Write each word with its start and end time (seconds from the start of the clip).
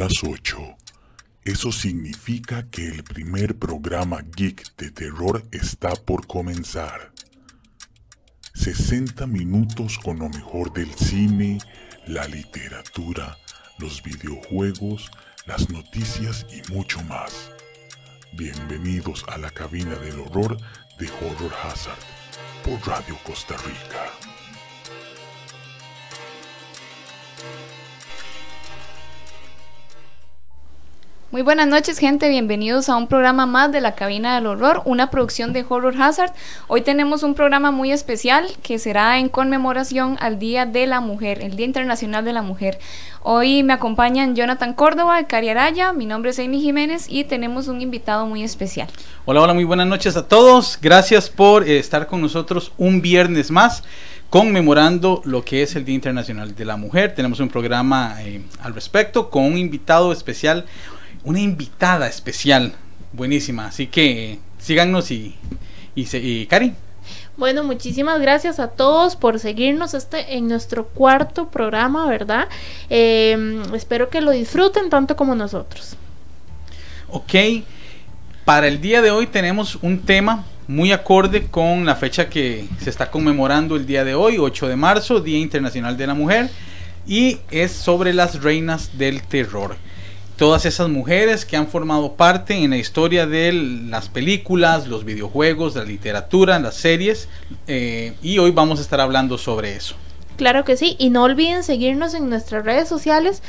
Las 0.00 0.24
8. 0.24 0.78
Eso 1.44 1.70
significa 1.70 2.66
que 2.70 2.88
el 2.88 3.04
primer 3.04 3.58
programa 3.58 4.22
geek 4.34 4.74
de 4.76 4.90
terror 4.90 5.46
está 5.52 5.94
por 5.94 6.26
comenzar. 6.26 7.12
60 8.54 9.26
minutos 9.26 9.98
con 9.98 10.18
lo 10.18 10.30
mejor 10.30 10.72
del 10.72 10.90
cine, 10.94 11.58
la 12.06 12.26
literatura, 12.28 13.36
los 13.78 14.02
videojuegos, 14.02 15.10
las 15.44 15.68
noticias 15.68 16.46
y 16.50 16.72
mucho 16.72 17.02
más. 17.04 17.50
Bienvenidos 18.32 19.26
a 19.28 19.36
la 19.36 19.50
cabina 19.50 19.96
del 19.96 20.18
horror 20.20 20.56
de 20.98 21.10
Horror 21.10 21.52
Hazard 21.62 22.00
por 22.64 22.80
Radio 22.88 23.18
Costa 23.22 23.54
Rica. 23.58 24.39
Muy 31.32 31.42
buenas 31.42 31.68
noches 31.68 31.98
gente, 31.98 32.28
bienvenidos 32.28 32.88
a 32.88 32.96
un 32.96 33.06
programa 33.06 33.46
más 33.46 33.70
de 33.70 33.80
la 33.80 33.94
Cabina 33.94 34.34
del 34.34 34.48
Horror, 34.48 34.82
una 34.84 35.12
producción 35.12 35.52
de 35.52 35.64
Horror 35.68 35.94
Hazard. 36.02 36.32
Hoy 36.66 36.80
tenemos 36.80 37.22
un 37.22 37.34
programa 37.34 37.70
muy 37.70 37.92
especial 37.92 38.48
que 38.64 38.80
será 38.80 39.16
en 39.20 39.28
conmemoración 39.28 40.16
al 40.18 40.40
Día 40.40 40.66
de 40.66 40.88
la 40.88 40.98
Mujer, 40.98 41.40
el 41.40 41.54
Día 41.54 41.66
Internacional 41.66 42.24
de 42.24 42.32
la 42.32 42.42
Mujer. 42.42 42.80
Hoy 43.22 43.62
me 43.62 43.72
acompañan 43.72 44.34
Jonathan 44.34 44.74
Córdoba, 44.74 45.22
Cari 45.28 45.50
Araya, 45.50 45.92
mi 45.92 46.04
nombre 46.04 46.32
es 46.32 46.40
Amy 46.40 46.60
Jiménez 46.60 47.06
y 47.08 47.22
tenemos 47.22 47.68
un 47.68 47.80
invitado 47.80 48.26
muy 48.26 48.42
especial. 48.42 48.88
Hola, 49.24 49.42
hola, 49.42 49.54
muy 49.54 49.62
buenas 49.62 49.86
noches 49.86 50.16
a 50.16 50.26
todos. 50.26 50.80
Gracias 50.82 51.30
por 51.30 51.62
eh, 51.62 51.78
estar 51.78 52.08
con 52.08 52.20
nosotros 52.20 52.72
un 52.76 53.02
viernes 53.02 53.52
más 53.52 53.84
conmemorando 54.30 55.22
lo 55.24 55.44
que 55.44 55.62
es 55.62 55.76
el 55.76 55.84
Día 55.84 55.94
Internacional 55.94 56.56
de 56.56 56.64
la 56.64 56.76
Mujer. 56.76 57.14
Tenemos 57.14 57.38
un 57.38 57.50
programa 57.50 58.16
eh, 58.20 58.42
al 58.60 58.74
respecto 58.74 59.30
con 59.30 59.44
un 59.44 59.58
invitado 59.58 60.10
especial 60.10 60.66
una 61.24 61.40
invitada 61.40 62.06
especial, 62.08 62.72
buenísima. 63.12 63.66
Así 63.66 63.86
que 63.86 64.38
síganos 64.58 65.10
y, 65.10 65.36
y, 65.94 66.46
Cari. 66.46 66.74
Bueno, 67.36 67.64
muchísimas 67.64 68.20
gracias 68.20 68.60
a 68.60 68.68
todos 68.68 69.16
por 69.16 69.38
seguirnos 69.38 69.94
este 69.94 70.36
en 70.36 70.48
nuestro 70.48 70.86
cuarto 70.88 71.48
programa, 71.48 72.06
¿verdad? 72.06 72.48
Em, 72.90 73.62
espero 73.74 74.10
que 74.10 74.20
lo 74.20 74.30
disfruten 74.30 74.90
tanto 74.90 75.16
como 75.16 75.34
nosotros. 75.34 75.96
Ok, 77.08 77.34
para 78.44 78.68
el 78.68 78.80
día 78.80 79.00
de 79.00 79.10
hoy 79.10 79.26
tenemos 79.26 79.76
un 79.80 80.00
tema 80.00 80.44
muy 80.68 80.92
acorde 80.92 81.46
con 81.46 81.84
la 81.86 81.96
fecha 81.96 82.28
que 82.28 82.68
se 82.78 82.90
está 82.90 83.10
conmemorando 83.10 83.74
el 83.74 83.86
día 83.86 84.04
de 84.04 84.14
hoy, 84.14 84.38
8 84.38 84.68
de 84.68 84.76
marzo, 84.76 85.20
Día 85.20 85.38
Internacional 85.38 85.96
de 85.96 86.06
la 86.06 86.14
Mujer, 86.14 86.50
y 87.06 87.38
es 87.50 87.72
sobre 87.72 88.12
las 88.12 88.42
reinas 88.42 88.96
del 88.96 89.22
terror 89.22 89.76
todas 90.40 90.64
esas 90.64 90.88
mujeres 90.88 91.44
que 91.44 91.58
han 91.58 91.68
formado 91.68 92.14
parte 92.14 92.54
en 92.54 92.70
la 92.70 92.78
historia 92.78 93.26
de 93.26 93.52
las 93.52 94.08
películas, 94.08 94.86
los 94.86 95.04
videojuegos, 95.04 95.76
la 95.76 95.84
literatura, 95.84 96.58
las 96.58 96.76
series, 96.76 97.28
eh, 97.66 98.14
y 98.22 98.38
hoy 98.38 98.50
vamos 98.50 98.78
a 98.78 98.82
estar 98.82 99.02
hablando 99.02 99.36
sobre 99.36 99.76
eso. 99.76 99.96
Claro 100.38 100.64
que 100.64 100.78
sí, 100.78 100.96
y 100.98 101.10
no 101.10 101.24
olviden 101.24 101.62
seguirnos 101.62 102.14
en 102.14 102.30
nuestras 102.30 102.64
redes 102.64 102.88
sociales 102.88 103.42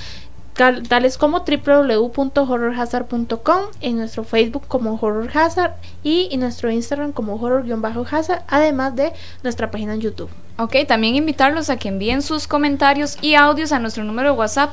tales 0.54 1.18
como 1.18 1.44
www.horrorhazard.com, 1.46 3.62
en 3.82 3.98
nuestro 3.98 4.24
Facebook 4.24 4.64
como 4.68 4.98
Horror 5.02 5.30
Hazard 5.34 5.74
y 6.04 6.30
en 6.32 6.42
nuestro 6.42 6.70
Instagram 6.72 7.12
como 7.12 7.36
Horror-Hazard, 7.36 8.44
además 8.48 8.96
de 8.96 9.14
nuestra 9.44 9.70
página 9.72 9.94
en 9.94 10.02
YouTube. 10.02 10.30
Ok, 10.58 10.76
también 10.88 11.16
invitarlos 11.16 11.70
a 11.70 11.78
que 11.78 11.88
envíen 11.88 12.22
sus 12.22 12.48
comentarios 12.48 13.18
y 13.22 13.36
audios 13.36 13.72
a 13.72 13.80
nuestro 13.80 14.04
número 14.04 14.34
de 14.34 14.38
WhatsApp 14.38 14.72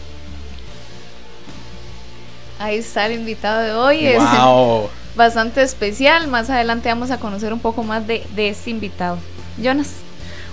Ahí 2.58 2.78
está 2.78 3.06
el 3.06 3.12
invitado 3.12 3.60
de 3.62 3.72
hoy. 3.72 4.06
Es 4.06 4.22
bastante 5.16 5.62
especial. 5.62 6.28
Más 6.28 6.50
adelante 6.50 6.88
vamos 6.88 7.10
a 7.10 7.18
conocer 7.18 7.53
un 7.53 7.60
poco 7.60 7.82
más 7.82 8.06
de, 8.06 8.26
de 8.34 8.50
este 8.50 8.70
invitado. 8.70 9.18
Jonas. 9.58 9.94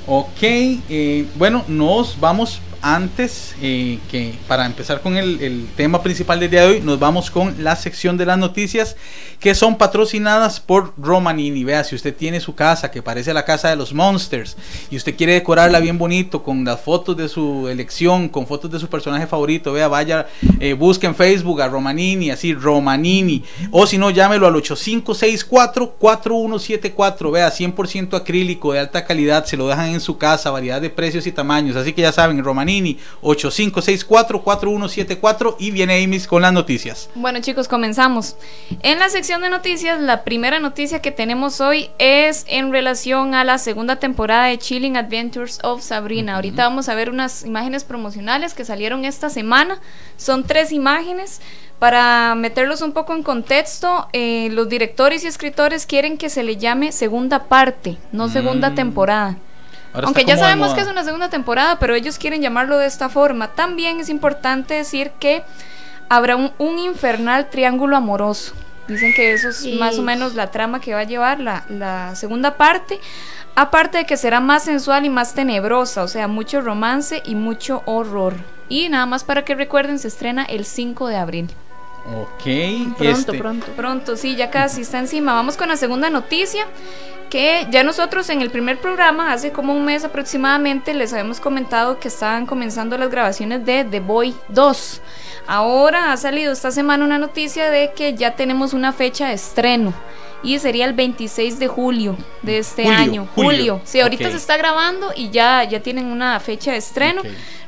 Ok, 0.05 0.41
eh, 0.41 1.25
bueno, 1.35 1.63
nos 1.67 2.19
vamos 2.19 2.59
antes 2.83 3.55
eh, 3.61 3.97
que 4.11 4.35
para 4.45 4.65
empezar 4.65 4.99
con 5.01 5.15
el, 5.15 5.69
tema 5.77 6.03
principal 6.03 6.41
del 6.41 6.51
día 6.51 6.63
de 6.63 6.67
hoy, 6.67 6.81
nos 6.81 6.99
vamos 6.99 7.31
con 7.31 7.63
la 7.63 7.77
sección 7.77 8.17
de 8.17 8.25
las 8.25 8.37
noticias 8.37 8.97
que 9.39 9.55
son 9.55 9.77
patrocinadas 9.77 10.59
por 10.59 10.93
Romanini. 10.97 11.63
Vea, 11.63 11.85
si 11.85 11.95
usted 11.95 12.13
tiene 12.13 12.41
su 12.41 12.55
casa 12.55 12.91
que 12.91 13.01
parece 13.01 13.33
la 13.33 13.45
casa 13.45 13.69
de 13.69 13.77
los 13.77 13.93
Monsters 13.93 14.57
y 14.91 14.97
usted 14.97 15.15
quiere 15.15 15.31
decorarla 15.33 15.79
bien 15.79 15.97
bonito 15.97 16.43
con 16.43 16.65
las 16.65 16.81
fotos 16.81 17.15
de 17.15 17.29
su 17.29 17.69
elección, 17.69 18.27
con 18.27 18.47
fotos 18.47 18.69
de 18.69 18.79
su 18.79 18.89
personaje 18.89 19.27
favorito, 19.27 19.71
vea, 19.71 19.87
vaya, 19.87 20.27
eh, 20.59 20.73
busque 20.73 21.07
en 21.07 21.15
Facebook 21.15 21.61
a 21.61 21.69
Romanini, 21.69 22.31
así, 22.31 22.53
Romanini. 22.53 23.45
O 23.71 23.87
si 23.87 23.97
no, 23.97 24.09
llámelo 24.09 24.45
al 24.45 24.55
8564-4174. 24.55 27.31
Vea, 27.31 27.49
100% 27.49 28.17
acrílico 28.17 28.73
de 28.73 28.79
alta 28.79 29.05
calidad, 29.05 29.45
se 29.45 29.55
lo 29.55 29.69
dejan 29.69 29.93
en 29.93 30.01
su 30.01 30.17
casa, 30.17 30.51
variedad 30.51 30.81
de 30.81 30.89
precios 30.89 31.25
y 31.27 31.31
tamaños. 31.31 31.77
Así 31.77 31.93
que 31.93 32.01
ya 32.01 32.11
saben, 32.11 32.43
Romanini 32.43 32.72
Mini 32.73 32.97
8564-4174 33.21 35.55
y 35.59 35.69
viene 35.71 36.03
Amy 36.03 36.19
con 36.21 36.41
las 36.41 36.51
noticias. 36.53 37.09
Bueno 37.15 37.39
chicos, 37.41 37.67
comenzamos. 37.67 38.35
En 38.81 38.97
la 38.99 39.09
sección 39.09 39.41
de 39.41 39.49
noticias, 39.49 39.99
la 39.99 40.23
primera 40.23 40.59
noticia 40.59 41.01
que 41.01 41.11
tenemos 41.11 41.59
hoy 41.61 41.89
es 41.99 42.45
en 42.47 42.71
relación 42.71 43.35
a 43.35 43.43
la 43.43 43.57
segunda 43.59 43.97
temporada 43.97 44.45
de 44.47 44.57
Chilling 44.57 44.97
Adventures 44.97 45.59
of 45.63 45.83
Sabrina. 45.83 46.35
Ahorita 46.35 46.63
vamos 46.63 46.89
a 46.89 46.95
ver 46.95 47.09
unas 47.11 47.45
imágenes 47.45 47.83
promocionales 47.83 48.53
que 48.55 48.65
salieron 48.65 49.05
esta 49.05 49.29
semana. 49.29 49.79
Son 50.17 50.43
tres 50.43 50.71
imágenes. 50.71 51.41
Para 51.79 52.33
meterlos 52.35 52.81
un 52.81 52.93
poco 52.93 53.13
en 53.13 53.23
contexto, 53.23 54.07
eh, 54.13 54.47
los 54.51 54.69
directores 54.69 55.25
y 55.25 55.27
escritores 55.27 55.85
quieren 55.85 56.17
que 56.17 56.29
se 56.29 56.41
le 56.43 56.55
llame 56.55 56.93
segunda 56.93 57.43
parte, 57.49 57.97
no 58.13 58.29
segunda 58.29 58.69
Mm. 58.69 58.75
temporada. 58.75 59.37
Ahora 59.93 60.07
Aunque 60.07 60.25
ya 60.25 60.37
sabemos 60.37 60.73
que 60.73 60.81
es 60.81 60.87
una 60.87 61.03
segunda 61.03 61.29
temporada, 61.29 61.77
pero 61.79 61.93
ellos 61.95 62.17
quieren 62.17 62.41
llamarlo 62.41 62.77
de 62.77 62.87
esta 62.87 63.09
forma. 63.09 63.49
También 63.49 63.99
es 63.99 64.09
importante 64.09 64.73
decir 64.73 65.11
que 65.19 65.43
habrá 66.09 66.35
un, 66.35 66.51
un 66.57 66.79
infernal 66.79 67.49
triángulo 67.49 67.95
amoroso. 67.95 68.53
Dicen 68.87 69.13
que 69.13 69.31
eso 69.31 69.49
es 69.49 69.65
más 69.75 69.97
o 69.97 70.01
menos 70.01 70.35
la 70.35 70.51
trama 70.51 70.81
que 70.81 70.93
va 70.93 71.01
a 71.01 71.05
llevar 71.05 71.39
la, 71.39 71.63
la 71.69 72.15
segunda 72.15 72.57
parte. 72.57 72.99
Aparte 73.55 73.99
de 73.99 74.05
que 74.05 74.17
será 74.17 74.39
más 74.39 74.63
sensual 74.63 75.05
y 75.05 75.09
más 75.09 75.35
tenebrosa, 75.35 76.03
o 76.03 76.07
sea, 76.07 76.27
mucho 76.27 76.59
romance 76.59 77.21
y 77.23 77.35
mucho 77.35 77.83
horror. 77.85 78.33
Y 78.67 78.89
nada 78.89 79.05
más 79.05 79.23
para 79.23 79.45
que 79.45 79.53
recuerden, 79.53 79.99
se 79.99 80.07
estrena 80.07 80.43
el 80.43 80.65
5 80.65 81.07
de 81.07 81.17
abril. 81.17 81.51
Ok, 82.05 82.43
Pronto, 82.97 83.03
este, 83.03 83.37
pronto. 83.37 83.67
Pronto, 83.75 84.17
sí, 84.17 84.35
ya 84.35 84.49
casi 84.49 84.81
está 84.81 84.99
encima. 84.99 85.33
Vamos 85.33 85.55
con 85.55 85.69
la 85.69 85.77
segunda 85.77 86.09
noticia, 86.09 86.67
que 87.29 87.65
ya 87.71 87.83
nosotros 87.83 88.29
en 88.29 88.41
el 88.41 88.51
primer 88.51 88.77
programa, 88.79 89.31
hace 89.31 89.51
como 89.51 89.73
un 89.73 89.85
mes 89.85 90.03
aproximadamente, 90.03 90.93
les 90.93 91.13
habíamos 91.13 91.39
comentado 91.39 91.99
que 91.99 92.09
estaban 92.09 92.45
comenzando 92.45 92.97
las 92.97 93.09
grabaciones 93.09 93.65
de 93.65 93.85
The 93.85 94.01
Boy 94.01 94.35
2. 94.49 95.01
Ahora 95.47 96.11
ha 96.13 96.17
salido 96.17 96.51
esta 96.53 96.71
semana 96.71 97.03
una 97.05 97.17
noticia 97.17 97.69
de 97.69 97.91
que 97.95 98.13
ya 98.15 98.35
tenemos 98.35 98.73
una 98.73 98.93
fecha 98.93 99.27
de 99.27 99.33
estreno. 99.33 99.93
Y 100.41 100.59
sería 100.59 100.85
el 100.85 100.93
26 100.93 101.57
de 101.57 101.67
julio 101.69 102.17
de 102.41 102.57
este 102.57 102.83
Julio, 102.83 102.97
año. 102.99 103.27
julio, 103.33 103.49
Julio. 103.49 103.81
Sí, 103.85 104.01
ahorita 104.01 104.29
se 104.29 104.35
está 104.35 104.57
grabando 104.57 105.11
y 105.15 105.29
ya, 105.29 105.63
ya 105.63 105.79
tienen 105.81 106.07
una 106.07 106.37
fecha 106.41 106.71
de 106.71 106.77
estreno. 106.77 107.21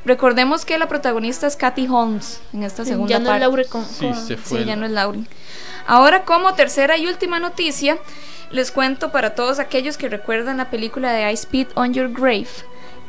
Recordemos 0.03 0.65
que 0.65 0.77
la 0.77 0.87
protagonista 0.89 1.47
es 1.47 1.55
Kathy 1.55 1.87
Holmes 1.89 2.41
en 2.53 2.63
esta 2.63 2.83
segunda 2.83 3.11
ya 3.11 3.19
no 3.19 3.25
parte. 3.27 3.37
es 3.37 3.41
Laure 3.41 3.65
con, 3.65 3.85
Sí, 3.85 4.07
con- 4.07 4.15
se 4.27 4.35
fue. 4.35 4.59
Sí, 4.59 4.65
ya 4.65 4.75
no 4.75 4.85
es 4.85 4.91
Lauren. 4.91 5.25
Ahora, 5.87 6.23
como 6.25 6.53
tercera 6.53 6.97
y 6.97 7.07
última 7.07 7.39
noticia, 7.39 7.97
les 8.51 8.71
cuento 8.71 9.09
para 9.11 9.35
todos 9.35 9.59
aquellos 9.59 9.97
que 9.97 10.09
recuerdan 10.09 10.57
la 10.57 10.69
película 10.69 11.13
de 11.13 11.31
I 11.31 11.37
Spit 11.37 11.69
on 11.75 11.93
Your 11.93 12.11
Grave, 12.11 12.47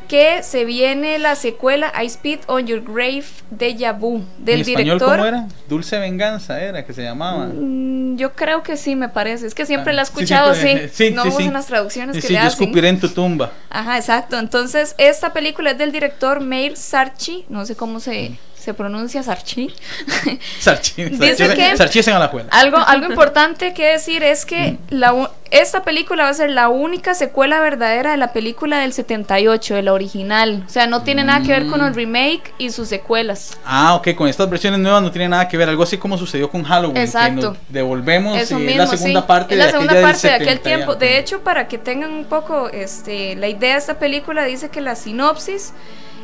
que 0.06 0.42
se 0.42 0.64
viene 0.64 1.18
la 1.18 1.34
secuela 1.36 1.92
I 2.02 2.08
Spit 2.08 2.42
on 2.48 2.66
Your 2.66 2.82
Grave 2.82 3.24
de 3.50 3.92
Vu, 3.92 4.24
del 4.38 4.56
¿En 4.56 4.60
español 4.62 4.84
director. 4.84 5.10
cómo 5.16 5.24
era? 5.26 5.48
Dulce 5.68 5.98
Venganza 5.98 6.60
era 6.60 6.84
que 6.84 6.92
se 6.92 7.02
llamaba. 7.02 7.46
Mm, 7.46 8.16
Yo 8.16 8.32
creo 8.32 8.62
que 8.62 8.76
sí, 8.76 8.96
me 8.96 9.08
parece. 9.08 9.46
Es 9.46 9.54
que 9.54 9.66
siempre 9.66 9.92
la 9.92 10.02
he 10.02 10.06
Sí, 10.06 10.12
escuchado 10.12 10.50
así. 10.50 10.88
sí, 10.92 11.10
no 11.10 11.24
vamos 11.24 11.40
en 11.40 11.52
las 11.52 11.66
traducciones 11.66 12.16
que 12.24 12.28
le 12.32 12.34
yo 12.40 12.46
hacen. 12.46 12.84
en 12.84 13.00
tu 13.00 13.08
tumba. 13.08 13.52
Ajá, 13.70 13.96
exacto. 13.98 14.38
Entonces, 14.38 14.94
esta 14.98 15.32
película 15.32 15.72
es 15.72 15.78
del 15.78 15.92
director 15.92 16.40
Meir 16.40 16.76
Sarchi. 16.76 17.44
No 17.48 17.66
sé 17.66 17.76
cómo 17.76 18.00
se, 18.00 18.38
se 18.66 18.74
pronuncia 18.74 19.22
Sarchi. 19.22 19.72
Sarchi, 20.60 21.04
Dice 21.04 21.54
que- 21.54 21.76
Sarchi 21.76 22.00
es 22.00 22.08
en 22.08 22.14
Alajuela. 22.16 22.48
Algo, 22.50 22.78
algo 22.78 23.06
importante 23.06 23.72
que 23.74 23.86
decir 23.86 24.22
es 24.24 24.44
que 24.44 24.76
la, 24.90 25.14
u- 25.14 25.28
esta 25.52 25.84
película 25.84 26.24
va 26.24 26.30
a 26.30 26.34
ser 26.34 26.50
la 26.50 26.68
única 26.68 27.14
secuela 27.14 27.60
verdadera 27.60 28.10
de 28.10 28.16
la 28.16 28.32
película 28.32 28.78
del 28.80 28.92
78, 28.92 29.76
de 29.76 29.82
la 29.82 29.92
original. 29.92 30.64
O 30.66 30.68
sea, 30.68 30.88
no 30.88 31.02
tiene 31.04 31.22
nada 31.22 31.42
que 31.42 31.52
ver 31.52 31.66
con 31.68 31.80
el 31.84 31.94
remake 31.94 32.52
y 32.58 32.70
sus 32.70 32.88
secuelas. 32.88 33.56
Ah, 33.64 33.94
ok, 33.94 34.14
con 34.16 34.26
estas 34.28 34.50
versiones 34.50 34.80
nuevas 34.80 35.00
no 35.00 35.12
tiene 35.12 35.28
nada 35.28 35.46
que 35.46 35.56
ver. 35.56 35.68
Algo 35.68 35.84
así 35.84 35.96
como 35.96 36.18
sucedió 36.18 36.50
con 36.50 36.64
Halloween. 36.64 36.96
Exacto. 36.96 37.40
Que 37.40 37.46
nos 37.46 37.56
devolvemos 37.68 38.36
Eso 38.36 38.58
y 38.58 38.62
es 38.62 38.66
mismo, 38.66 38.82
la 38.82 38.86
segunda 38.88 39.20
sí. 39.20 39.26
parte 39.28 39.54
es 39.54 39.58
la 39.58 39.66
de 39.66 39.70
segunda 39.72 40.02
parte 40.02 40.26
de 40.26 40.34
aquel 40.34 40.48
70 40.48 40.60
y 40.70 40.74
tiempo. 40.74 40.94
De 40.96 41.18
hecho, 41.18 41.40
para 41.44 41.68
que 41.68 41.78
tengan 41.78 42.10
un 42.12 42.24
poco 42.24 42.68
este, 42.70 43.36
la 43.36 43.46
idea 43.46 43.74
de 43.74 43.78
esta 43.78 44.00
película, 44.00 44.44
dice 44.44 44.70
que 44.70 44.80
la 44.80 44.96
sinopsis, 44.96 45.72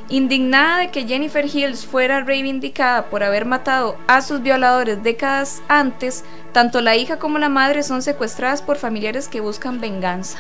indignada 0.09 0.79
de 0.79 0.91
que 0.91 1.07
Jennifer 1.07 1.45
Hills 1.45 1.87
fuera 1.87 2.23
reivindicada 2.23 3.07
por 3.07 3.23
haber 3.23 3.45
matado 3.47 3.97
a 4.07 4.21
sus 4.23 4.43
violadores 4.43 5.03
décadas 5.03 5.63
antes, 5.69 6.25
tanto 6.53 6.81
la 6.81 6.97
hija 6.97 7.19
como 7.19 7.39
la 7.39 7.49
madre 7.49 7.83
son 7.83 8.03
secuestradas 8.03 8.63
por 8.63 8.77
familiares 8.77 9.29
que 9.29 9.41
buscan 9.41 9.81
venganza. 9.81 10.39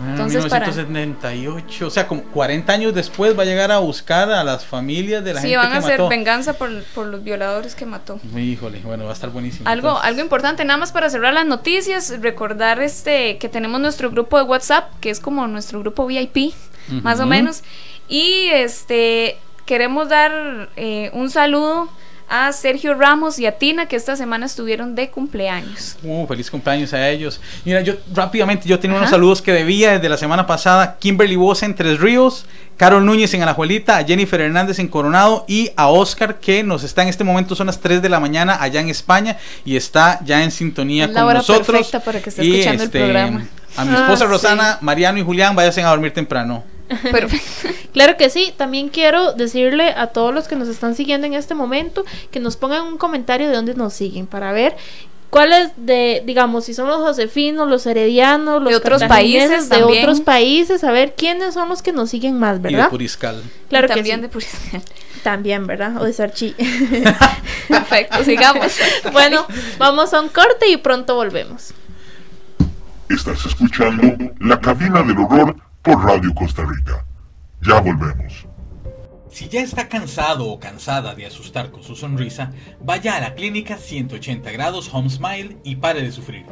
Ah, 0.00 0.06
Entonces, 0.12 0.46
para- 0.46 0.66
1978, 0.66 1.86
o 1.86 1.90
sea, 1.90 2.08
como 2.08 2.22
40 2.22 2.72
años 2.72 2.94
después 2.94 3.38
va 3.38 3.42
a 3.42 3.46
llegar 3.46 3.70
a 3.70 3.78
buscar 3.78 4.30
a 4.32 4.42
las 4.42 4.64
familias 4.64 5.22
de 5.22 5.34
la 5.34 5.40
Sí, 5.40 5.48
gente 5.48 5.58
van 5.58 5.68
que 5.70 5.74
a 5.74 5.78
hacer 5.78 5.98
mató. 5.98 6.08
venganza 6.08 6.52
por, 6.54 6.82
por 6.94 7.06
los 7.06 7.22
violadores 7.22 7.74
que 7.74 7.84
mató. 7.86 8.18
Híjole, 8.36 8.80
bueno, 8.80 9.04
va 9.04 9.10
a 9.10 9.12
estar 9.12 9.30
buenísimo. 9.30 9.68
Algo, 9.68 9.88
entonces. 9.88 10.08
algo 10.08 10.20
importante, 10.22 10.64
nada 10.64 10.78
más 10.78 10.92
para 10.92 11.10
cerrar 11.10 11.34
las 11.34 11.46
noticias, 11.46 12.14
recordar 12.20 12.80
este 12.80 13.36
que 13.38 13.48
tenemos 13.48 13.80
nuestro 13.80 14.10
grupo 14.10 14.38
de 14.38 14.44
WhatsApp, 14.44 14.90
que 15.00 15.10
es 15.10 15.20
como 15.20 15.46
nuestro 15.46 15.78
grupo 15.80 16.06
VIP, 16.06 16.52
más 17.02 17.20
o 17.20 17.26
menos. 17.26 17.62
Y 18.12 18.48
este 18.52 19.38
queremos 19.64 20.10
dar 20.10 20.68
eh, 20.76 21.08
un 21.14 21.30
saludo 21.30 21.88
a 22.28 22.52
Sergio 22.52 22.92
Ramos 22.94 23.38
y 23.38 23.46
a 23.46 23.58
Tina, 23.58 23.86
que 23.86 23.96
esta 23.96 24.16
semana 24.16 24.44
estuvieron 24.46 24.94
de 24.94 25.08
cumpleaños. 25.10 25.96
Uh, 26.02 26.26
feliz 26.26 26.50
cumpleaños 26.50 26.92
a 26.92 27.08
ellos. 27.08 27.40
Mira, 27.64 27.80
yo 27.80 27.94
rápidamente, 28.14 28.68
yo 28.68 28.78
tenía 28.78 28.96
unos 28.98 29.08
saludos 29.10 29.40
que 29.40 29.52
debía 29.52 29.92
desde 29.92 30.08
la 30.10 30.16
semana 30.18 30.46
pasada. 30.46 30.98
Kimberly 30.98 31.36
Bosa 31.36 31.64
en 31.66 31.74
Tres 31.74 32.00
Ríos, 32.00 32.44
Carol 32.76 33.04
Núñez 33.04 33.32
en 33.32 33.42
Alajuelita, 33.42 33.96
a 33.96 34.04
Jennifer 34.04 34.40
Hernández 34.42 34.78
en 34.78 34.88
Coronado 34.88 35.44
y 35.48 35.70
a 35.76 35.88
Oscar 35.88 36.38
que 36.38 36.62
nos 36.62 36.84
está 36.84 37.00
en 37.02 37.08
este 37.08 37.24
momento, 37.24 37.54
son 37.54 37.66
las 37.66 37.80
3 37.80 38.02
de 38.02 38.08
la 38.10 38.20
mañana 38.20 38.58
allá 38.60 38.80
en 38.80 38.88
España 38.90 39.38
y 39.64 39.76
está 39.76 40.20
ya 40.24 40.42
en 40.42 40.50
sintonía 40.50 41.06
la 41.08 41.12
con 41.14 41.22
hora 41.24 41.34
nosotros. 41.38 41.66
perfecta 41.66 42.00
para 42.00 42.20
que 42.20 42.28
esté 42.30 42.42
escuchando 42.42 42.82
el 42.84 42.90
programa. 42.90 43.46
A 43.76 43.84
mi 43.86 43.94
Ah, 43.94 44.00
esposa 44.02 44.24
sí. 44.26 44.30
Rosana, 44.30 44.78
Mariano 44.82 45.18
y 45.18 45.22
Julián, 45.22 45.54
váyanse 45.56 45.82
a 45.82 45.88
dormir 45.88 46.12
temprano. 46.12 46.62
Perfecto. 47.10 47.68
Claro 47.92 48.16
que 48.16 48.30
sí, 48.30 48.52
también 48.56 48.88
quiero 48.88 49.32
decirle 49.32 49.94
a 49.96 50.08
todos 50.08 50.34
los 50.34 50.48
que 50.48 50.56
nos 50.56 50.68
están 50.68 50.94
siguiendo 50.94 51.26
en 51.26 51.34
este 51.34 51.54
momento 51.54 52.04
que 52.30 52.40
nos 52.40 52.56
pongan 52.56 52.86
un 52.86 52.98
comentario 52.98 53.48
de 53.48 53.54
dónde 53.54 53.74
nos 53.74 53.92
siguen 53.92 54.26
para 54.26 54.52
ver 54.52 54.76
cuáles 55.30 55.70
de, 55.76 56.22
digamos, 56.26 56.66
si 56.66 56.74
son 56.74 56.88
los 56.88 56.98
josefinos, 56.98 57.66
los 57.66 57.86
heredianos, 57.86 58.62
los 58.62 58.70
De 58.70 58.76
otros 58.76 59.02
países 59.04 59.70
de 59.70 59.78
también. 59.78 60.02
otros 60.04 60.20
países, 60.20 60.84
a 60.84 60.92
ver 60.92 61.14
quiénes 61.16 61.54
son 61.54 61.70
los 61.70 61.80
que 61.80 61.92
nos 61.92 62.10
siguen 62.10 62.38
más, 62.38 62.58
Y 62.58 62.62
de 62.62 62.68
¿verdad? 62.70 62.90
Puriscal. 62.90 63.42
Claro 63.70 63.88
que 63.88 63.94
También 63.94 64.16
sí. 64.16 64.22
de 64.22 64.28
Puriscal. 64.28 64.82
También, 65.22 65.66
¿verdad? 65.66 65.96
O 66.02 66.04
de 66.04 66.12
Sarchi. 66.12 66.54
Perfecto, 67.68 68.24
sigamos. 68.24 68.66
bueno, 69.12 69.46
vamos 69.78 70.12
a 70.12 70.20
un 70.20 70.28
corte 70.28 70.68
y 70.68 70.76
pronto 70.76 71.14
volvemos. 71.14 71.72
Estás 73.08 73.46
escuchando 73.46 74.02
La 74.40 74.60
Cabina 74.60 75.02
del 75.02 75.16
Horror 75.18 75.56
por 75.82 76.04
Radio 76.04 76.32
Costa 76.32 76.64
Rica. 76.64 77.04
Ya 77.60 77.80
volvemos. 77.80 78.46
Si 79.28 79.48
ya 79.48 79.62
está 79.62 79.88
cansado 79.88 80.46
o 80.46 80.60
cansada 80.60 81.14
de 81.14 81.26
asustar 81.26 81.70
con 81.70 81.82
su 81.82 81.96
sonrisa, 81.96 82.52
vaya 82.80 83.16
a 83.16 83.20
la 83.20 83.34
clínica 83.34 83.76
180 83.78 84.50
grados 84.52 84.90
Home 84.92 85.10
Smile 85.10 85.56
y 85.64 85.76
pare 85.76 86.02
de 86.02 86.12
sufrir. 86.12 86.46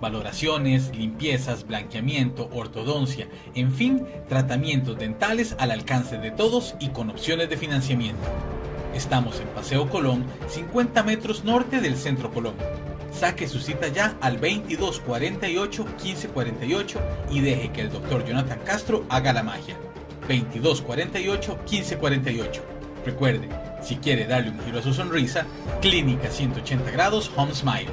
Valoraciones, 0.00 0.94
limpiezas, 0.94 1.66
blanqueamiento, 1.66 2.50
ortodoncia, 2.52 3.28
en 3.54 3.72
fin, 3.72 4.04
tratamientos 4.28 4.98
dentales 4.98 5.56
al 5.58 5.70
alcance 5.70 6.18
de 6.18 6.30
todos 6.30 6.74
y 6.78 6.88
con 6.88 7.08
opciones 7.08 7.48
de 7.48 7.56
financiamiento. 7.56 8.22
Estamos 8.94 9.40
en 9.40 9.48
Paseo 9.48 9.88
Colón, 9.88 10.24
50 10.48 11.02
metros 11.04 11.44
norte 11.44 11.80
del 11.80 11.96
Centro 11.96 12.30
Colón. 12.30 12.54
Saque 13.18 13.48
su 13.48 13.58
cita 13.60 13.88
ya 13.88 14.16
al 14.20 14.38
2248-1548 14.40 17.00
y 17.30 17.40
deje 17.40 17.70
que 17.70 17.80
el 17.82 17.90
doctor 17.90 18.26
Jonathan 18.26 18.60
Castro 18.64 19.04
haga 19.08 19.32
la 19.32 19.42
magia. 19.42 19.76
2248-1548. 20.28 22.60
Recuerde, 23.06 23.48
si 23.82 23.96
quiere 23.96 24.26
darle 24.26 24.50
un 24.50 24.60
giro 24.64 24.78
a 24.78 24.82
su 24.82 24.94
sonrisa, 24.94 25.46
Clínica 25.80 26.30
180 26.30 26.90
grados 26.90 27.30
Home 27.36 27.54
Smile. 27.54 27.88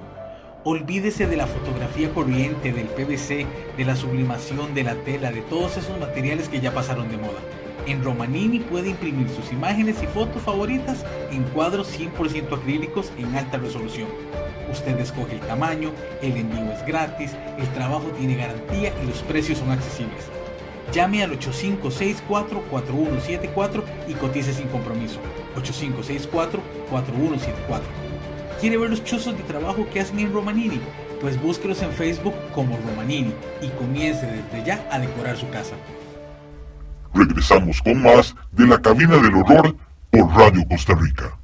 Olvídese 0.63 1.27
de 1.27 1.35
la 1.35 1.45
fotografía 1.45 2.09
corriente, 2.13 2.71
del 2.71 2.87
PVC, 2.87 3.45
de 3.75 3.85
la 3.85 3.97
sublimación, 3.97 4.73
de 4.73 4.83
la 4.83 4.95
tela, 4.95 5.29
de 5.29 5.41
todos 5.41 5.75
esos 5.75 5.99
materiales 5.99 6.47
que 6.47 6.61
ya 6.61 6.73
pasaron 6.73 7.09
de 7.09 7.17
moda. 7.17 7.41
En 7.85 8.01
Romanini 8.03 8.59
puede 8.59 8.91
imprimir 8.91 9.27
sus 9.29 9.51
imágenes 9.51 10.01
y 10.01 10.07
fotos 10.07 10.41
favoritas 10.41 11.03
en 11.31 11.43
cuadros 11.43 11.99
100% 11.99 12.57
acrílicos 12.57 13.11
en 13.17 13.35
alta 13.35 13.57
resolución. 13.57 14.07
Usted 14.71 14.97
escoge 14.99 15.33
el 15.33 15.41
tamaño, 15.41 15.91
el 16.21 16.37
envío 16.37 16.71
es 16.71 16.85
gratis, 16.85 17.31
el 17.59 17.67
trabajo 17.73 18.05
tiene 18.17 18.37
garantía 18.37 18.93
y 19.03 19.07
los 19.07 19.21
precios 19.23 19.57
son 19.57 19.71
accesibles. 19.71 20.29
Llame 20.93 21.23
al 21.23 21.37
8564-4174 21.39 23.83
y 24.07 24.13
cotice 24.13 24.53
sin 24.53 24.67
compromiso. 24.67 25.19
8564-4174. 25.55 26.61
¿Quiere 28.61 28.77
ver 28.77 28.91
los 28.91 29.03
chuzos 29.03 29.35
de 29.37 29.43
trabajo 29.43 29.85
que 29.91 29.99
hacen 29.99 30.19
en 30.19 30.31
Romanini? 30.31 30.79
Pues 31.19 31.41
búsquelos 31.41 31.81
en 31.81 31.91
Facebook 31.91 32.35
como 32.55 32.77
Romanini 32.77 33.33
y 33.61 33.67
comience 33.69 34.25
desde 34.25 34.63
ya 34.65 34.87
a 34.89 34.99
decorar 34.99 35.35
su 35.35 35.49
casa. 35.49 35.75
Regresamos 37.13 37.81
con 37.81 38.01
más 38.01 38.35
de 38.51 38.67
la 38.67 38.81
cabina 38.81 39.17
del 39.17 39.35
horror 39.35 39.75
por 40.09 40.29
Radio 40.35 40.67
Costa 40.67 40.95
Rica. 40.95 41.37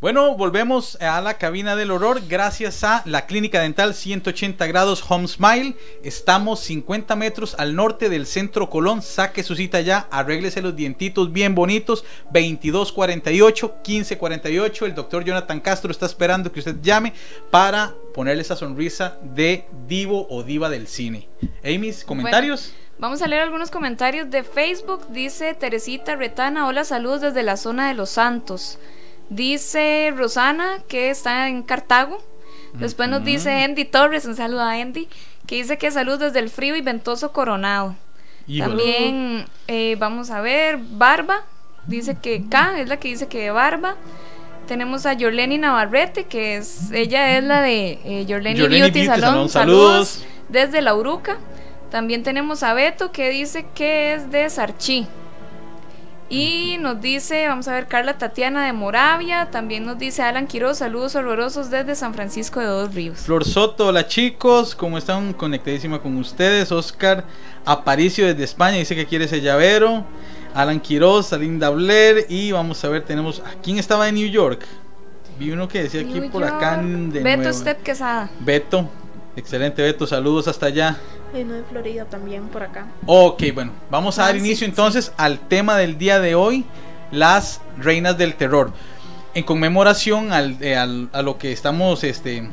Bueno, 0.00 0.36
volvemos 0.36 1.00
a 1.00 1.20
la 1.22 1.38
cabina 1.38 1.76
del 1.76 1.90
horror 1.90 2.20
gracias 2.28 2.84
a 2.84 3.02
la 3.06 3.24
clínica 3.24 3.60
dental 3.60 3.94
180 3.94 4.66
grados 4.66 5.02
Home 5.08 5.26
Smile. 5.26 5.76
Estamos 6.02 6.60
50 6.60 7.16
metros 7.16 7.54
al 7.58 7.74
norte 7.74 8.10
del 8.10 8.26
centro 8.26 8.68
Colón. 8.68 9.00
Saque 9.00 9.42
su 9.42 9.54
cita 9.54 9.80
ya, 9.80 10.06
arréglese 10.10 10.60
los 10.60 10.76
dientitos 10.76 11.32
bien 11.32 11.54
bonitos. 11.54 12.04
2248 12.32 13.76
1548. 13.86 14.86
El 14.86 14.94
doctor 14.94 15.24
Jonathan 15.24 15.60
Castro 15.60 15.90
está 15.90 16.04
esperando 16.04 16.52
que 16.52 16.58
usted 16.58 16.76
llame 16.82 17.14
para 17.50 17.94
ponerle 18.12 18.42
esa 18.42 18.56
sonrisa 18.56 19.16
de 19.22 19.64
divo 19.88 20.26
o 20.28 20.42
diva 20.42 20.68
del 20.68 20.86
cine. 20.86 21.28
Amy, 21.64 21.92
comentarios. 22.04 22.74
Vamos 22.98 23.22
a 23.22 23.26
leer 23.26 23.42
algunos 23.42 23.70
comentarios 23.70 24.30
de 24.30 24.44
Facebook. 24.44 25.08
Dice 25.08 25.54
Teresita 25.54 26.14
Retana, 26.14 26.66
hola, 26.66 26.84
saludos 26.84 27.22
desde 27.22 27.42
la 27.42 27.56
zona 27.56 27.88
de 27.88 27.94
Los 27.94 28.10
Santos. 28.10 28.78
Dice 29.30 30.12
Rosana 30.16 30.80
que 30.88 31.10
está 31.10 31.48
en 31.48 31.62
Cartago. 31.62 32.22
Después 32.74 33.08
nos 33.08 33.24
dice 33.24 33.62
Andy 33.62 33.84
Torres, 33.84 34.26
un 34.26 34.34
saludo 34.34 34.62
a 34.62 34.72
Andy, 34.72 35.08
que 35.46 35.56
dice 35.56 35.78
que 35.78 35.92
salud 35.92 36.18
desde 36.18 36.40
el 36.40 36.50
frío 36.50 36.74
y 36.74 36.80
ventoso 36.80 37.32
Coronado. 37.32 37.94
También 38.58 39.46
eh, 39.68 39.96
vamos 39.98 40.30
a 40.30 40.40
ver, 40.40 40.78
Barba, 40.78 41.44
dice 41.86 42.16
que 42.20 42.44
K 42.48 42.80
es 42.80 42.88
la 42.88 42.98
que 42.98 43.08
dice 43.08 43.28
que 43.28 43.50
Barba. 43.50 43.96
Tenemos 44.66 45.06
a 45.06 45.12
Yorleni 45.12 45.58
Navarrete, 45.58 46.24
que 46.24 46.56
es 46.56 46.90
ella 46.90 47.36
es 47.36 47.44
la 47.44 47.60
de 47.60 47.98
eh, 48.04 48.26
Beauty, 48.26 49.06
Salón. 49.06 49.48
Saludos. 49.48 50.24
desde 50.48 50.80
La 50.80 50.94
Uruca. 50.94 51.38
También 51.90 52.22
tenemos 52.22 52.62
a 52.62 52.74
Beto, 52.74 53.12
que 53.12 53.30
dice 53.30 53.66
que 53.74 54.14
es 54.14 54.30
de 54.30 54.48
Sarchi. 54.50 55.06
Y 56.30 56.78
nos 56.80 57.00
dice, 57.02 57.46
vamos 57.46 57.68
a 57.68 57.74
ver, 57.74 57.86
Carla 57.86 58.16
Tatiana 58.16 58.64
de 58.64 58.72
Moravia. 58.72 59.50
También 59.50 59.84
nos 59.84 59.98
dice 59.98 60.22
Alan 60.22 60.46
Quiroz, 60.46 60.78
saludos 60.78 61.14
horrorosos 61.14 61.70
desde 61.70 61.94
San 61.94 62.14
Francisco 62.14 62.60
de 62.60 62.66
Dos 62.66 62.94
Ríos. 62.94 63.18
Flor 63.18 63.44
Soto, 63.44 63.88
hola 63.88 64.06
chicos, 64.06 64.74
¿cómo 64.74 64.96
están? 64.96 65.34
Conectadísima 65.34 66.00
con 66.00 66.16
ustedes. 66.16 66.72
Oscar 66.72 67.24
Aparicio 67.66 68.26
desde 68.26 68.44
España 68.44 68.78
dice 68.78 68.96
que 68.96 69.06
quiere 69.06 69.26
ese 69.26 69.40
llavero. 69.42 70.04
Alan 70.54 70.80
Quiroz, 70.80 71.32
Alinda 71.32 71.68
Blair. 71.70 72.26
Y 72.28 72.52
vamos 72.52 72.82
a 72.84 72.88
ver, 72.88 73.04
tenemos. 73.04 73.40
¿A 73.40 73.60
quién 73.62 73.78
estaba 73.78 74.08
en 74.08 74.14
New 74.14 74.28
York? 74.28 74.64
Vi 75.38 75.50
uno 75.50 75.68
que 75.68 75.82
decía 75.82 76.00
aquí 76.00 76.20
por 76.30 76.44
acá. 76.44 76.78
De 76.78 77.20
Beto 77.20 77.52
Step 77.52 77.82
Quesada. 77.82 78.30
Beto, 78.40 78.88
excelente 79.36 79.82
Beto, 79.82 80.06
saludos 80.06 80.48
hasta 80.48 80.66
allá 80.66 80.98
de 81.42 81.64
Florida 81.68 82.04
también 82.04 82.46
por 82.48 82.62
acá. 82.62 82.86
Ok, 83.06 83.42
bueno, 83.52 83.72
vamos 83.90 84.18
a 84.18 84.22
dar 84.26 84.34
ah, 84.34 84.38
inicio 84.38 84.66
entonces 84.66 85.12
al 85.16 85.40
tema 85.40 85.76
del 85.76 85.98
día 85.98 86.20
de 86.20 86.36
hoy, 86.36 86.64
las 87.10 87.60
reinas 87.76 88.16
del 88.16 88.34
terror. 88.34 88.72
En 89.34 89.42
conmemoración 89.42 90.32
al, 90.32 90.56
eh, 90.60 90.76
a 90.76 91.22
lo 91.22 91.38
que 91.38 91.50
estamos 91.50 92.04
este, 92.04 92.48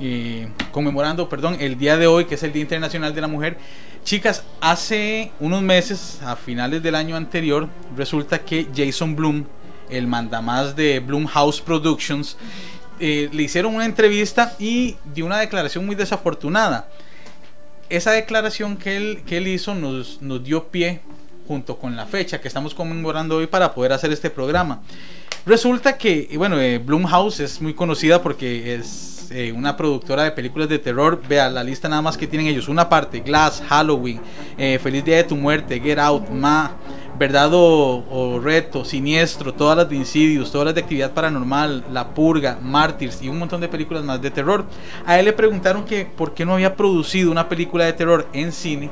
eh, 0.00 0.48
conmemorando, 0.70 1.28
perdón, 1.28 1.58
el 1.60 1.76
día 1.76 1.98
de 1.98 2.06
hoy, 2.06 2.24
que 2.24 2.36
es 2.36 2.42
el 2.42 2.52
Día 2.54 2.62
Internacional 2.62 3.14
de 3.14 3.20
la 3.20 3.28
Mujer. 3.28 3.58
Chicas, 4.02 4.44
hace 4.62 5.30
unos 5.38 5.60
meses, 5.60 6.20
a 6.22 6.34
finales 6.34 6.82
del 6.82 6.94
año 6.94 7.16
anterior, 7.16 7.68
resulta 7.94 8.38
que 8.38 8.66
Jason 8.74 9.14
Bloom, 9.14 9.44
el 9.90 10.06
mandamás 10.06 10.74
de 10.74 11.00
Bloomhouse 11.00 11.60
Productions, 11.60 12.38
eh, 13.02 13.28
le 13.30 13.42
hicieron 13.42 13.74
una 13.74 13.84
entrevista 13.84 14.54
y 14.58 14.96
dio 15.14 15.26
una 15.26 15.38
declaración 15.38 15.84
muy 15.84 15.94
desafortunada 15.94 16.88
esa 17.92 18.12
declaración 18.12 18.78
que 18.78 18.96
él, 18.96 19.22
que 19.26 19.36
él 19.36 19.48
hizo 19.48 19.74
nos, 19.74 20.22
nos 20.22 20.42
dio 20.42 20.68
pie 20.68 21.00
junto 21.46 21.76
con 21.76 21.94
la 21.94 22.06
fecha 22.06 22.40
que 22.40 22.48
estamos 22.48 22.74
conmemorando 22.74 23.36
hoy 23.36 23.46
para 23.46 23.74
poder 23.74 23.92
hacer 23.92 24.10
este 24.12 24.30
programa. 24.30 24.80
Resulta 25.44 25.98
que, 25.98 26.30
bueno, 26.38 26.58
eh, 26.58 26.78
Blumhouse 26.78 27.40
es 27.40 27.60
muy 27.60 27.74
conocida 27.74 28.22
porque 28.22 28.76
es 28.76 29.28
eh, 29.30 29.52
una 29.52 29.76
productora 29.76 30.24
de 30.24 30.30
películas 30.30 30.70
de 30.70 30.78
terror. 30.78 31.20
Vea 31.28 31.50
la 31.50 31.62
lista 31.62 31.88
nada 31.88 32.00
más 32.00 32.16
que 32.16 32.26
tienen 32.26 32.46
ellos. 32.46 32.68
Una 32.68 32.88
parte, 32.88 33.20
Glass, 33.20 33.62
Halloween, 33.68 34.20
eh, 34.56 34.78
Feliz 34.82 35.04
Día 35.04 35.16
de 35.16 35.24
tu 35.24 35.36
Muerte, 35.36 35.78
Get 35.80 35.98
Out, 35.98 36.30
Ma, 36.30 36.76
Verdad 37.22 37.52
o, 37.54 38.40
Reto, 38.42 38.84
Siniestro, 38.84 39.54
todas 39.54 39.76
las 39.76 39.88
de 39.88 39.94
Insidious, 39.94 40.50
todas 40.50 40.64
las 40.64 40.74
de 40.74 40.80
Actividad 40.80 41.12
Paranormal, 41.12 41.84
La 41.92 42.08
Purga, 42.08 42.58
Mártires 42.60 43.22
y 43.22 43.28
un 43.28 43.38
montón 43.38 43.60
de 43.60 43.68
películas 43.68 44.02
más 44.02 44.20
de 44.20 44.32
terror. 44.32 44.64
A 45.06 45.20
él 45.20 45.26
le 45.26 45.32
preguntaron 45.32 45.84
que 45.84 46.04
por 46.04 46.34
qué 46.34 46.44
no 46.44 46.54
había 46.54 46.74
producido 46.74 47.30
una 47.30 47.48
película 47.48 47.84
de 47.84 47.92
terror 47.92 48.26
en 48.32 48.50
cine 48.50 48.90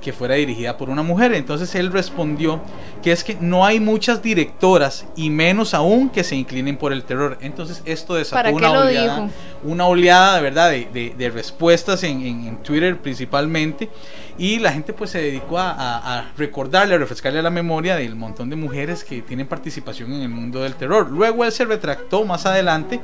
que 0.00 0.12
fuera 0.12 0.34
dirigida 0.34 0.76
por 0.76 0.90
una 0.90 1.02
mujer. 1.02 1.34
Entonces 1.34 1.74
él 1.74 1.92
respondió 1.92 2.60
que 3.02 3.12
es 3.12 3.24
que 3.24 3.36
no 3.40 3.64
hay 3.64 3.80
muchas 3.80 4.22
directoras 4.22 5.06
y 5.16 5.30
menos 5.30 5.74
aún 5.74 6.08
que 6.08 6.24
se 6.24 6.36
inclinen 6.36 6.76
por 6.76 6.92
el 6.92 7.04
terror. 7.04 7.38
Entonces 7.40 7.82
esto 7.84 8.14
desató 8.14 8.50
una 8.54 8.70
oleada, 8.70 9.30
una 9.64 9.86
oleada 9.86 10.36
de 10.36 10.42
verdad 10.42 10.70
de, 10.70 11.30
respuestas 11.32 12.02
en, 12.02 12.22
en, 12.22 12.56
Twitter 12.62 12.98
principalmente 12.98 13.90
y 14.38 14.58
la 14.58 14.72
gente 14.72 14.92
pues 14.92 15.10
se 15.10 15.20
dedicó 15.20 15.58
a, 15.58 16.32
recordarle, 16.36 16.94
a 16.94 16.98
refrescarle 16.98 17.42
la 17.42 17.50
memoria 17.50 17.96
del 17.96 18.16
montón 18.16 18.50
de 18.50 18.56
mujeres 18.56 19.04
que 19.04 19.22
tienen 19.22 19.46
participación 19.46 20.12
en 20.12 20.22
el 20.22 20.28
mundo 20.28 20.62
del 20.62 20.74
terror. 20.74 21.10
Luego 21.10 21.44
él 21.44 21.52
se 21.52 21.64
retractó 21.64 22.24
más 22.24 22.46
adelante 22.46 23.00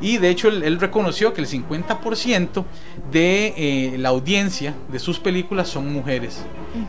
y 0.00 0.18
de 0.18 0.30
hecho 0.30 0.48
él, 0.48 0.78
reconoció 0.80 1.32
que 1.32 1.40
el 1.40 1.48
50% 1.48 2.64
de 3.10 3.54
eh, 3.56 3.98
la 3.98 4.10
audiencia 4.10 4.74
de 4.90 4.98
sus 4.98 5.18
películas 5.18 5.68
son 5.68 5.92
mujeres 5.92 6.35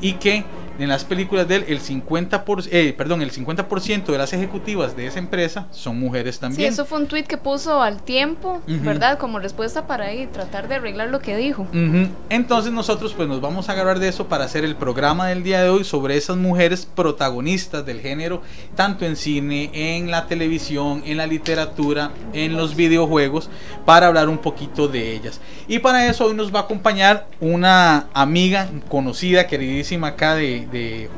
y 0.02 0.14
que 0.14 0.44
en 0.80 0.90
las 0.90 1.04
películas 1.04 1.48
de 1.48 1.58
él, 1.58 1.66
el 1.68 1.80
50%, 1.80 2.70
eh, 2.72 2.94
perdón, 2.98 3.22
el 3.22 3.32
50% 3.32 4.06
de 4.06 4.18
las 4.18 4.34
ejecutivas 4.34 4.96
de 4.96 5.08
esa 5.08 5.20
empresa 5.20 5.68
son 5.72 6.00
mujeres 6.00 6.40
también. 6.40 6.70
Sí, 6.70 6.74
eso 6.74 6.86
fue 6.86 7.00
un 7.00 7.08
tweet 7.08 7.24
que 7.24 7.38
puso 7.38 7.82
al 7.82 8.02
tiempo, 8.02 8.62
¿verdad? 8.68 9.18
Como 9.18 9.40
respuesta 9.40 9.88
para 9.88 10.06
ahí 10.06 10.28
tratar 10.28 10.68
de 10.68 10.76
arreglar 10.76 11.10
lo 11.10 11.20
que 11.20 11.36
dijo. 11.36 11.68
Entonces 12.30 12.72
nosotros 12.72 13.14
pues 13.14 13.28
nos 13.28 13.42
vamos 13.42 13.70
a 13.70 13.74
agarrar 13.74 14.00
de 14.00 14.08
eso 14.08 14.28
para 14.28 14.46
hacer 14.46 14.64
el 14.64 14.76
programa 14.76 15.28
del 15.28 15.44
día 15.44 15.62
de 15.62 15.70
hoy 15.70 15.84
sobre 15.84 16.18
esas 16.18 16.38
mujeres 16.38 16.86
protagonistas 16.86 17.86
del 17.86 18.00
género, 18.02 18.42
tanto 18.76 19.06
en 19.06 19.16
cine, 19.16 19.70
en 19.74 20.12
la 20.12 20.28
televisión, 20.28 21.04
en 21.06 21.18
la 21.18 21.28
literatura, 21.28 22.12
en 22.34 22.56
los 22.56 22.76
videojuegos, 22.76 23.50
para 23.86 24.08
hablar 24.08 24.30
un 24.30 24.38
poquito 24.38 24.88
de 24.88 25.14
ellas. 25.14 25.40
Y 25.68 25.80
para 25.80 26.08
eso 26.08 26.26
hoy 26.26 26.34
nos 26.34 26.54
va 26.54 26.60
a 26.60 26.64
acompañar 26.64 27.28
una 27.40 28.08
amiga 28.14 28.70
conocida, 28.90 29.48
queridísima 29.48 30.08
acá 30.08 30.36
de, 30.36 30.67
de, 30.72 31.10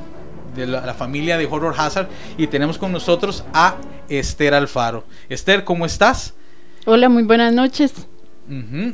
la, 0.56 0.94
familia 0.94 1.38
de 1.38 1.46
Horror 1.46 1.74
Hazard 1.78 2.08
y 2.38 2.48
tenemos 2.48 2.78
con 2.78 2.92
nosotros 2.92 3.44
a 3.54 3.78
Esther 4.10 4.54
Alfaro. 4.54 5.06
Esther, 5.30 5.64
¿cómo 5.64 5.86
estás? 5.86 6.34
Hola, 6.86 7.10
muy 7.10 7.24
buenas 7.24 7.54
noches. 7.54 7.94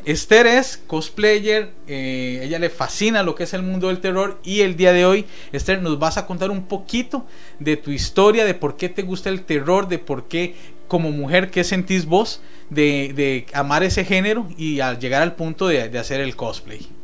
Esther 0.03 0.47
es 0.47 0.81
cosplayer, 0.85 1.71
eh, 1.87 2.41
ella 2.43 2.59
le 2.59 2.69
fascina 2.69 3.23
lo 3.23 3.35
que 3.35 3.45
es 3.45 3.53
el 3.53 3.61
mundo 3.61 3.87
del 3.87 3.99
terror 3.99 4.37
y 4.43 4.61
el 4.61 4.75
día 4.75 4.91
de 4.91 5.05
hoy, 5.05 5.25
Esther, 5.53 5.81
nos 5.81 5.97
vas 5.97 6.17
a 6.17 6.25
contar 6.25 6.51
un 6.51 6.63
poquito 6.63 7.25
de 7.59 7.77
tu 7.77 7.91
historia, 7.91 8.43
de 8.43 8.53
por 8.53 8.75
qué 8.75 8.89
te 8.89 9.01
gusta 9.01 9.29
el 9.29 9.43
terror, 9.43 9.87
de 9.87 9.97
por 9.97 10.27
qué 10.27 10.55
como 10.89 11.09
mujer, 11.11 11.51
qué 11.51 11.63
sentís 11.63 12.05
vos 12.05 12.41
de, 12.69 13.45
amar 13.53 13.83
ese 13.83 14.03
género 14.03 14.45
y 14.57 14.81
al 14.81 14.99
llegar 14.99 15.21
al 15.21 15.35
punto 15.35 15.67
de 15.67 15.97
hacer 15.97 16.19
el 16.19 16.35
cosplay. 16.35 16.94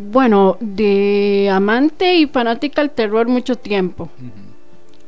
Bueno, 0.00 0.56
de 0.60 1.50
amante 1.52 2.14
y 2.14 2.26
fanática 2.26 2.80
al 2.80 2.92
terror 2.92 3.26
mucho 3.26 3.56
tiempo. 3.56 4.08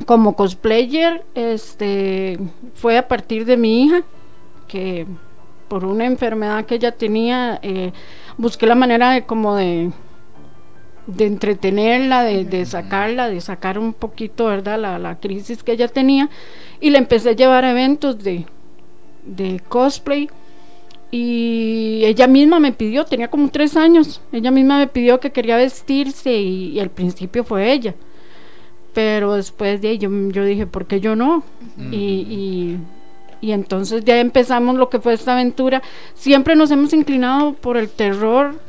como 0.04 0.34
cosplayer, 0.34 1.22
este, 1.36 2.40
fue 2.74 2.98
a 2.98 3.06
partir 3.06 3.44
de 3.44 3.56
mi 3.56 3.84
hija, 3.84 4.02
que 4.66 5.06
por 5.68 5.84
una 5.84 6.06
enfermedad 6.06 6.64
que 6.64 6.74
ella 6.74 6.90
tenía, 6.90 7.60
eh, 7.62 7.92
busqué 8.36 8.66
la 8.66 8.74
manera 8.74 9.12
de 9.12 9.22
como 9.26 9.54
de, 9.54 9.92
de 11.06 11.26
entretenerla, 11.26 12.24
de, 12.24 12.66
sacarla, 12.66 13.28
de 13.28 13.40
sacar 13.40 13.78
un 13.78 13.92
poquito, 13.92 14.46
¿verdad? 14.46 14.80
La, 14.80 14.98
la, 14.98 15.20
crisis 15.20 15.62
que 15.62 15.70
ella 15.70 15.86
tenía. 15.86 16.28
Y 16.80 16.90
le 16.90 16.98
empecé 16.98 17.30
a 17.30 17.34
llevar 17.34 17.64
a 17.64 17.70
eventos 17.70 18.18
de, 18.24 18.44
de 19.24 19.60
cosplay. 19.68 20.28
Y 21.10 22.02
ella 22.04 22.28
misma 22.28 22.60
me 22.60 22.72
pidió, 22.72 23.04
tenía 23.04 23.28
como 23.28 23.48
tres 23.50 23.76
años, 23.76 24.20
ella 24.30 24.50
misma 24.52 24.78
me 24.78 24.86
pidió 24.86 25.18
que 25.18 25.32
quería 25.32 25.56
vestirse 25.56 26.32
y, 26.32 26.78
al 26.78 26.90
principio 26.90 27.42
fue 27.42 27.72
ella. 27.72 27.94
Pero 28.94 29.34
después 29.34 29.80
de 29.80 29.88
ahí 29.88 29.98
yo, 29.98 30.10
yo 30.30 30.44
dije, 30.44 30.66
¿por 30.66 30.86
qué 30.86 31.00
yo 31.00 31.16
no? 31.16 31.42
y, 31.90 32.78
y, 33.40 33.52
entonces 33.52 34.04
ya 34.04 34.20
empezamos 34.20 34.76
lo 34.76 34.88
que 34.88 35.00
fue 35.00 35.14
esta 35.14 35.32
aventura. 35.32 35.82
Siempre 36.14 36.54
nos 36.54 36.70
hemos 36.70 36.92
inclinado 36.92 37.54
por 37.54 37.76
el 37.76 37.88
terror. 37.88 38.60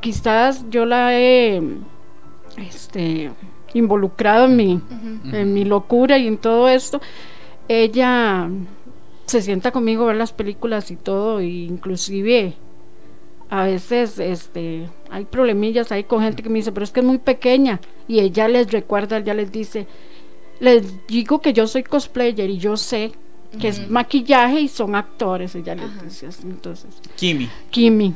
Quizás 0.00 0.64
yo 0.70 0.86
la 0.86 1.16
he 1.16 1.62
este, 2.56 3.30
involucrado 3.74 4.46
en 4.46 4.56
mi, 4.56 4.80
en 5.32 5.54
mi 5.54 5.64
locura 5.64 6.18
y 6.18 6.26
en 6.26 6.38
todo 6.38 6.68
esto. 6.68 7.00
Ella 7.68 8.48
se 9.26 9.42
sienta 9.42 9.70
conmigo 9.70 10.04
a 10.04 10.08
ver 10.08 10.16
las 10.16 10.32
películas 10.32 10.90
y 10.90 10.96
todo, 10.96 11.40
e 11.40 11.46
inclusive 11.46 12.54
a 13.50 13.64
veces 13.64 14.18
este 14.18 14.88
hay 15.10 15.24
problemillas 15.24 15.92
ahí 15.92 16.04
con 16.04 16.22
gente 16.22 16.42
que 16.42 16.48
me 16.48 16.58
dice, 16.58 16.72
pero 16.72 16.84
es 16.84 16.90
que 16.90 17.00
es 17.00 17.06
muy 17.06 17.18
pequeña 17.18 17.80
y 18.08 18.20
ella 18.20 18.48
les 18.48 18.70
recuerda, 18.70 19.20
ya 19.20 19.34
les 19.34 19.52
dice, 19.52 19.86
les 20.60 21.06
digo 21.06 21.40
que 21.40 21.52
yo 21.52 21.66
soy 21.66 21.82
cosplayer 21.82 22.50
y 22.50 22.58
yo 22.58 22.76
sé 22.76 23.12
que 23.60 23.68
es 23.68 23.88
maquillaje 23.88 24.62
y 24.62 24.68
son 24.68 24.96
actores, 24.96 25.54
ella 25.54 25.76
les 25.76 26.02
dice 26.02 26.26
así, 26.26 26.42
entonces. 26.42 26.90
Kimi. 27.16 27.48
Kimi. 27.70 28.14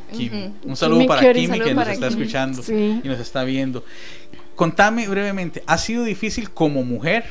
Un 0.64 0.76
saludo 0.76 1.06
para 1.06 1.32
Kimi 1.32 1.60
que 1.60 1.74
nos 1.74 1.88
está 1.88 2.08
escuchando 2.08 2.62
y 2.68 3.00
nos 3.04 3.20
está 3.20 3.44
viendo. 3.44 3.84
Contame 4.56 5.06
brevemente, 5.06 5.62
¿ha 5.66 5.78
sido 5.78 6.02
difícil 6.02 6.50
como 6.50 6.82
mujer 6.82 7.24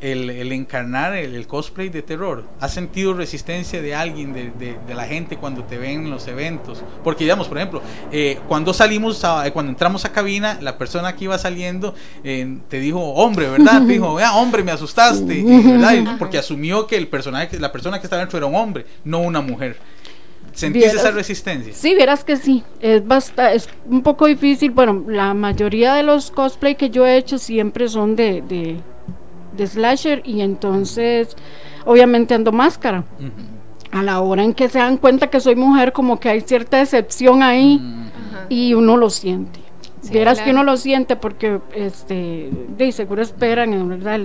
el, 0.00 0.52
encarnar 0.52 1.14
el, 1.14 1.46
cosplay 1.46 1.88
de 1.88 2.02
terror? 2.02 2.44
¿Has 2.60 2.74
sentido 2.74 3.14
resistencia 3.14 3.82
de 3.82 3.94
alguien, 3.94 4.32
de, 4.32 4.76
la 4.94 5.04
gente 5.04 5.36
cuando 5.36 5.64
te 5.64 5.78
ven 5.78 6.04
en 6.04 6.10
los 6.10 6.26
eventos? 6.28 6.82
Porque 7.04 7.24
digamos, 7.24 7.48
por 7.48 7.58
ejemplo, 7.58 7.82
eh, 8.12 8.38
cuando 8.48 8.72
salimos, 8.72 9.24
cuando 9.52 9.70
entramos 9.70 10.04
a 10.04 10.12
cabina, 10.12 10.58
la 10.60 10.78
persona 10.78 11.14
que 11.16 11.24
iba 11.24 11.38
saliendo 11.38 11.94
eh, 12.24 12.58
te 12.68 12.80
dijo 12.80 13.00
hombre, 13.00 13.48
¿verdad? 13.48 13.82
Te 13.86 13.92
dijo, 13.92 14.18
ah, 14.18 14.36
hombre, 14.36 14.62
me 14.62 14.72
asustaste, 14.72 15.42
¿verdad? 15.42 16.16
Porque 16.18 16.38
asumió 16.38 16.86
que 16.86 16.96
el 16.96 17.08
personaje, 17.08 17.58
la 17.58 17.72
persona 17.72 17.98
que 17.98 18.06
estaba 18.06 18.20
dentro 18.20 18.38
era 18.38 18.46
un 18.46 18.54
hombre, 18.54 18.86
no 19.04 19.20
una 19.20 19.40
mujer. 19.40 19.76
¿Sentís 20.52 20.84
esa 20.86 21.10
resistencia? 21.10 21.72
Sí, 21.72 21.94
verás 21.94 22.24
que 22.24 22.36
sí. 22.36 22.64
Es, 22.80 23.06
basta, 23.06 23.52
es 23.52 23.68
un 23.86 24.02
poco 24.02 24.26
difícil. 24.26 24.70
Bueno, 24.72 25.04
la 25.06 25.32
mayoría 25.32 25.94
de 25.94 26.02
los 26.02 26.30
cosplay 26.30 26.74
que 26.74 26.90
yo 26.90 27.06
he 27.06 27.16
hecho 27.16 27.38
siempre 27.38 27.88
son 27.88 28.16
de 28.16 28.42
de 28.42 28.80
slasher 29.58 30.22
y 30.24 30.40
entonces 30.40 31.36
obviamente 31.84 32.34
ando 32.34 32.52
máscara. 32.52 33.04
A 33.92 34.04
la 34.04 34.20
hora 34.20 34.44
en 34.44 34.54
que 34.54 34.68
se 34.68 34.78
dan 34.78 34.98
cuenta 34.98 35.30
que 35.30 35.40
soy 35.40 35.56
mujer, 35.56 35.92
como 35.92 36.20
que 36.20 36.28
hay 36.28 36.42
cierta 36.42 36.78
decepción 36.78 37.42
ahí 37.42 37.80
y 38.48 38.74
uno 38.74 38.96
lo 38.96 39.10
siente. 39.10 39.60
Vieras 40.10 40.40
que 40.40 40.50
uno 40.50 40.62
lo 40.62 40.76
siente 40.76 41.16
porque 41.16 41.60
este 41.74 42.50
de 42.76 42.92
seguro 42.92 43.22
esperan 43.22 43.72
en 43.72 43.88
verdad. 43.88 44.20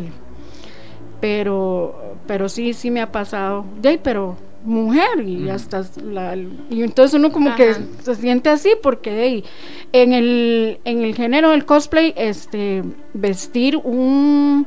Pero 1.20 2.16
pero 2.28 2.48
sí 2.50 2.74
sí 2.74 2.92
me 2.92 3.02
ha 3.02 3.12
pasado. 3.12 3.66
De 3.82 3.98
pero 3.98 4.38
mujer 4.66 5.22
y 5.26 5.50
hasta 5.50 5.84
la, 6.04 6.36
y 6.36 6.82
entonces 6.82 7.14
uno 7.14 7.32
como 7.32 7.56
que 7.56 7.76
se 8.02 8.16
siente 8.16 8.50
así 8.50 8.72
porque 8.82 9.44
en 9.92 10.14
el 10.14 10.80
en 10.86 11.04
el 11.04 11.16
género 11.16 11.52
del 11.52 11.66
cosplay 11.66 12.14
este 12.18 12.84
vestir 13.14 13.78
un 13.78 14.66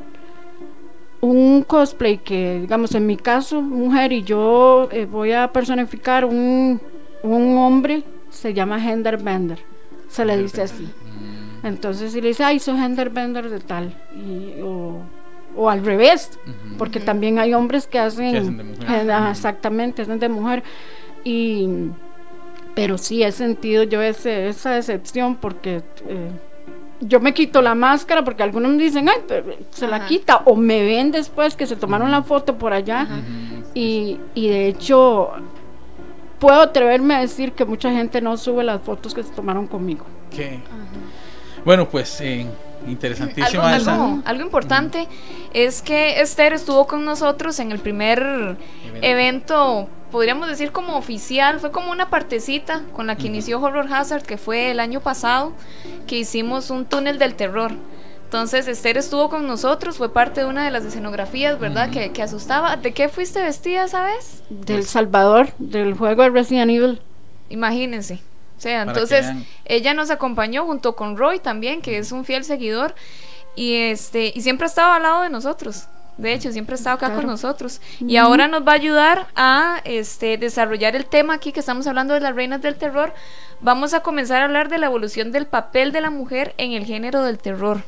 un 1.20 1.62
cosplay 1.62 2.18
que, 2.18 2.60
digamos, 2.60 2.94
en 2.94 3.06
mi 3.06 3.16
caso, 3.16 3.60
mujer, 3.60 4.12
y 4.12 4.22
yo 4.22 4.88
eh, 4.92 5.06
voy 5.06 5.32
a 5.32 5.52
personificar 5.52 6.24
un, 6.24 6.80
un 7.22 7.58
hombre, 7.58 8.04
se 8.30 8.54
llama 8.54 8.78
Bender 8.78 9.58
se 10.08 10.24
le 10.24 10.38
dice 10.38 10.62
así. 10.62 10.84
Mm. 10.84 11.66
Entonces, 11.66 12.12
si 12.12 12.20
le 12.20 12.28
dice, 12.28 12.44
ay, 12.44 12.58
soy 12.58 12.78
Bender 13.10 13.50
de 13.50 13.60
tal, 13.60 13.94
y, 14.14 14.60
o, 14.62 15.68
al 15.68 15.84
revés, 15.84 16.38
porque 16.78 17.00
también 17.00 17.38
hay 17.38 17.52
hombres 17.52 17.86
que 17.88 17.98
hacen, 17.98 18.56
de 18.56 18.62
mujer. 18.62 19.10
exactamente, 19.30 20.02
hacen 20.02 20.20
de 20.20 20.28
mujer, 20.28 20.62
y, 21.24 21.68
pero 22.76 22.96
sí 22.96 23.24
he 23.24 23.32
sentido 23.32 23.82
yo 23.82 24.00
ese, 24.02 24.48
esa 24.48 24.72
decepción 24.72 25.34
porque... 25.36 25.82
Eh, 26.06 26.30
yo 27.00 27.20
me 27.20 27.32
quito 27.34 27.62
la 27.62 27.74
máscara 27.74 28.24
porque 28.24 28.42
algunos 28.42 28.72
me 28.72 28.82
dicen, 28.82 29.08
ay, 29.08 29.22
se 29.70 29.86
la 29.86 30.06
quita, 30.06 30.42
o 30.44 30.56
me 30.56 30.82
ven 30.82 31.10
después 31.10 31.56
que 31.56 31.66
se 31.66 31.76
tomaron 31.76 32.10
la 32.10 32.22
foto 32.22 32.56
por 32.56 32.72
allá. 32.72 33.06
Y, 33.74 34.18
y, 34.34 34.48
de 34.48 34.68
hecho, 34.68 35.30
puedo 36.38 36.60
atreverme 36.60 37.14
a 37.14 37.20
decir 37.20 37.52
que 37.52 37.64
mucha 37.64 37.92
gente 37.92 38.20
no 38.20 38.36
sube 38.36 38.64
las 38.64 38.82
fotos 38.82 39.14
que 39.14 39.22
se 39.22 39.30
tomaron 39.30 39.66
conmigo. 39.66 40.04
¿Qué? 40.30 40.60
Bueno, 41.64 41.88
pues 41.88 42.20
eh, 42.20 42.46
interesantísimo. 42.86 43.62
Algo, 43.62 44.22
algo, 44.24 44.42
importante 44.42 45.06
es 45.52 45.82
que 45.82 46.20
Esther 46.20 46.52
estuvo 46.52 46.86
con 46.86 47.04
nosotros 47.04 47.58
en 47.60 47.72
el 47.72 47.78
primer 47.78 48.56
evento 49.02 49.88
podríamos 50.10 50.48
decir 50.48 50.72
como 50.72 50.96
oficial, 50.96 51.60
fue 51.60 51.70
como 51.70 51.90
una 51.90 52.10
partecita 52.10 52.82
con 52.92 53.06
la 53.06 53.16
que 53.16 53.26
inició 53.26 53.60
Horror 53.60 53.92
Hazard, 53.92 54.22
que 54.22 54.36
fue 54.36 54.70
el 54.70 54.80
año 54.80 55.00
pasado, 55.00 55.52
que 56.06 56.18
hicimos 56.18 56.70
un 56.70 56.84
túnel 56.84 57.18
del 57.18 57.34
terror. 57.34 57.72
Entonces 58.24 58.68
Esther 58.68 58.98
estuvo 58.98 59.30
con 59.30 59.46
nosotros, 59.46 59.96
fue 59.96 60.12
parte 60.12 60.40
de 60.40 60.46
una 60.46 60.64
de 60.64 60.70
las 60.70 60.84
escenografías, 60.84 61.58
¿verdad? 61.58 61.90
que, 61.90 62.12
que, 62.12 62.22
asustaba. 62.22 62.76
¿De 62.76 62.92
qué 62.92 63.08
fuiste 63.08 63.42
vestida 63.42 63.84
esa 63.84 64.04
vez? 64.04 64.42
Del 64.50 64.84
Salvador, 64.84 65.48
del 65.58 65.94
juego 65.94 66.24
de 66.24 66.30
Resident 66.30 66.70
Evil. 66.70 67.00
Imagínense. 67.48 68.20
O 68.58 68.60
sea, 68.60 68.82
entonces 68.82 69.24
ella 69.64 69.94
nos 69.94 70.10
acompañó 70.10 70.66
junto 70.66 70.96
con 70.96 71.16
Roy 71.16 71.38
también, 71.38 71.80
que 71.80 71.96
es 71.96 72.10
un 72.10 72.24
fiel 72.24 72.44
seguidor, 72.44 72.94
y 73.54 73.74
este, 73.76 74.32
y 74.34 74.40
siempre 74.40 74.66
estaba 74.66 74.96
al 74.96 75.04
lado 75.04 75.22
de 75.22 75.30
nosotros. 75.30 75.86
De 76.18 76.32
hecho, 76.32 76.50
siempre 76.52 76.74
ha 76.74 76.76
estado 76.76 76.96
acá 76.96 77.14
con 77.14 77.26
nosotros. 77.26 77.80
Y 78.00 78.16
ahora 78.16 78.48
nos 78.48 78.66
va 78.66 78.72
a 78.72 78.74
ayudar 78.74 79.28
a 79.36 79.80
este, 79.84 80.36
desarrollar 80.36 80.96
el 80.96 81.06
tema 81.06 81.34
aquí 81.34 81.52
que 81.52 81.60
estamos 81.60 81.86
hablando 81.86 82.12
de 82.12 82.20
las 82.20 82.34
reinas 82.34 82.60
del 82.60 82.74
terror. 82.74 83.14
Vamos 83.60 83.94
a 83.94 84.00
comenzar 84.00 84.42
a 84.42 84.44
hablar 84.46 84.68
de 84.68 84.78
la 84.78 84.86
evolución 84.86 85.30
del 85.30 85.46
papel 85.46 85.92
de 85.92 86.00
la 86.00 86.10
mujer 86.10 86.54
en 86.58 86.72
el 86.72 86.84
género 86.84 87.22
del 87.22 87.38
terror. 87.38 87.82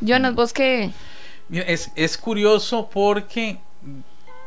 Jonas, 0.00 0.34
vos 0.34 0.52
qué... 0.52 0.92
es, 1.50 1.90
es 1.96 2.18
curioso 2.18 2.88
porque 2.92 3.58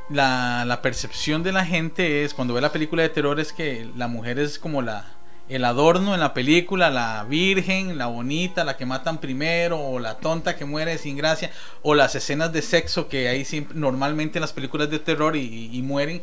la, 0.09 0.63
la 0.65 0.81
percepción 0.81 1.43
de 1.43 1.51
la 1.51 1.65
gente 1.65 2.23
es, 2.23 2.33
cuando 2.33 2.53
ve 2.53 2.61
la 2.61 2.71
película 2.71 3.01
de 3.01 3.09
terror, 3.09 3.39
es 3.39 3.51
que 3.51 3.89
la 3.97 4.07
mujer 4.07 4.39
es 4.39 4.59
como 4.59 4.81
la, 4.81 5.05
el 5.49 5.65
adorno 5.65 6.13
en 6.13 6.21
la 6.21 6.33
película, 6.33 6.89
la 6.89 7.25
virgen, 7.25 7.97
la 7.97 8.07
bonita, 8.07 8.63
la 8.63 8.77
que 8.77 8.85
matan 8.85 9.19
primero, 9.19 9.79
o 9.79 9.99
la 9.99 10.17
tonta 10.17 10.55
que 10.55 10.65
muere 10.65 10.97
sin 10.97 11.17
gracia, 11.17 11.51
o 11.81 11.95
las 11.95 12.15
escenas 12.15 12.53
de 12.53 12.61
sexo 12.61 13.09
que 13.09 13.27
hay 13.27 13.43
siempre, 13.43 13.77
normalmente 13.77 14.37
en 14.37 14.41
las 14.41 14.53
películas 14.53 14.89
de 14.89 14.99
terror 14.99 15.35
y, 15.35 15.81
mueren. 15.83 16.21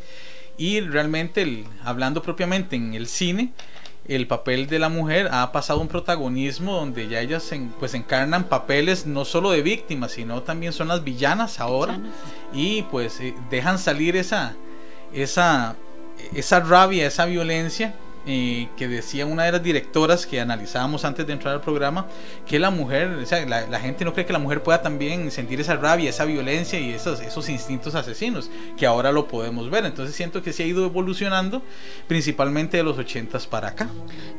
Y 0.57 0.79
realmente, 0.81 1.65
hablando 1.83 2.21
propiamente 2.21 2.75
en 2.75 2.93
el 2.93 3.07
cine, 3.07 3.51
el 4.07 4.25
papel 4.25 4.67
de 4.67 4.79
la 4.79 4.89
mujer 4.89 5.29
ha 5.31 5.51
pasado 5.51 5.79
un 5.79 5.87
protagonismo 5.87 6.73
donde 6.73 7.07
ya 7.07 7.21
ellas 7.21 7.49
pues 7.79 7.93
encarnan 7.93 8.45
papeles 8.45 9.05
no 9.05 9.25
solo 9.25 9.51
de 9.51 9.61
víctimas, 9.61 10.13
sino 10.13 10.41
también 10.41 10.73
son 10.73 10.87
las 10.87 11.03
villanas 11.03 11.59
ahora. 11.59 11.99
Y 12.53 12.81
pues 12.83 13.19
eh, 13.19 13.35
dejan 13.51 13.77
salir 13.77 14.15
esa, 14.15 14.55
esa, 15.13 15.75
esa 16.33 16.59
rabia, 16.59 17.05
esa 17.05 17.25
violencia 17.25 17.93
eh, 18.25 18.67
que 18.77 18.87
decía 18.87 19.25
una 19.25 19.43
de 19.45 19.51
las 19.53 19.63
directoras 19.63 20.25
que 20.25 20.39
analizábamos 20.39 21.05
antes 21.05 21.25
de 21.25 21.33
entrar 21.33 21.55
al 21.55 21.61
programa, 21.61 22.05
que 22.45 22.59
la 22.59 22.69
mujer, 22.69 23.07
o 23.21 23.25
sea, 23.25 23.45
la, 23.45 23.79
gente 23.79 24.05
no 24.05 24.13
cree 24.13 24.25
que 24.25 24.33
la 24.33 24.39
mujer 24.39 24.61
pueda 24.61 24.81
también 24.81 25.31
sentir 25.31 25.59
esa 25.59 25.75
rabia, 25.75 26.09
esa 26.09 26.25
violencia 26.25 26.79
y 26.79 26.91
esos, 26.91 27.19
esos 27.21 27.49
instintos 27.49 27.95
asesinos, 27.95 28.51
que 28.77 28.85
ahora 28.85 29.11
lo 29.11 29.27
podemos 29.27 29.69
ver. 29.69 29.85
Entonces 29.85 30.15
siento 30.15 30.43
que 30.43 30.53
se 30.53 30.63
ha 30.63 30.65
ido 30.67 30.85
evolucionando, 30.85 31.61
principalmente 32.07 32.77
de 32.77 32.83
los 32.83 32.97
ochentas 32.97 33.47
para 33.47 33.69
acá. 33.69 33.89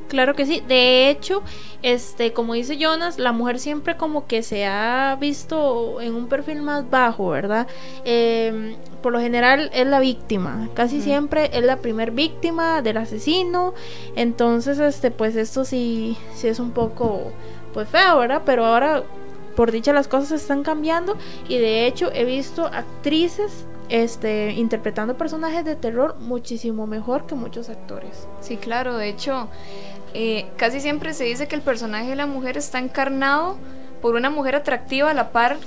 Claro 0.09 0.35
que 0.35 0.47
sí. 0.47 0.62
De 0.68 1.11
hecho, 1.11 1.42
este, 1.83 2.33
como 2.33 2.55
dice 2.55 2.77
Jonas, 2.77 3.18
la 3.18 3.33
mujer 3.33 3.59
siempre 3.59 3.97
como 3.97 4.27
que 4.27 4.42
se 4.42 4.66
ha 4.66 5.16
visto 5.21 6.01
en 6.01 6.14
un 6.14 6.29
perfil 6.29 6.62
más 6.62 6.88
bajo, 6.88 7.31
¿verdad? 7.31 7.66
Em, 8.05 8.77
por 9.03 9.12
lo 9.12 9.21
general 9.21 9.71
es 9.75 9.87
la 9.87 10.01
víctima. 10.01 10.69
Casi 10.75 11.03
siempre 11.03 11.51
es 11.53 11.65
la 11.65 11.79
primer 11.79 12.12
víctima 12.12 12.83
del 12.83 12.97
asesino 12.97 13.75
entonces, 14.17 14.79
este, 14.79 15.11
pues 15.11 15.37
esto 15.37 15.65
sí, 15.65 16.17
sí 16.35 16.49
es 16.49 16.59
un 16.59 16.73
poco, 16.73 17.33
pues 17.73 17.88
feo, 17.88 18.19
¿verdad? 18.19 18.43
Pero 18.45 18.65
ahora 18.65 19.03
por 19.57 19.71
dicha 19.71 19.93
las 19.93 20.09
cosas 20.09 20.33
están 20.33 20.62
cambiando 20.62 21.17
y 21.49 21.59
de 21.59 21.87
hecho 21.87 22.11
he 22.12 22.25
visto 22.25 22.67
actrices 22.67 23.67
este, 23.88 24.53
interpretando 24.53 25.19
personajes 25.19 25.65
de 25.65 25.77
terror 25.77 26.17
muchísimo 26.19 26.87
mejor 26.87 27.27
que 27.27 27.35
muchos 27.35 27.69
actores. 27.69 28.27
Sí, 28.41 28.57
claro, 28.57 28.97
de 28.97 29.09
hecho, 29.09 29.49
eh, 30.15 30.47
casi 30.57 30.81
siempre 30.81 31.12
se 31.12 31.25
dice 31.25 31.49
que 31.49 31.57
el 31.57 31.62
personaje 31.62 32.11
de 32.11 32.17
la 32.17 32.27
mujer 32.27 32.57
está 32.57 32.79
encarnado 32.79 33.57
por 34.01 34.15
una 34.15 34.31
mujer 34.31 34.57
atractiva 34.57 35.11
a 35.11 35.15
la 35.15 35.31
par, 35.31 35.59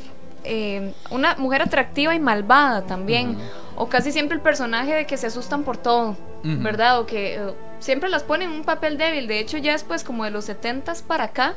eh, 0.46 0.94
una 1.10 1.36
mujer 1.36 1.62
atractiva 1.62 2.16
y 2.16 2.20
malvada 2.20 2.84
también, 2.84 3.38
o 3.76 3.88
casi 3.88 4.12
siempre 4.12 4.36
el 4.36 4.42
personaje 4.42 4.94
de 4.94 5.06
que 5.06 5.18
se 5.18 5.28
asustan 5.28 5.64
por 5.64 5.78
todo, 5.78 6.16
¿verdad? 6.44 7.00
O 7.00 7.06
que 7.06 7.36
eh, 7.36 7.40
siempre 7.80 8.10
las 8.10 8.24
ponen 8.24 8.52
en 8.52 8.56
un 8.58 8.64
papel 8.64 8.98
débil, 8.98 9.28
de 9.28 9.40
hecho 9.40 9.58
ya 9.58 9.72
después 9.72 10.04
como 10.04 10.24
de 10.24 10.32
los 10.32 10.48
70s 10.48 11.04
para 11.04 11.26
acá, 11.26 11.56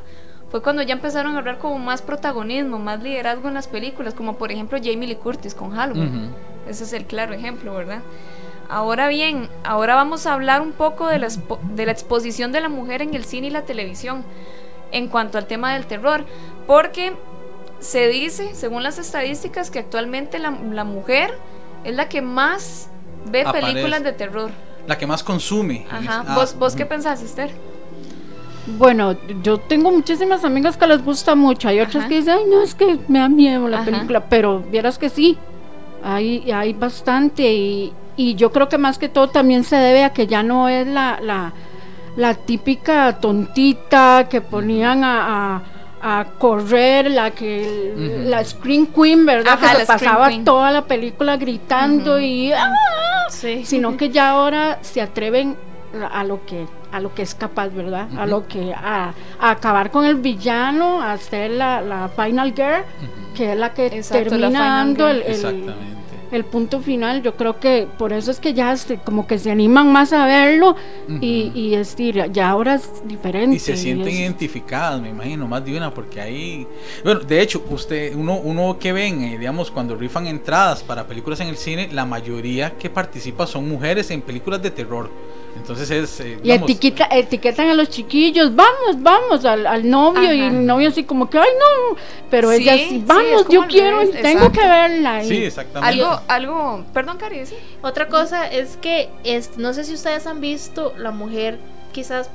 fue 0.49 0.63
cuando 0.63 0.81
ya 0.81 0.93
empezaron 0.93 1.35
a 1.35 1.39
hablar 1.39 1.59
como 1.59 1.77
más 1.77 2.01
protagonismo, 2.01 2.79
más 2.79 3.01
liderazgo 3.03 3.47
en 3.47 3.53
las 3.53 3.67
películas, 3.67 4.15
como 4.15 4.37
por 4.37 4.51
ejemplo 4.51 4.79
Jamie 4.81 5.07
Lee 5.07 5.15
Curtis 5.15 5.53
con 5.53 5.71
Halloween. 5.71 6.31
Ese 6.67 6.83
es 6.83 6.93
el 6.93 7.05
claro 7.05 7.33
ejemplo, 7.33 7.75
¿verdad? 7.75 8.01
Ahora 8.67 9.07
bien, 9.07 9.49
ahora 9.63 9.95
vamos 9.95 10.25
a 10.25 10.33
hablar 10.33 10.61
un 10.61 10.71
poco 10.71 11.07
de 11.07 11.19
la, 11.19 11.27
de 11.75 11.85
la 11.85 11.91
exposición 11.91 12.51
de 12.51 12.61
la 12.61 12.69
mujer 12.69 13.01
en 13.01 13.13
el 13.13 13.25
cine 13.25 13.47
y 13.47 13.51
la 13.51 13.63
televisión 13.63 14.23
en 14.91 15.07
cuanto 15.07 15.37
al 15.37 15.45
tema 15.45 15.73
del 15.73 15.85
terror, 15.85 16.25
porque 16.67 17.13
se 17.79 18.07
dice, 18.07 18.55
según 18.55 18.83
las 18.83 18.99
estadísticas, 18.99 19.71
que 19.71 19.79
actualmente 19.79 20.39
la, 20.39 20.51
mujer 20.83 21.33
es 21.83 21.95
la 21.95 22.09
que 22.09 22.21
más 22.21 22.89
ve 23.25 23.45
películas 23.51 24.03
de 24.03 24.13
terror. 24.13 24.51
La 24.87 24.97
que 24.97 25.07
más 25.07 25.23
consume. 25.23 25.85
Ajá. 25.89 26.25
Ah, 26.27 26.35
¿Vos, 26.35 26.57
¿Vos 26.57 26.75
qué 26.75 26.85
pensás, 26.85 27.21
Esther? 27.21 27.51
Bueno, 28.77 29.15
yo 29.41 29.57
tengo 29.57 29.91
muchísimas 29.91 30.43
amigas 30.43 30.77
que 30.77 30.87
les 30.87 31.03
gusta 31.03 31.35
mucho. 31.35 31.69
Hay 31.69 31.79
otras 31.79 32.05
que 32.05 32.15
dicen, 32.15 32.35
ay, 32.39 32.45
no, 32.49 32.61
es 32.61 32.75
que 32.75 32.99
me 33.07 33.19
da 33.19 33.29
miedo 33.29 33.67
la 33.67 33.83
película. 33.83 34.25
Pero 34.29 34.59
vieras 34.59 34.97
que 34.97 35.09
sí, 35.09 35.37
hay, 36.03 36.51
hay 36.51 36.73
bastante. 36.73 37.51
Y, 37.51 37.93
y, 38.15 38.35
yo 38.35 38.51
creo 38.51 38.69
que 38.69 38.77
más 38.77 38.97
que 38.97 39.09
todo 39.09 39.29
también 39.29 39.63
se 39.63 39.75
debe 39.75 40.03
a 40.03 40.13
que 40.13 40.27
ya 40.27 40.43
no 40.43 40.69
es 40.69 40.87
la, 40.87 41.19
la, 41.21 41.53
la 42.15 42.33
típica 42.35 43.19
tontita 43.19 44.27
que 44.29 44.41
ponían 44.41 45.03
a, 45.03 45.55
a, 45.55 45.61
correr, 46.37 47.11
la 47.11 47.31
que 47.31 48.23
la 48.25 48.43
Screen 48.43 48.87
Queen, 48.87 49.25
¿verdad? 49.25 49.59
que 49.59 49.67
se 49.79 49.85
pasaba 49.85 50.29
toda 50.43 50.71
la 50.71 50.85
película 50.85 51.37
gritando 51.37 52.19
y. 52.19 52.51
¡ah! 52.51 52.73
Sino 53.29 53.95
que 53.95 54.09
ya 54.09 54.31
ahora 54.31 54.79
se 54.81 55.01
atreven 55.01 55.55
a 56.11 56.23
lo 56.23 56.45
que 56.45 56.65
a 56.91 56.99
lo 56.99 57.13
que 57.13 57.21
es 57.21 57.35
capaz, 57.35 57.69
¿verdad? 57.69 58.07
A 58.17 58.25
lo 58.25 58.47
que 58.47 58.73
a, 58.73 59.13
acabar 59.39 59.91
con 59.91 60.05
el 60.05 60.15
villano, 60.15 61.01
a 61.01 61.13
hacer 61.13 61.51
la, 61.51 61.81
la 61.81 62.09
final 62.09 62.53
girl, 62.55 62.83
que 63.35 63.53
es 63.53 63.57
la 63.57 63.73
que 63.73 64.01
termina 64.01 64.77
dando 64.77 65.07
el, 65.07 65.21
el, 65.21 65.75
punto 66.45 66.79
final. 66.79 67.21
Yo 67.21 67.35
creo 67.35 67.59
que 67.59 67.87
por 67.97 68.13
eso 68.13 68.31
es 68.31 68.39
que 68.39 68.53
ya 68.53 68.75
como 69.03 69.27
que 69.27 69.39
se 69.39 69.51
animan 69.51 69.91
más 69.91 70.13
a 70.13 70.25
verlo 70.25 70.75
y, 71.21 71.51
y 71.55 71.75
es 71.75 71.95
ya 72.31 72.49
ahora 72.49 72.75
es 72.75 73.07
diferente. 73.07 73.55
Y 73.55 73.59
se 73.59 73.75
sienten 73.75 74.13
identificadas, 74.13 75.01
me 75.01 75.09
imagino, 75.09 75.47
más 75.47 75.65
de 75.65 75.75
una, 75.75 75.93
porque 75.93 76.21
ahí, 76.21 76.67
bueno, 77.03 77.21
de 77.21 77.41
hecho, 77.41 77.63
usted, 77.69 78.15
uno, 78.15 78.37
uno 78.37 78.77
que 78.79 78.93
ven, 78.93 79.21
eh, 79.23 79.37
digamos, 79.37 79.71
cuando 79.71 79.95
rifan 79.95 80.27
entradas 80.27 80.83
para 80.83 81.07
películas 81.07 81.39
en 81.41 81.47
el 81.47 81.57
cine, 81.57 81.89
la 81.91 82.05
mayoría 82.05 82.77
que 82.77 82.89
participa 82.89 83.47
son 83.47 83.67
mujeres 83.67 84.11
en 84.11 84.21
películas 84.21 84.61
de 84.61 84.71
terror. 84.71 85.09
Entonces 85.55 85.91
es... 85.91 86.19
Eh, 86.19 86.39
y 86.43 86.51
etiquetan 86.51 87.69
a 87.69 87.73
los 87.73 87.89
chiquillos, 87.89 88.55
vamos, 88.55 89.01
vamos, 89.01 89.45
al, 89.45 89.89
novio 89.89 90.33
y 90.33 90.41
el 90.41 90.65
novio 90.65 90.89
así 90.89 91.03
como 91.03 91.29
que, 91.29 91.37
ay 91.37 91.49
no, 91.59 91.97
pero 92.29 92.51
ella 92.51 92.75
sí, 92.75 93.03
vamos, 93.05 93.47
yo 93.49 93.65
quiero, 93.67 94.07
tengo 94.09 94.51
que 94.51 94.61
verla. 94.61 95.23
Sí, 95.23 95.43
exactamente. 95.43 96.01
Algo, 96.01 96.21
algo, 96.27 96.85
perdón, 96.93 97.17
Cari, 97.17 97.41
Otra 97.81 98.07
cosa 98.07 98.47
es 98.47 98.77
que, 98.77 99.09
es, 99.23 99.57
no 99.57 99.73
sé 99.73 99.83
si 99.83 99.93
ustedes 99.93 100.27
han 100.27 100.41
visto, 100.41 100.93
la 100.97 101.11
mujer 101.11 101.57
quizás 101.91 102.29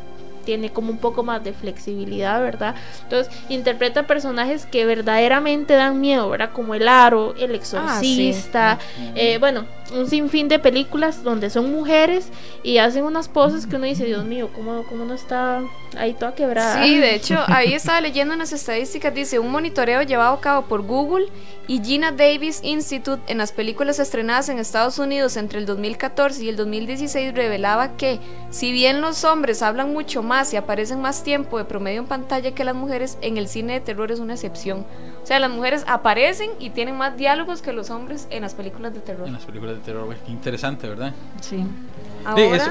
tiene 0.44 0.70
como 0.70 0.90
un 0.90 0.98
poco 0.98 1.22
más 1.22 1.42
de 1.42 1.52
flexibilidad, 1.52 2.40
¿verdad? 2.40 2.74
Entonces 3.02 3.32
interpreta 3.48 4.06
personajes 4.06 4.66
que 4.66 4.84
verdaderamente 4.84 5.74
dan 5.74 6.00
miedo, 6.00 6.28
¿verdad? 6.30 6.50
Como 6.52 6.74
El 6.74 6.88
Aro, 6.88 7.34
El 7.36 7.54
Exorcista, 7.54 8.78
eh, 9.14 9.38
bueno, 9.38 9.66
un 9.92 10.08
sinfín 10.08 10.48
de 10.48 10.58
películas 10.58 11.22
donde 11.22 11.50
son 11.50 11.70
mujeres 11.70 12.28
y 12.62 12.78
hacen 12.78 13.04
unas 13.04 13.28
poses 13.28 13.66
que 13.66 13.76
uno 13.76 13.86
dice, 13.86 14.04
Dios 14.04 14.24
mío, 14.24 14.50
¿cómo, 14.54 14.84
cómo 14.84 15.04
no 15.04 15.14
está 15.14 15.62
ahí 15.96 16.14
toda 16.14 16.34
quebrada? 16.34 16.82
Sí, 16.82 16.98
de 16.98 17.14
hecho, 17.14 17.38
ahí 17.46 17.74
estaba 17.74 18.00
leyendo 18.00 18.34
unas 18.34 18.52
estadísticas, 18.52 19.14
dice, 19.14 19.38
un 19.38 19.50
monitoreo 19.50 20.02
llevado 20.02 20.34
a 20.34 20.40
cabo 20.40 20.66
por 20.66 20.82
Google 20.82 21.26
y 21.66 21.82
Gina 21.82 22.12
Davis 22.12 22.60
Institute 22.62 23.22
en 23.26 23.38
las 23.38 23.52
películas 23.52 23.98
estrenadas 23.98 24.48
en 24.48 24.58
Estados 24.58 24.98
Unidos 24.98 25.36
entre 25.36 25.58
el 25.58 25.66
2014 25.66 26.44
y 26.44 26.48
el 26.48 26.56
2016 26.56 27.34
revelaba 27.34 27.96
que, 27.96 28.20
si 28.50 28.72
bien 28.72 29.00
los 29.00 29.24
hombres 29.24 29.62
hablan 29.62 29.92
mucho 29.92 30.22
más 30.22 30.33
y 30.42 30.56
aparecen 30.56 31.00
más 31.00 31.22
tiempo 31.22 31.58
de 31.58 31.64
promedio 31.64 32.00
en 32.00 32.06
pantalla 32.06 32.52
que 32.52 32.64
las 32.64 32.74
mujeres, 32.74 33.18
en 33.20 33.36
el 33.36 33.48
cine 33.48 33.74
de 33.74 33.80
terror 33.80 34.10
es 34.10 34.18
una 34.18 34.34
excepción. 34.34 34.84
O 35.22 35.26
sea, 35.26 35.38
las 35.38 35.50
mujeres 35.50 35.84
aparecen 35.86 36.50
y 36.58 36.70
tienen 36.70 36.96
más 36.96 37.16
diálogos 37.16 37.62
que 37.62 37.72
los 37.72 37.90
hombres 37.90 38.26
en 38.30 38.42
las 38.42 38.54
películas 38.54 38.92
de 38.92 39.00
terror. 39.00 39.26
En 39.26 39.34
las 39.34 39.44
películas 39.44 39.76
de 39.76 39.82
terror, 39.82 40.14
qué 40.26 40.32
interesante, 40.32 40.88
¿verdad? 40.88 41.12
Sí. 41.40 41.64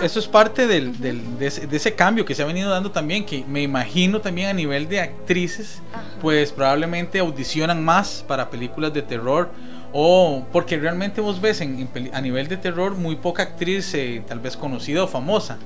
eso, 0.04 0.20
es 0.20 0.28
parte 0.28 0.68
del, 0.68 1.00
del, 1.00 1.40
de, 1.40 1.48
ese, 1.48 1.96
cambio 1.96 2.26
que 2.26 2.36
se 2.36 2.44
ha 2.44 2.46
venido 2.46 2.70
dando 2.70 2.92
también, 2.92 3.26
que 3.26 3.44
me 3.48 3.62
imagino 3.62 4.20
también 4.20 4.50
a 4.50 4.54
nivel 4.54 4.88
de 4.90 5.00
actrices, 5.00 5.82
pues 6.22 6.52
probablemente 6.52 7.20
audicionan 7.20 7.84
más 7.84 8.24
para 8.28 8.50
películas 8.50 8.94
de 8.94 9.02
terror 9.02 9.50
o 9.94 10.44
porque 10.52 10.78
realmente 10.78 11.22
vos 11.22 11.40
ves 11.40 11.62
en, 11.62 11.88
a 12.12 12.20
nivel 12.20 12.48
de 12.48 12.58
terror 12.58 12.96
muy 12.96 13.16
poca 13.16 13.44
actriz 13.44 13.94
eh, 13.94 14.24
tal 14.28 14.40
vez 14.40 14.58
conocida 14.58 15.04
o 15.04 15.08
famosa. 15.08 15.58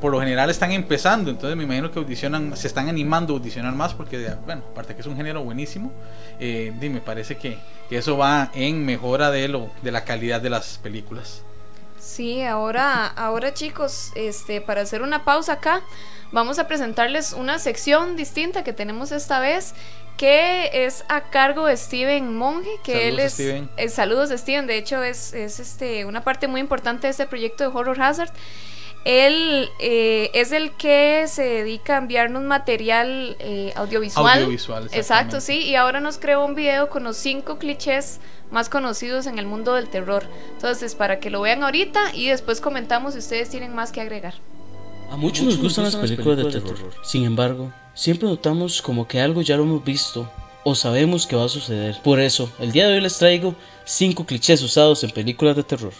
Por 0.00 0.12
lo 0.12 0.20
general 0.20 0.50
están 0.50 0.72
empezando, 0.72 1.30
entonces 1.30 1.56
me 1.56 1.64
imagino 1.64 1.90
que 1.90 1.98
audicionan, 1.98 2.56
se 2.56 2.66
están 2.66 2.88
animando 2.88 3.34
a 3.34 3.36
audicionar 3.38 3.74
más 3.74 3.94
porque, 3.94 4.34
bueno, 4.46 4.62
aparte 4.70 4.94
que 4.94 5.00
es 5.00 5.06
un 5.06 5.16
género 5.16 5.42
buenísimo, 5.42 5.92
eh, 6.38 6.72
me 6.80 7.00
parece 7.00 7.36
que, 7.36 7.58
que, 7.88 7.98
eso 7.98 8.16
va 8.16 8.50
en 8.54 8.84
mejora 8.84 9.30
de, 9.30 9.48
lo, 9.48 9.70
de 9.82 9.90
la 9.90 10.04
calidad 10.04 10.40
de 10.40 10.50
las 10.50 10.78
películas. 10.78 11.42
Sí, 12.00 12.42
ahora, 12.42 13.06
ahora 13.06 13.52
chicos, 13.52 14.10
este, 14.14 14.60
para 14.60 14.80
hacer 14.80 15.02
una 15.02 15.24
pausa 15.24 15.54
acá, 15.54 15.82
vamos 16.32 16.58
a 16.58 16.66
presentarles 16.66 17.34
una 17.34 17.58
sección 17.58 18.16
distinta 18.16 18.64
que 18.64 18.72
tenemos 18.72 19.12
esta 19.12 19.38
vez 19.38 19.74
que 20.16 20.86
es 20.86 21.04
a 21.08 21.30
cargo 21.30 21.66
de 21.66 21.76
Steven 21.76 22.36
Monge, 22.36 22.68
que 22.82 23.08
él 23.08 23.18
es... 23.20 23.34
Steven. 23.34 23.70
Eh, 23.76 23.88
saludos 23.88 24.30
Steven, 24.30 24.66
de 24.66 24.76
hecho 24.76 25.02
es, 25.02 25.32
es, 25.32 25.60
este, 25.60 26.04
una 26.04 26.24
parte 26.24 26.46
muy 26.46 26.60
importante 26.60 27.06
de 27.06 27.12
este 27.12 27.26
proyecto 27.26 27.64
de 27.64 27.76
Horror 27.76 28.00
Hazard. 28.00 28.30
Él 29.04 29.70
eh, 29.78 30.30
es 30.34 30.52
el 30.52 30.72
que 30.72 31.24
se 31.26 31.42
dedica 31.42 31.94
a 31.94 31.98
enviarnos 31.98 32.42
material 32.42 33.36
eh, 33.38 33.72
audiovisual. 33.76 34.38
Audiovisual, 34.38 34.88
Exacto, 34.92 35.40
sí, 35.40 35.62
y 35.62 35.74
ahora 35.74 36.00
nos 36.00 36.18
creó 36.18 36.44
un 36.44 36.54
video 36.54 36.90
con 36.90 37.04
los 37.04 37.16
cinco 37.16 37.58
clichés 37.58 38.20
más 38.50 38.68
conocidos 38.68 39.26
en 39.26 39.38
el 39.38 39.46
mundo 39.46 39.74
del 39.74 39.88
terror. 39.88 40.24
Entonces, 40.52 40.94
para 40.94 41.18
que 41.18 41.30
lo 41.30 41.40
vean 41.40 41.62
ahorita 41.62 42.14
y 42.14 42.28
después 42.28 42.60
comentamos 42.60 43.14
si 43.14 43.20
ustedes 43.20 43.48
tienen 43.48 43.74
más 43.74 43.90
que 43.90 44.00
agregar. 44.00 44.34
A 45.10 45.16
muchos, 45.16 45.44
nos 45.44 45.58
gustan 45.58 45.84
las 45.84 45.96
películas, 45.96 46.36
de, 46.36 46.60
terror. 46.60 46.92
Sin 47.02 47.24
embargo, 47.24 47.72
siempre 47.94 48.28
notamos 48.28 48.80
como 48.80 49.08
que 49.08 49.20
algo 49.20 49.42
ya 49.42 49.56
lo 49.56 49.64
hemos 49.64 49.82
visto 49.82 50.30
o 50.62 50.74
sabemos 50.74 51.26
que 51.26 51.36
va 51.36 51.46
a 51.46 51.48
suceder. 51.48 51.96
Por 52.04 52.20
eso, 52.20 52.50
el 52.58 52.70
día 52.70 52.86
de 52.86 52.94
hoy 52.94 53.00
les 53.00 53.18
traigo 53.18 53.54
5 53.86 54.26
clichés 54.26 54.62
usados 54.62 55.02
en 55.04 55.10
películas 55.10 55.56
de 55.56 55.64
terror. 55.64 55.92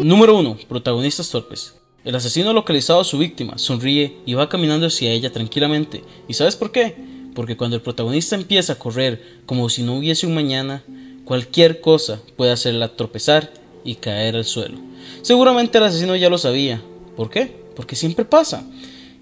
Número 0.00 0.36
1. 0.38 0.58
Protagonistas 0.68 1.30
torpes. 1.30 1.74
El 2.04 2.14
asesino 2.14 2.50
ha 2.50 2.52
localizado 2.52 3.00
a 3.00 3.04
su 3.04 3.18
víctima, 3.18 3.58
sonríe 3.58 4.18
y 4.26 4.34
va 4.34 4.48
caminando 4.48 4.86
hacia 4.86 5.10
ella 5.10 5.32
tranquilamente. 5.32 6.04
¿Y 6.28 6.34
sabes 6.34 6.56
por 6.56 6.70
qué? 6.70 7.14
porque 7.34 7.56
cuando 7.56 7.76
el 7.76 7.82
protagonista 7.82 8.36
empieza 8.36 8.74
a 8.74 8.78
correr 8.78 9.40
como 9.44 9.68
si 9.68 9.82
no 9.82 9.96
hubiese 9.96 10.26
un 10.26 10.34
mañana, 10.34 10.82
cualquier 11.24 11.80
cosa 11.80 12.20
puede 12.36 12.52
hacerla 12.52 12.96
tropezar 12.96 13.52
y 13.84 13.96
caer 13.96 14.36
al 14.36 14.44
suelo. 14.44 14.78
Seguramente 15.22 15.78
el 15.78 15.84
asesino 15.84 16.16
ya 16.16 16.30
lo 16.30 16.38
sabía. 16.38 16.80
¿Por 17.16 17.30
qué? 17.30 17.52
Porque 17.76 17.96
siempre 17.96 18.24
pasa. 18.24 18.64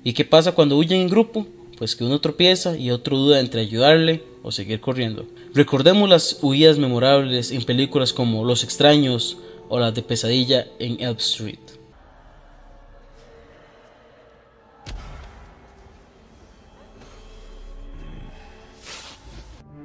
¿Y 0.05 0.13
qué 0.13 0.25
pasa 0.25 0.53
cuando 0.53 0.77
huyen 0.77 1.01
en 1.01 1.09
grupo? 1.09 1.47
Pues 1.77 1.97
que 1.97 2.05
uno 2.05 2.21
tropieza 2.21 2.77
y 2.77 2.91
otro 2.91 3.17
duda 3.17 3.41
entre 3.41 3.61
ayudarle 3.63 4.25
o 4.43 4.53
seguir 4.53 4.81
corriendo. 4.81 5.27
Recordemos 5.55 6.09
las 6.09 6.39
huidas 6.43 6.79
memorables 6.79 7.51
en 7.51 7.65
películas 7.65 8.13
como 8.13 8.45
Los 8.45 8.65
extraños 8.65 9.39
o 9.69 9.79
las 9.79 9.95
de 9.95 10.03
pesadilla 10.03 10.67
en 10.79 11.01
Elm 11.01 11.17
Street. 11.19 11.59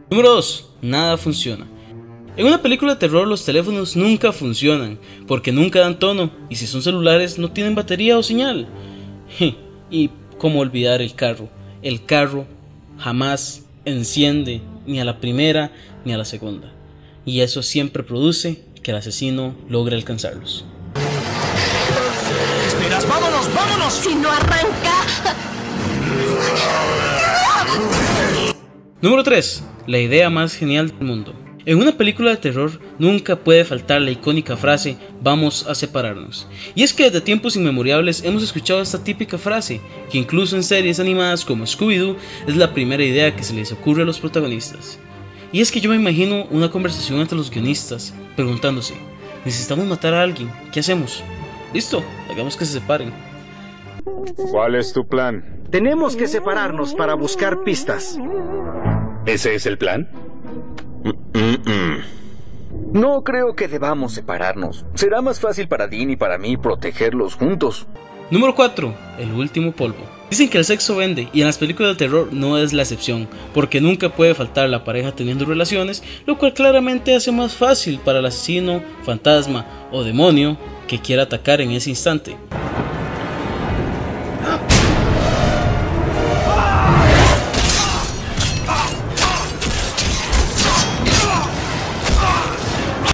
Número 0.09 0.35
2. 0.35 0.69
Nada 0.81 1.17
funciona. 1.17 1.67
En 2.37 2.45
una 2.45 2.61
película 2.61 2.93
de 2.93 2.99
terror 2.99 3.27
los 3.27 3.43
teléfonos 3.43 3.95
nunca 3.95 4.31
funcionan, 4.31 4.99
porque 5.27 5.51
nunca 5.51 5.79
dan 5.79 5.99
tono, 5.99 6.31
y 6.49 6.55
si 6.55 6.67
son 6.67 6.81
celulares 6.81 7.37
no 7.37 7.51
tienen 7.51 7.75
batería 7.75 8.17
o 8.17 8.23
señal. 8.23 8.67
y 9.89 10.09
cómo 10.37 10.59
olvidar 10.59 11.01
el 11.01 11.15
carro. 11.15 11.49
El 11.81 12.05
carro 12.05 12.45
jamás 12.97 13.63
enciende 13.85 14.61
ni 14.85 14.99
a 14.99 15.05
la 15.05 15.19
primera 15.19 15.71
ni 16.05 16.13
a 16.13 16.17
la 16.17 16.25
segunda. 16.25 16.71
Y 17.25 17.41
eso 17.41 17.61
siempre 17.61 18.03
produce 18.03 18.63
que 18.81 18.91
el 18.91 18.97
asesino 18.97 19.55
logre 19.69 19.95
alcanzarlos. 19.95 20.65
¡Esperas! 22.67 23.07
¡Vámonos! 23.07 23.53
¡Vámonos! 23.53 23.93
Si 23.93 24.15
no 24.15 24.31
arranca. 24.31 24.93
Número 29.01 29.23
3. 29.23 29.63
La 29.85 29.99
idea 29.99 30.29
más 30.29 30.55
genial 30.55 30.87
del 30.87 31.07
mundo. 31.07 31.46
En 31.67 31.79
una 31.79 31.91
película 31.91 32.29
de 32.29 32.37
terror 32.37 32.79
nunca 32.97 33.35
puede 33.35 33.65
faltar 33.65 33.99
la 34.01 34.11
icónica 34.11 34.55
frase 34.55 34.95
vamos 35.21 35.67
a 35.67 35.75
separarnos. 35.75 36.47
Y 36.75 36.83
es 36.83 36.93
que 36.93 37.03
desde 37.03 37.19
tiempos 37.19 37.57
inmemorables 37.57 38.23
hemos 38.23 38.41
escuchado 38.41 38.81
esta 38.81 39.03
típica 39.03 39.37
frase, 39.37 39.81
que 40.09 40.17
incluso 40.17 40.55
en 40.55 40.63
series 40.63 41.01
animadas 41.01 41.43
como 41.43 41.65
Scooby-Doo 41.65 42.15
es 42.47 42.55
la 42.55 42.73
primera 42.73 43.03
idea 43.03 43.35
que 43.35 43.43
se 43.43 43.53
les 43.53 43.73
ocurre 43.73 44.03
a 44.03 44.05
los 44.05 44.17
protagonistas. 44.17 44.97
Y 45.51 45.59
es 45.59 45.69
que 45.69 45.81
yo 45.81 45.89
me 45.89 45.97
imagino 45.97 46.45
una 46.51 46.71
conversación 46.71 47.19
entre 47.19 47.37
los 47.37 47.51
guionistas, 47.51 48.13
preguntándose, 48.37 48.93
necesitamos 49.43 49.87
matar 49.87 50.13
a 50.13 50.23
alguien, 50.23 50.49
¿qué 50.71 50.79
hacemos? 50.79 51.21
Listo, 51.73 52.01
hagamos 52.31 52.55
que 52.55 52.63
se 52.63 52.79
separen. 52.79 53.11
¿Cuál 54.51 54.75
es 54.75 54.93
tu 54.93 55.05
plan? 55.05 55.65
Tenemos 55.69 56.15
que 56.15 56.29
separarnos 56.29 56.95
para 56.95 57.15
buscar 57.15 57.65
pistas. 57.65 58.17
¿Ese 59.25 59.55
es 59.55 59.65
el 59.65 59.77
plan? 59.77 60.09
No 62.93 63.23
creo 63.23 63.55
que 63.55 63.67
debamos 63.67 64.13
separarnos. 64.13 64.85
Será 64.93 65.21
más 65.21 65.39
fácil 65.39 65.67
para 65.67 65.87
Dean 65.87 66.09
y 66.09 66.15
para 66.15 66.37
mí 66.37 66.57
protegerlos 66.57 67.35
juntos. 67.35 67.87
Número 68.29 68.55
4. 68.55 68.93
El 69.19 69.33
último 69.33 69.71
polvo. 69.71 70.17
Dicen 70.29 70.49
que 70.49 70.57
el 70.57 70.65
sexo 70.65 70.97
vende 70.97 71.29
y 71.31 71.39
en 71.39 71.47
las 71.47 71.57
películas 71.57 71.93
de 71.93 72.05
terror 72.05 72.29
no 72.33 72.57
es 72.57 72.73
la 72.73 72.81
excepción, 72.81 73.29
porque 73.53 73.79
nunca 73.79 74.09
puede 74.09 74.35
faltar 74.35 74.67
la 74.67 74.83
pareja 74.83 75.13
teniendo 75.13 75.45
relaciones, 75.45 76.03
lo 76.25 76.37
cual 76.37 76.53
claramente 76.53 77.15
hace 77.15 77.31
más 77.31 77.53
fácil 77.53 77.99
para 78.03 78.19
el 78.19 78.25
asesino, 78.25 78.81
fantasma 79.03 79.65
o 79.91 80.03
demonio 80.03 80.57
que 80.87 80.99
quiera 80.99 81.23
atacar 81.23 81.61
en 81.61 81.71
ese 81.71 81.91
instante. 81.91 82.35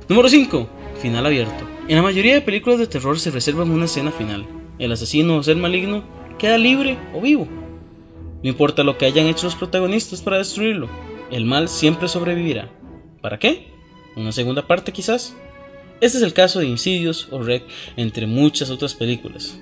Número 0.09 0.27
5. 0.27 0.67
Final 1.01 1.25
abierto. 1.25 1.65
En 1.87 1.95
la 1.95 2.01
mayoría 2.01 2.33
de 2.33 2.41
películas 2.41 2.79
de 2.79 2.87
terror 2.87 3.19
se 3.19 3.31
reservan 3.31 3.71
una 3.71 3.85
escena 3.85 4.11
final. 4.11 4.45
El 4.79 4.91
asesino 4.91 5.37
o 5.37 5.43
ser 5.43 5.55
maligno 5.55 6.03
queda 6.37 6.57
libre 6.57 6.97
o 7.13 7.21
vivo. 7.21 7.47
No 8.43 8.49
importa 8.49 8.83
lo 8.83 8.97
que 8.97 9.05
hayan 9.05 9.27
hecho 9.27 9.45
los 9.45 9.55
protagonistas 9.55 10.21
para 10.21 10.37
destruirlo, 10.37 10.89
el 11.31 11.45
mal 11.45 11.69
siempre 11.69 12.09
sobrevivirá. 12.09 12.69
¿Para 13.21 13.39
qué? 13.39 13.67
¿Una 14.17 14.33
segunda 14.33 14.67
parte 14.67 14.91
quizás? 14.91 15.35
Este 16.01 16.17
es 16.17 16.23
el 16.23 16.33
caso 16.33 16.59
de 16.59 16.67
Insidious 16.67 17.29
o 17.31 17.41
Rec, 17.41 17.63
entre 17.95 18.27
muchas 18.27 18.69
otras 18.69 18.93
películas. 18.93 19.57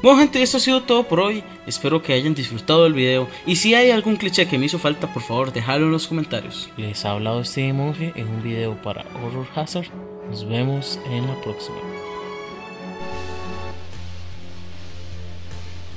Bueno 0.00 0.20
gente, 0.20 0.40
esto 0.40 0.58
ha 0.58 0.60
sido 0.60 0.84
todo 0.84 1.08
por 1.08 1.18
hoy, 1.18 1.42
espero 1.66 2.00
que 2.04 2.12
hayan 2.12 2.32
disfrutado 2.32 2.84
del 2.84 2.92
video 2.92 3.28
y 3.46 3.56
si 3.56 3.74
hay 3.74 3.90
algún 3.90 4.14
cliché 4.14 4.46
que 4.46 4.56
me 4.56 4.66
hizo 4.66 4.78
falta 4.78 5.12
por 5.12 5.24
favor 5.24 5.52
dejadlo 5.52 5.86
en 5.86 5.92
los 5.92 6.06
comentarios. 6.06 6.70
Les 6.76 7.04
ha 7.04 7.10
hablado 7.10 7.40
este 7.40 7.72
monje 7.72 8.12
en 8.14 8.28
un 8.28 8.40
video 8.40 8.80
para 8.80 9.04
Horror 9.16 9.48
Hazard, 9.56 9.88
nos 10.30 10.48
vemos 10.48 11.00
en 11.10 11.26
la 11.26 11.34
próxima. 11.40 11.78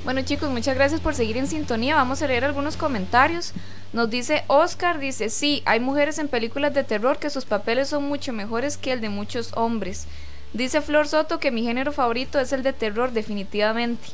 Bueno 0.02 0.22
chicos, 0.22 0.50
muchas 0.50 0.74
gracias 0.74 1.00
por 1.00 1.14
seguir 1.14 1.36
en 1.36 1.46
sintonía. 1.46 1.94
Vamos 1.94 2.22
a 2.22 2.26
leer 2.26 2.44
algunos 2.44 2.76
comentarios. 2.76 3.52
Nos 3.92 4.10
dice 4.10 4.42
Oscar, 4.48 4.98
dice, 4.98 5.28
sí, 5.28 5.62
hay 5.64 5.78
mujeres 5.78 6.18
en 6.18 6.26
películas 6.26 6.74
de 6.74 6.82
terror 6.82 7.18
que 7.18 7.30
sus 7.30 7.44
papeles 7.44 7.90
son 7.90 8.08
mucho 8.08 8.32
mejores 8.32 8.76
que 8.76 8.90
el 8.90 9.00
de 9.00 9.10
muchos 9.10 9.52
hombres. 9.54 10.08
Dice 10.52 10.80
Flor 10.80 11.08
Soto 11.08 11.40
que 11.40 11.50
mi 11.50 11.62
género 11.62 11.92
favorito 11.92 12.38
es 12.38 12.52
el 12.52 12.62
de 12.62 12.72
terror, 12.72 13.12
definitivamente. 13.12 14.08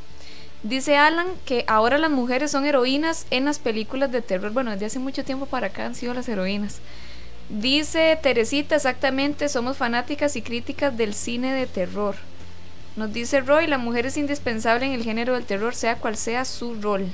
Dice 0.63 0.97
Alan 0.97 1.27
que 1.45 1.65
ahora 1.69 1.99
las 1.99 2.11
mujeres 2.11 2.51
son 2.51 2.67
heroínas 2.67 3.27
en 3.31 3.45
las 3.45 3.59
películas 3.59 4.11
de 4.11 4.23
terror. 4.23 4.53
Bueno, 4.53 4.73
desde 4.73 4.87
hace 4.87 4.99
mucho 4.99 5.25
tiempo 5.25 5.47
para 5.47 5.69
acá 5.69 5.87
han 5.87 5.95
sido 5.95 6.15
las 6.15 6.29
heroínas. 6.29 6.81
Dice 7.49 8.19
Teresita, 8.21 8.77
exactamente, 8.77 9.49
somos 9.49 9.77
fanáticas 9.77 10.37
y 10.37 10.43
críticas 10.43 10.97
del 10.97 11.15
cine 11.15 11.53
de 11.55 11.67
terror. 11.67 12.17
Nos 12.97 13.13
dice 13.13 13.41
Roy, 13.41 13.69
la 13.69 13.79
mujer 13.79 14.07
es 14.07 14.17
indispensable 14.17 14.85
en 14.85 14.93
el 14.93 15.05
género 15.05 15.35
del 15.35 15.45
terror, 15.45 15.75
sea 15.75 15.97
cual 15.97 16.17
sea 16.17 16.45
su 16.45 16.75
rol. 16.83 17.07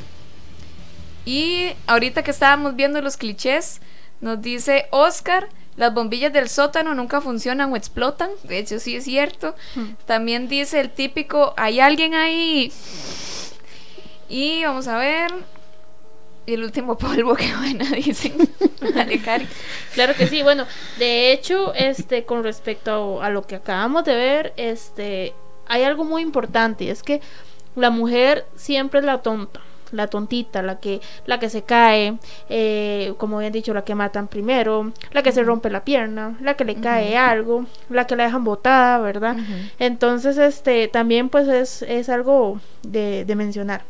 Y 1.26 1.72
ahorita 1.86 2.22
que 2.22 2.30
estábamos 2.30 2.74
viendo 2.74 3.00
los 3.02 3.16
clichés, 3.16 3.80
nos 4.20 4.40
dice 4.40 4.86
Oscar, 4.90 5.48
las 5.76 5.92
bombillas 5.92 6.32
del 6.32 6.48
sótano 6.48 6.94
nunca 6.94 7.20
funcionan 7.20 7.72
o 7.72 7.76
explotan. 7.76 8.30
De 8.44 8.58
hecho, 8.58 8.78
sí 8.78 8.96
es 8.96 9.04
cierto. 9.04 9.54
También 10.06 10.48
dice 10.48 10.80
el 10.80 10.90
típico, 10.90 11.54
hay 11.56 11.80
alguien 11.80 12.14
ahí. 12.14 12.72
Y 14.28 14.64
vamos 14.64 14.86
a 14.86 14.98
ver. 14.98 15.32
Y 16.46 16.54
el 16.54 16.64
último 16.64 16.96
polvo 16.98 17.34
que 17.34 17.54
buena 17.56 17.84
dicen. 17.90 18.34
Dale, 18.94 19.20
Cari. 19.20 19.48
Claro 19.94 20.14
que 20.14 20.28
sí, 20.28 20.42
bueno, 20.42 20.66
de 20.98 21.32
hecho, 21.32 21.74
este, 21.74 22.24
con 22.24 22.44
respecto 22.44 23.20
a, 23.20 23.26
a 23.26 23.30
lo 23.30 23.46
que 23.46 23.56
acabamos 23.56 24.04
de 24.04 24.14
ver, 24.14 24.52
este, 24.56 25.32
hay 25.66 25.82
algo 25.82 26.04
muy 26.04 26.22
importante, 26.22 26.90
es 26.90 27.02
que 27.02 27.20
la 27.74 27.90
mujer 27.90 28.46
siempre 28.56 29.00
es 29.00 29.06
la 29.06 29.22
tonta 29.22 29.60
la 29.94 30.08
tontita, 30.08 30.62
la 30.62 30.78
que, 30.78 31.00
la 31.26 31.38
que 31.38 31.48
se 31.48 31.62
cae, 31.62 32.18
eh, 32.48 33.14
como 33.16 33.38
bien 33.38 33.52
dicho, 33.52 33.72
la 33.72 33.84
que 33.84 33.94
matan 33.94 34.28
primero, 34.28 34.92
la 35.12 35.22
que 35.22 35.32
se 35.32 35.42
rompe 35.42 35.70
la 35.70 35.84
pierna, 35.84 36.36
la 36.40 36.54
que 36.54 36.64
le 36.64 36.76
cae 36.76 37.16
algo, 37.16 37.66
la 37.88 38.06
que 38.06 38.16
la 38.16 38.24
dejan 38.24 38.44
botada, 38.44 38.98
¿verdad? 38.98 39.36
Entonces, 39.78 40.36
este, 40.36 40.88
también 40.88 41.28
pues 41.28 41.48
es, 41.48 41.82
es 41.82 42.08
algo 42.08 42.60
de, 42.82 43.24
de 43.24 43.36
mencionar. 43.36 43.82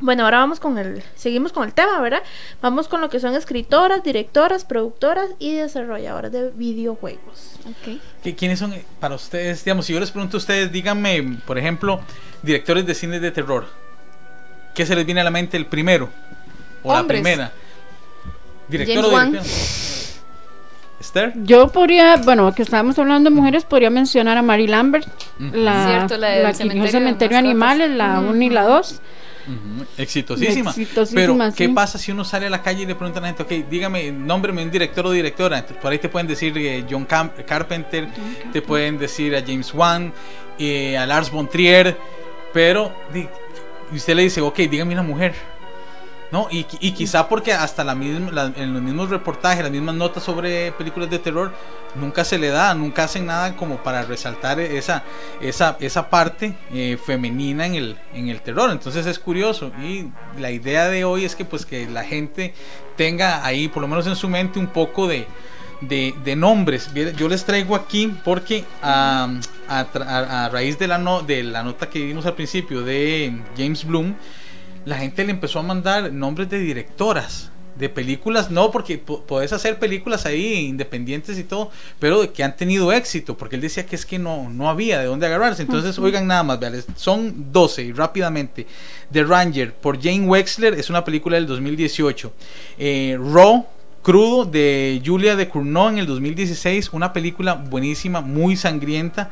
Bueno, 0.00 0.24
ahora 0.24 0.38
vamos 0.38 0.58
con 0.58 0.78
el, 0.78 1.00
seguimos 1.14 1.52
con 1.52 1.62
el 1.62 1.72
tema, 1.74 2.00
¿verdad? 2.00 2.24
Vamos 2.60 2.88
con 2.88 3.00
lo 3.00 3.08
que 3.08 3.20
son 3.20 3.36
escritoras, 3.36 4.02
directoras, 4.02 4.64
productoras 4.64 5.30
y 5.38 5.54
desarrolladoras 5.54 6.32
de 6.32 6.50
videojuegos. 6.50 7.60
Okay. 7.80 8.34
¿Quiénes 8.34 8.58
son 8.58 8.72
eh, 8.72 8.84
para 8.98 9.14
ustedes? 9.14 9.64
Digamos, 9.64 9.86
si 9.86 9.92
yo 9.92 10.00
les 10.00 10.10
pregunto 10.10 10.36
a 10.36 10.38
ustedes, 10.38 10.72
díganme, 10.72 11.38
por 11.46 11.56
ejemplo, 11.56 12.00
directores 12.42 12.84
de 12.84 12.96
cine 12.96 13.20
de 13.20 13.30
terror. 13.30 13.81
¿Qué 14.74 14.86
se 14.86 14.96
les 14.96 15.04
viene 15.04 15.20
a 15.20 15.24
la 15.24 15.30
mente 15.30 15.56
el 15.56 15.66
primero? 15.66 16.08
O 16.82 16.92
la 16.92 17.06
primera. 17.06 17.52
Director 18.68 19.04
o 19.04 19.10
director. 19.10 19.42
Esther. 21.00 21.32
Yo 21.44 21.68
podría, 21.68 22.16
bueno, 22.18 22.54
que 22.54 22.62
estábamos 22.62 22.96
hablando 22.98 23.28
de 23.28 23.34
mujeres, 23.34 23.64
podría 23.64 23.90
mencionar 23.90 24.38
a 24.38 24.42
Mary 24.42 24.68
Lambert, 24.68 25.08
la, 25.38 25.86
Cierto, 25.86 26.16
la, 26.16 26.28
de 26.28 26.42
la 26.44 26.52
que 26.52 26.64
hizo 26.64 26.86
Cementerio 26.86 27.34
de 27.34 27.38
Animales, 27.38 27.90
la 27.90 28.20
1 28.20 28.42
y 28.42 28.50
la 28.50 28.62
2. 28.62 29.00
Uh 29.44 29.50
-huh. 29.50 29.86
Exitosísima. 29.98 30.70
Exitosísima. 30.70 31.20
Pero, 31.20 31.56
¿qué 31.56 31.66
sí. 31.66 31.72
pasa 31.72 31.98
si 31.98 32.12
uno 32.12 32.24
sale 32.24 32.46
a 32.46 32.50
la 32.50 32.62
calle 32.62 32.82
y 32.82 32.86
le 32.86 32.94
preguntan 32.94 33.24
a 33.24 33.30
la 33.30 33.34
gente, 33.34 33.42
ok, 33.42 33.68
dígame, 33.68 34.12
nómbreme 34.12 34.62
un 34.62 34.70
director 34.70 35.04
o 35.04 35.10
directora? 35.10 35.58
Entonces, 35.58 35.82
por 35.82 35.90
ahí 35.90 35.98
te 35.98 36.08
pueden 36.08 36.28
decir 36.28 36.56
eh, 36.56 36.84
John 36.88 37.04
Camp 37.04 37.32
Carpenter, 37.44 38.04
John 38.04 38.14
Carpenter, 38.14 38.52
te 38.52 38.62
pueden 38.62 38.98
decir 38.98 39.34
a 39.34 39.40
James 39.40 39.74
Wan, 39.74 40.12
eh, 40.58 40.96
a 40.96 41.04
Lars 41.06 41.30
von 41.30 41.48
Trier, 41.48 41.96
pero 42.52 42.94
y 43.92 43.96
usted 43.96 44.14
le 44.14 44.22
dice, 44.22 44.40
ok, 44.40 44.56
dígame 44.56 44.94
una 44.94 45.02
mujer. 45.02 45.34
¿No? 46.30 46.48
Y, 46.50 46.66
y 46.80 46.92
quizá 46.92 47.28
porque 47.28 47.52
hasta 47.52 47.84
la 47.84 47.94
misma, 47.94 48.30
la, 48.30 48.52
en 48.56 48.72
los 48.72 48.80
mismos 48.80 49.10
reportajes, 49.10 49.62
las 49.62 49.70
mismas 49.70 49.94
notas 49.94 50.22
sobre 50.22 50.72
películas 50.72 51.10
de 51.10 51.18
terror, 51.18 51.52
nunca 51.94 52.24
se 52.24 52.38
le 52.38 52.48
da, 52.48 52.72
nunca 52.74 53.04
hacen 53.04 53.26
nada 53.26 53.54
como 53.54 53.82
para 53.82 54.00
resaltar 54.04 54.58
esa, 54.58 55.02
esa, 55.42 55.76
esa 55.78 56.08
parte 56.08 56.56
eh, 56.72 56.96
femenina 57.04 57.66
en 57.66 57.74
el, 57.74 57.98
en 58.14 58.30
el 58.30 58.40
terror. 58.40 58.70
Entonces 58.70 59.04
es 59.04 59.18
curioso. 59.18 59.72
Y 59.82 60.10
la 60.38 60.50
idea 60.50 60.88
de 60.88 61.04
hoy 61.04 61.26
es 61.26 61.36
que 61.36 61.44
pues 61.44 61.66
que 61.66 61.86
la 61.86 62.02
gente 62.02 62.54
tenga 62.96 63.44
ahí, 63.44 63.68
por 63.68 63.82
lo 63.82 63.88
menos 63.88 64.06
en 64.06 64.16
su 64.16 64.30
mente, 64.30 64.58
un 64.58 64.68
poco 64.68 65.06
de, 65.06 65.26
de, 65.88 66.14
de, 66.24 66.36
nombres. 66.36 66.90
Yo 67.16 67.28
les 67.28 67.44
traigo 67.44 67.74
aquí 67.74 68.14
porque 68.24 68.64
a, 68.82 69.28
a, 69.68 69.80
a, 69.80 70.44
a 70.44 70.48
raíz 70.48 70.78
de 70.78 70.88
la, 70.88 70.98
no, 70.98 71.22
de 71.22 71.42
la 71.42 71.62
nota 71.62 71.88
que 71.90 72.04
vimos 72.04 72.26
al 72.26 72.34
principio 72.34 72.82
de 72.82 73.32
James 73.56 73.84
Bloom, 73.84 74.14
la 74.84 74.98
gente 74.98 75.24
le 75.24 75.30
empezó 75.32 75.58
a 75.58 75.62
mandar 75.62 76.12
nombres 76.12 76.48
de 76.50 76.58
directoras 76.58 77.50
de 77.76 77.88
películas, 77.88 78.50
no, 78.50 78.70
porque 78.70 78.98
po- 78.98 79.22
podés 79.22 79.50
hacer 79.52 79.78
películas 79.78 80.26
ahí 80.26 80.66
independientes 80.66 81.38
y 81.38 81.44
todo, 81.44 81.70
pero 81.98 82.30
que 82.30 82.44
han 82.44 82.54
tenido 82.54 82.92
éxito, 82.92 83.36
porque 83.36 83.56
él 83.56 83.62
decía 83.62 83.86
que 83.86 83.96
es 83.96 84.04
que 84.04 84.18
no, 84.18 84.50
no 84.50 84.68
había 84.68 84.98
de 84.98 85.06
dónde 85.06 85.24
agarrarse. 85.26 85.62
Entonces, 85.62 85.98
oigan 85.98 86.26
nada 86.26 86.42
más, 86.42 86.60
vean, 86.60 86.74
son 86.96 87.50
12 87.50 87.82
y 87.84 87.92
rápidamente. 87.92 88.66
The 89.10 89.24
Ranger 89.24 89.72
por 89.72 89.96
Jane 90.00 90.26
Wexler 90.26 90.74
es 90.74 90.90
una 90.90 91.02
película 91.02 91.36
del 91.36 91.46
2018. 91.46 92.32
Eh, 92.78 93.18
Raw, 93.18 93.66
Crudo 94.02 94.44
de 94.44 95.00
Julia 95.06 95.36
de 95.36 95.48
Cournot 95.48 95.92
en 95.92 95.98
el 95.98 96.06
2016, 96.06 96.92
una 96.92 97.12
película 97.12 97.54
buenísima, 97.54 98.20
muy 98.20 98.56
sangrienta. 98.56 99.30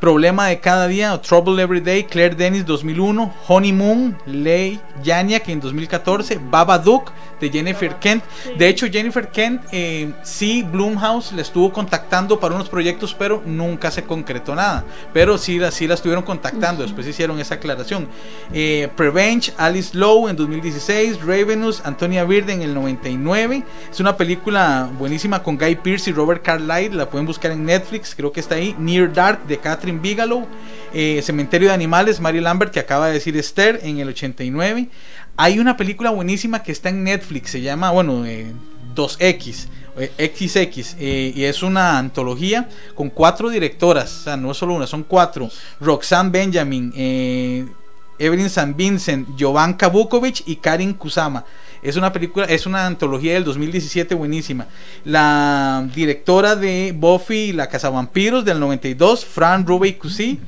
Problema 0.00 0.46
de 0.46 0.60
cada 0.60 0.86
día, 0.86 1.20
Trouble 1.20 1.60
Every 1.60 1.80
Day, 1.80 2.04
Claire 2.04 2.36
Dennis 2.36 2.64
2001, 2.64 3.34
Honeymoon, 3.48 4.16
Ley 4.26 4.80
Yaniak 5.02 5.48
en 5.48 5.58
2014, 5.58 6.38
Babadook 6.50 7.10
de 7.40 7.50
Jennifer 7.50 7.96
Kent. 7.96 8.22
De 8.56 8.68
hecho, 8.68 8.86
Jennifer 8.86 9.28
Kent 9.28 9.62
eh, 9.72 10.12
sí, 10.22 10.62
Blumhouse 10.62 11.32
la 11.32 11.42
estuvo 11.42 11.72
contactando 11.72 12.38
para 12.38 12.54
unos 12.54 12.68
proyectos, 12.68 13.14
pero 13.14 13.42
nunca 13.44 13.90
se 13.90 14.04
concretó 14.04 14.54
nada. 14.54 14.84
Pero 15.12 15.36
sí 15.36 15.58
la, 15.58 15.70
sí 15.70 15.88
la 15.88 15.94
estuvieron 15.94 16.24
contactando, 16.24 16.82
después 16.82 17.06
hicieron 17.06 17.40
esa 17.40 17.56
aclaración. 17.56 18.08
Eh, 18.52 18.88
Prevenge, 18.96 19.52
Alice 19.56 19.96
Lowe 19.96 20.28
en 20.28 20.36
2016, 20.36 21.20
Ravenous, 21.22 21.82
Antonia 21.84 22.24
Bird 22.24 22.50
en 22.50 22.62
el 22.62 22.72
99. 22.74 23.64
Es 23.90 23.98
una 23.98 24.16
película 24.16 24.88
buenísima 24.98 25.42
con 25.42 25.58
Guy 25.58 25.76
Pearce 25.76 26.10
y 26.10 26.12
Robert 26.12 26.42
Carlyle, 26.42 26.96
la 26.96 27.10
pueden 27.10 27.26
buscar 27.26 27.50
en 27.50 27.64
Netflix, 27.64 28.14
creo 28.14 28.30
que 28.30 28.40
está 28.40 28.56
ahí. 28.56 28.76
Near 28.78 29.12
Dark 29.12 29.44
de 29.46 29.58
Catherine 29.58 29.87
Bigelow. 29.96 30.46
Eh, 30.92 31.20
Cementerio 31.22 31.68
de 31.68 31.74
Animales, 31.74 32.20
Mary 32.20 32.40
Lambert, 32.40 32.72
que 32.72 32.80
acaba 32.80 33.08
de 33.08 33.14
decir 33.14 33.36
Esther 33.36 33.80
en 33.82 33.98
el 33.98 34.08
89. 34.08 34.88
Hay 35.36 35.58
una 35.58 35.76
película 35.76 36.10
buenísima 36.10 36.62
que 36.62 36.72
está 36.72 36.88
en 36.88 37.04
Netflix, 37.04 37.50
se 37.50 37.60
llama, 37.60 37.90
bueno, 37.90 38.24
eh, 38.26 38.52
2X. 38.94 39.68
eh, 39.98 40.32
XX 40.34 40.96
eh, 40.98 41.32
y 41.34 41.44
es 41.44 41.62
una 41.62 41.98
antología 41.98 42.68
con 42.94 43.10
cuatro 43.10 43.50
directoras, 43.50 44.20
o 44.20 44.24
sea, 44.24 44.36
no 44.36 44.50
es 44.50 44.56
solo 44.56 44.74
una, 44.74 44.86
son 44.86 45.02
cuatro. 45.04 45.50
Roxanne 45.80 46.30
Benjamin, 46.30 46.92
eh, 46.96 47.66
Evelyn 48.18 48.46
St. 48.46 48.74
Vincent, 48.76 49.28
Jovanka 49.38 49.88
Vukovic 49.88 50.42
y 50.46 50.56
Karin 50.56 50.94
Kusama. 50.94 51.44
Es 51.82 51.96
una 51.96 52.12
película, 52.12 52.46
es 52.46 52.66
una 52.66 52.86
antología 52.86 53.34
del 53.34 53.44
2017 53.44 54.14
buenísima. 54.14 54.66
La 55.04 55.88
directora 55.94 56.56
de 56.56 56.94
Buffy 56.96 57.52
la 57.52 57.68
Cazavampiros 57.68 58.44
del 58.44 58.60
92, 58.60 59.24
Fran 59.24 59.66
Rubey 59.66 59.94
Cusi. 59.94 60.38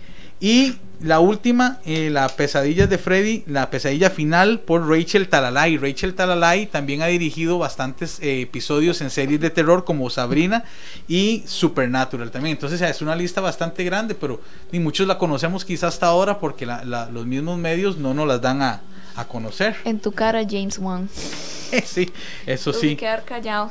Y 0.40 0.74
la 1.02 1.18
última, 1.20 1.78
eh, 1.86 2.10
La 2.10 2.28
pesadilla 2.28 2.86
de 2.86 2.98
Freddy, 2.98 3.42
la 3.46 3.70
pesadilla 3.70 4.10
final 4.10 4.60
por 4.60 4.88
Rachel 4.88 5.28
Talalay. 5.28 5.78
Rachel 5.78 6.14
Talalay 6.14 6.66
también 6.66 7.02
ha 7.02 7.06
dirigido 7.06 7.58
bastantes 7.58 8.18
eh, 8.20 8.42
episodios 8.42 9.00
en 9.00 9.10
series 9.10 9.40
de 9.40 9.50
terror 9.50 9.84
como 9.84 10.10
Sabrina 10.10 10.64
y 11.08 11.42
Supernatural 11.46 12.30
también. 12.30 12.56
Entonces 12.56 12.80
es 12.82 13.00
una 13.02 13.16
lista 13.16 13.40
bastante 13.40 13.82
grande, 13.84 14.14
pero 14.14 14.40
ni 14.72 14.78
muchos 14.80 15.06
la 15.06 15.16
conocemos 15.18 15.64
quizás 15.64 15.94
hasta 15.94 16.06
ahora 16.06 16.38
porque 16.38 16.66
la- 16.66 16.84
la- 16.84 17.06
los 17.10 17.26
mismos 17.26 17.58
medios 17.58 17.96
no 17.96 18.12
nos 18.14 18.28
las 18.28 18.40
dan 18.42 18.60
a, 18.62 18.80
a 19.16 19.24
conocer. 19.26 19.76
En 19.84 20.00
tu 20.00 20.12
cara, 20.12 20.42
James 20.48 20.78
Wan. 20.78 21.08
sí, 21.84 22.10
eso 22.46 22.72
Tuve 22.72 22.80
que 22.82 22.88
sí. 22.90 22.96
quedar 22.96 23.24
callado. 23.24 23.70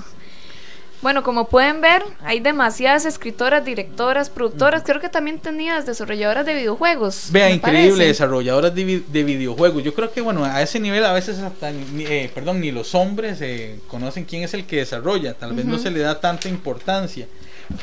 Bueno, 1.02 1.24
como 1.24 1.48
pueden 1.48 1.80
ver, 1.80 2.04
hay 2.26 2.42
demasiadas 2.42 3.06
escritoras, 3.06 3.64
directoras, 3.64 4.30
productoras, 4.30 4.84
creo 4.86 5.00
que 5.00 5.08
también 5.08 5.40
tenías 5.40 5.86
desarrolladoras 5.86 6.46
de 6.46 6.54
videojuegos. 6.54 7.28
Vea, 7.32 7.50
increíble, 7.52 7.90
parece. 7.92 8.08
desarrolladoras 8.08 8.76
de, 8.76 8.84
vi- 8.84 9.06
de 9.08 9.24
videojuegos. 9.24 9.82
Yo 9.82 9.94
creo 9.94 10.12
que, 10.12 10.20
bueno, 10.20 10.44
a 10.44 10.62
ese 10.62 10.78
nivel 10.80 11.06
a 11.06 11.14
veces 11.14 11.40
hasta, 11.40 11.72
ni, 11.72 12.04
eh, 12.06 12.30
perdón, 12.36 12.60
ni 12.60 12.72
los 12.72 12.96
hombres 12.96 13.38
eh, 13.40 13.80
conocen 13.88 14.26
quién 14.26 14.44
es 14.44 14.54
el 14.54 14.66
que 14.66 14.76
desarrolla. 14.78 15.36
Tal 15.36 15.54
vez 15.54 15.66
no 15.66 15.78
se 15.78 15.90
le 15.90 16.02
da 16.02 16.20
tanta 16.20 16.50
importancia. 16.50 17.28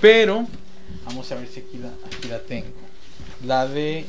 Pero, 0.03 0.47
vamos 1.07 1.33
a 1.33 1.37
ver 1.37 1.49
si 1.49 1.61
aquí 1.61 1.79
la, 1.79 1.89
aquí 2.15 2.29
la 2.29 2.39
tengo. 2.41 2.69
La 3.47 3.67
de... 3.67 4.05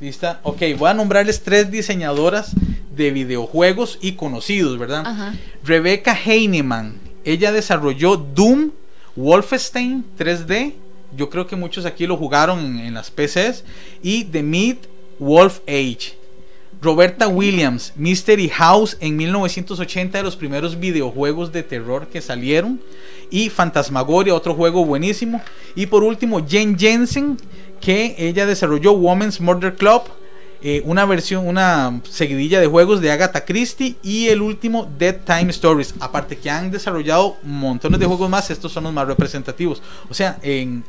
¿Lista? 0.00 0.40
Ok, 0.42 0.60
voy 0.76 0.90
a 0.90 0.94
nombrarles 0.94 1.42
tres 1.42 1.70
diseñadoras 1.70 2.50
de 2.94 3.10
videojuegos 3.10 3.98
y 4.02 4.16
conocidos, 4.16 4.76
¿verdad? 4.78 5.04
Ajá. 5.06 5.34
Rebecca 5.64 6.14
Heinemann. 6.26 7.00
Ella 7.24 7.52
desarrolló 7.52 8.16
Doom, 8.16 8.70
Wolfenstein 9.16 10.04
3D. 10.18 10.74
Yo 11.16 11.28
creo 11.28 11.46
que 11.46 11.56
muchos 11.56 11.84
aquí 11.84 12.06
lo 12.06 12.16
jugaron 12.16 12.78
en, 12.78 12.94
las 12.94 13.10
PCs. 13.10 13.64
Y 14.02 14.24
The 14.24 14.42
Mid 14.42 14.76
Wolf 15.18 15.60
Age. 15.66 16.16
Roberta 16.80 17.28
Williams, 17.28 17.92
Mystery 17.94 18.48
House 18.48 18.96
en 18.98 19.16
1980 19.16 20.18
de 20.18 20.24
los 20.24 20.34
primeros 20.34 20.80
videojuegos 20.80 21.52
de 21.52 21.62
terror 21.62 22.08
que 22.08 22.20
salieron. 22.20 22.80
Y 23.30 23.50
Fantasmagoria, 23.50 24.34
otro 24.34 24.54
juego 24.54 24.84
buenísimo. 24.84 25.40
Y 25.76 25.86
por 25.86 26.02
último, 26.02 26.44
Jen 26.44 26.76
Jensen, 26.76 27.36
que 27.80 28.16
ella 28.18 28.46
desarrolló 28.46 28.92
Women's 28.92 29.40
Murder 29.40 29.74
Club, 29.76 30.02
eh, 30.64 30.80
una 30.84 31.04
versión, 31.06 31.48
una 31.48 32.00
seguidilla 32.08 32.60
de 32.60 32.68
juegos 32.68 33.00
de 33.00 33.10
Agatha 33.10 33.44
Christie 33.44 33.96
y 34.00 34.28
el 34.28 34.40
último 34.40 34.88
Dead 34.96 35.16
Time 35.24 35.50
Stories. 35.50 35.92
Aparte 35.98 36.38
que 36.38 36.50
han 36.50 36.70
desarrollado 36.70 37.36
montones 37.42 37.98
de 37.98 38.06
juegos 38.06 38.30
más, 38.30 38.48
estos 38.48 38.70
son 38.70 38.84
los 38.84 38.92
más 38.92 39.08
representativos. 39.08 39.82
O 40.08 40.14
sea, 40.14 40.38
en, 40.42 40.84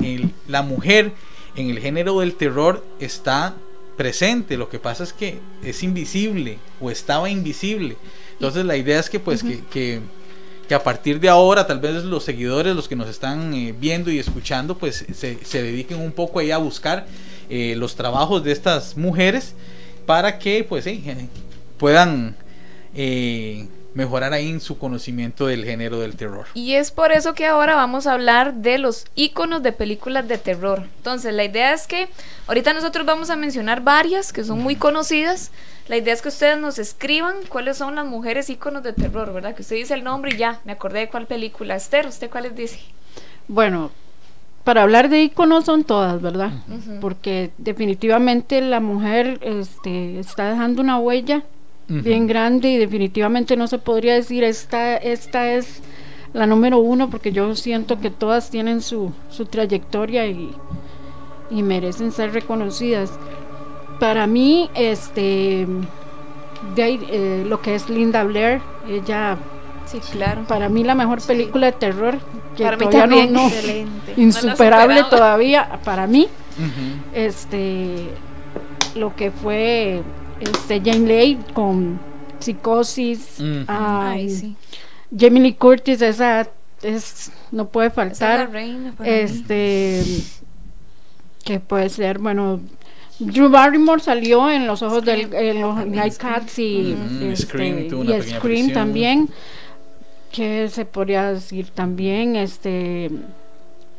la 0.48 0.62
mujer 0.62 1.14
en 1.56 1.72
el 1.72 1.80
género 1.80 2.20
del 2.20 2.36
terror 2.36 2.86
está 3.00 3.56
presente. 3.98 4.58
Lo 4.58 4.70
que 4.70 4.78
pasa 4.78 5.04
es 5.04 5.12
que 5.12 5.40
es 5.64 5.82
invisible 5.82 6.60
o 6.80 6.92
estaba 6.92 7.28
invisible. 7.28 7.98
Entonces 8.34 8.66
la 8.66 8.78
idea 8.78 9.00
es 9.00 9.10
que 9.10 9.20
pues 9.20 9.42
que, 9.42 9.64
que, 9.72 10.02
que 10.68 10.76
a 10.76 10.84
partir 10.84 11.20
de 11.20 11.30
ahora 11.30 11.66
tal 11.66 11.80
vez 11.80 12.04
los 12.04 12.24
seguidores, 12.24 12.76
los 12.76 12.88
que 12.88 12.96
nos 12.96 13.10
están 13.10 13.52
eh, 13.56 13.74
viendo 13.76 14.12
y 14.12 14.20
escuchando, 14.20 14.78
pues 14.78 15.04
se, 15.16 15.44
se 15.44 15.64
dediquen 15.64 16.00
un 16.00 16.12
poco 16.12 16.38
ahí 16.38 16.52
a 16.52 16.58
buscar 16.60 17.08
eh, 17.56 17.76
los 17.76 17.96
trabajos 17.96 18.44
de 18.44 18.52
estas 18.52 18.98
mujeres 18.98 19.54
para 20.08 20.40
que 20.40 20.64
pues 20.68 20.88
eh, 20.88 21.28
puedan 21.78 22.36
eh, 22.96 23.68
mejorar 23.94 24.34
ahí 24.34 24.50
en 24.50 24.60
su 24.60 24.80
conocimiento 24.80 25.46
del 25.46 25.64
género 25.64 26.00
del 26.00 26.16
terror. 26.16 26.48
Y 26.56 26.74
es 26.74 26.90
por 26.90 27.12
eso 27.12 27.36
que 27.36 27.46
ahora 27.46 27.76
vamos 27.76 28.08
a 28.08 28.14
hablar 28.14 28.56
de 28.56 28.80
los 28.80 29.06
iconos 29.14 29.62
de 29.62 29.72
películas 29.72 30.28
de 30.28 30.40
terror. 30.40 30.88
Entonces, 30.98 31.32
la 31.32 31.44
idea 31.44 31.74
es 31.74 31.86
que 31.86 32.10
ahorita 32.48 32.74
nosotros 32.74 33.06
vamos 33.06 33.30
a 33.30 33.36
mencionar 33.36 33.82
varias 33.84 34.34
que 34.34 34.44
son 34.44 34.58
muy 34.58 34.76
conocidas. 34.76 35.52
La 35.88 35.98
idea 35.98 36.16
es 36.16 36.24
que 36.24 36.30
ustedes 36.30 36.58
nos 36.58 36.80
escriban 36.80 37.36
cuáles 37.50 37.78
son 37.78 37.94
las 37.94 38.08
mujeres 38.08 38.50
iconos 38.50 38.82
de 38.82 38.94
terror, 38.94 39.32
¿verdad? 39.32 39.54
Que 39.54 39.62
usted 39.62 39.76
dice 39.76 39.94
el 39.94 40.04
nombre 40.04 40.34
y 40.34 40.38
ya, 40.38 40.60
me 40.66 40.72
acordé 40.72 41.02
de 41.02 41.10
cuál 41.10 41.28
película. 41.28 41.76
Esther, 41.76 42.08
¿usted 42.08 42.32
cuáles 42.32 42.56
dice? 42.56 42.80
Bueno, 43.48 43.92
para 44.64 44.84
hablar 44.84 45.10
de 45.10 45.24
iconos 45.24 45.66
son 45.66 45.84
todas, 45.84 46.22
¿verdad? 46.22 46.52
Porque 47.02 47.52
definitivamente 47.58 48.62
la 48.62 48.80
mujer 48.80 49.40
este, 49.42 50.20
está 50.20 50.50
dejando 50.50 50.82
una 50.82 51.00
huella 51.00 51.44
bien 51.88 52.28
grande 52.28 52.70
y 52.70 52.78
definitivamente 52.78 53.58
no 53.58 53.68
se 53.68 53.78
podría 53.78 54.14
decir 54.14 54.44
esta, 54.44 54.96
esta 54.96 55.52
es 55.54 55.82
la 56.34 56.48
número 56.48 56.80
uno 56.80 57.10
porque 57.10 57.32
yo 57.32 57.56
siento 57.56 58.00
que 58.00 58.10
todas 58.10 58.50
tienen 58.50 58.82
su, 58.82 59.12
su 59.30 59.46
trayectoria 59.46 60.26
y, 60.28 60.52
y 61.52 61.62
merecen 61.62 62.12
ser 62.12 62.34
reconocidas. 62.34 63.12
Para 64.00 64.28
mí, 64.28 64.70
este, 64.76 65.68
de 66.76 67.00
eh, 67.10 67.46
lo 67.48 67.62
que 67.62 67.76
es 67.76 67.90
Linda 67.90 68.24
Blair, 68.24 68.62
ella, 68.88 69.38
sí, 69.86 70.00
claro. 70.12 70.44
para 70.48 70.70
mí 70.70 70.84
la 70.84 70.96
mejor 70.96 71.22
película 71.22 71.68
de 71.68 71.72
terror 71.74 72.18
que 72.58 72.64
Para 72.64 72.78
mí 72.78 72.86
todavía 72.90 73.26
no- 73.28 73.50
también. 73.50 73.88
no, 74.16 74.22
insuperable 74.22 75.04
todavía 75.10 75.80
para 75.84 76.08
mí 76.08 76.28
este 77.14 78.10
lo 78.96 79.16
que 79.16 79.32
fue 79.32 80.02
este 80.40 80.80
Jane 80.84 81.08
Lay 81.08 81.40
con 81.54 82.00
psicosis 82.40 83.38
Ujú. 83.40 83.64
ay, 83.68 84.22
Ay, 84.22 84.30
sí. 84.30 84.56
Jamie 85.18 85.42
Lee 85.42 85.54
Curtis 85.54 86.02
esa 86.02 86.48
es 86.82 87.32
no 87.52 87.68
puede 87.68 87.90
faltar 87.90 88.40
la 88.40 88.46
reina 88.48 88.92
para 88.98 89.10
mí. 89.10 89.16
este 89.18 90.04
que 91.46 91.60
puede 91.60 91.90
ser 91.90 92.20
bueno 92.20 92.60
Drew 93.20 93.48
Barrymore 93.50 94.02
salió 94.02 94.50
en 94.50 94.66
los 94.68 94.82
ojos 94.82 95.06
del 95.06 95.34
en 95.34 95.62
los 95.62 95.86
Night 95.86 96.18
Cats 96.18 96.58
y, 96.60 96.96
este, 97.22 97.36
Scream 97.46 97.80
y 97.80 97.90
Scream 97.90 98.28
aparición. 98.38 98.74
también 98.74 99.30
que 100.34 100.70
se 100.70 100.86
podría 100.86 101.32
decir 101.34 101.70
también 101.70 102.36
este 102.36 103.10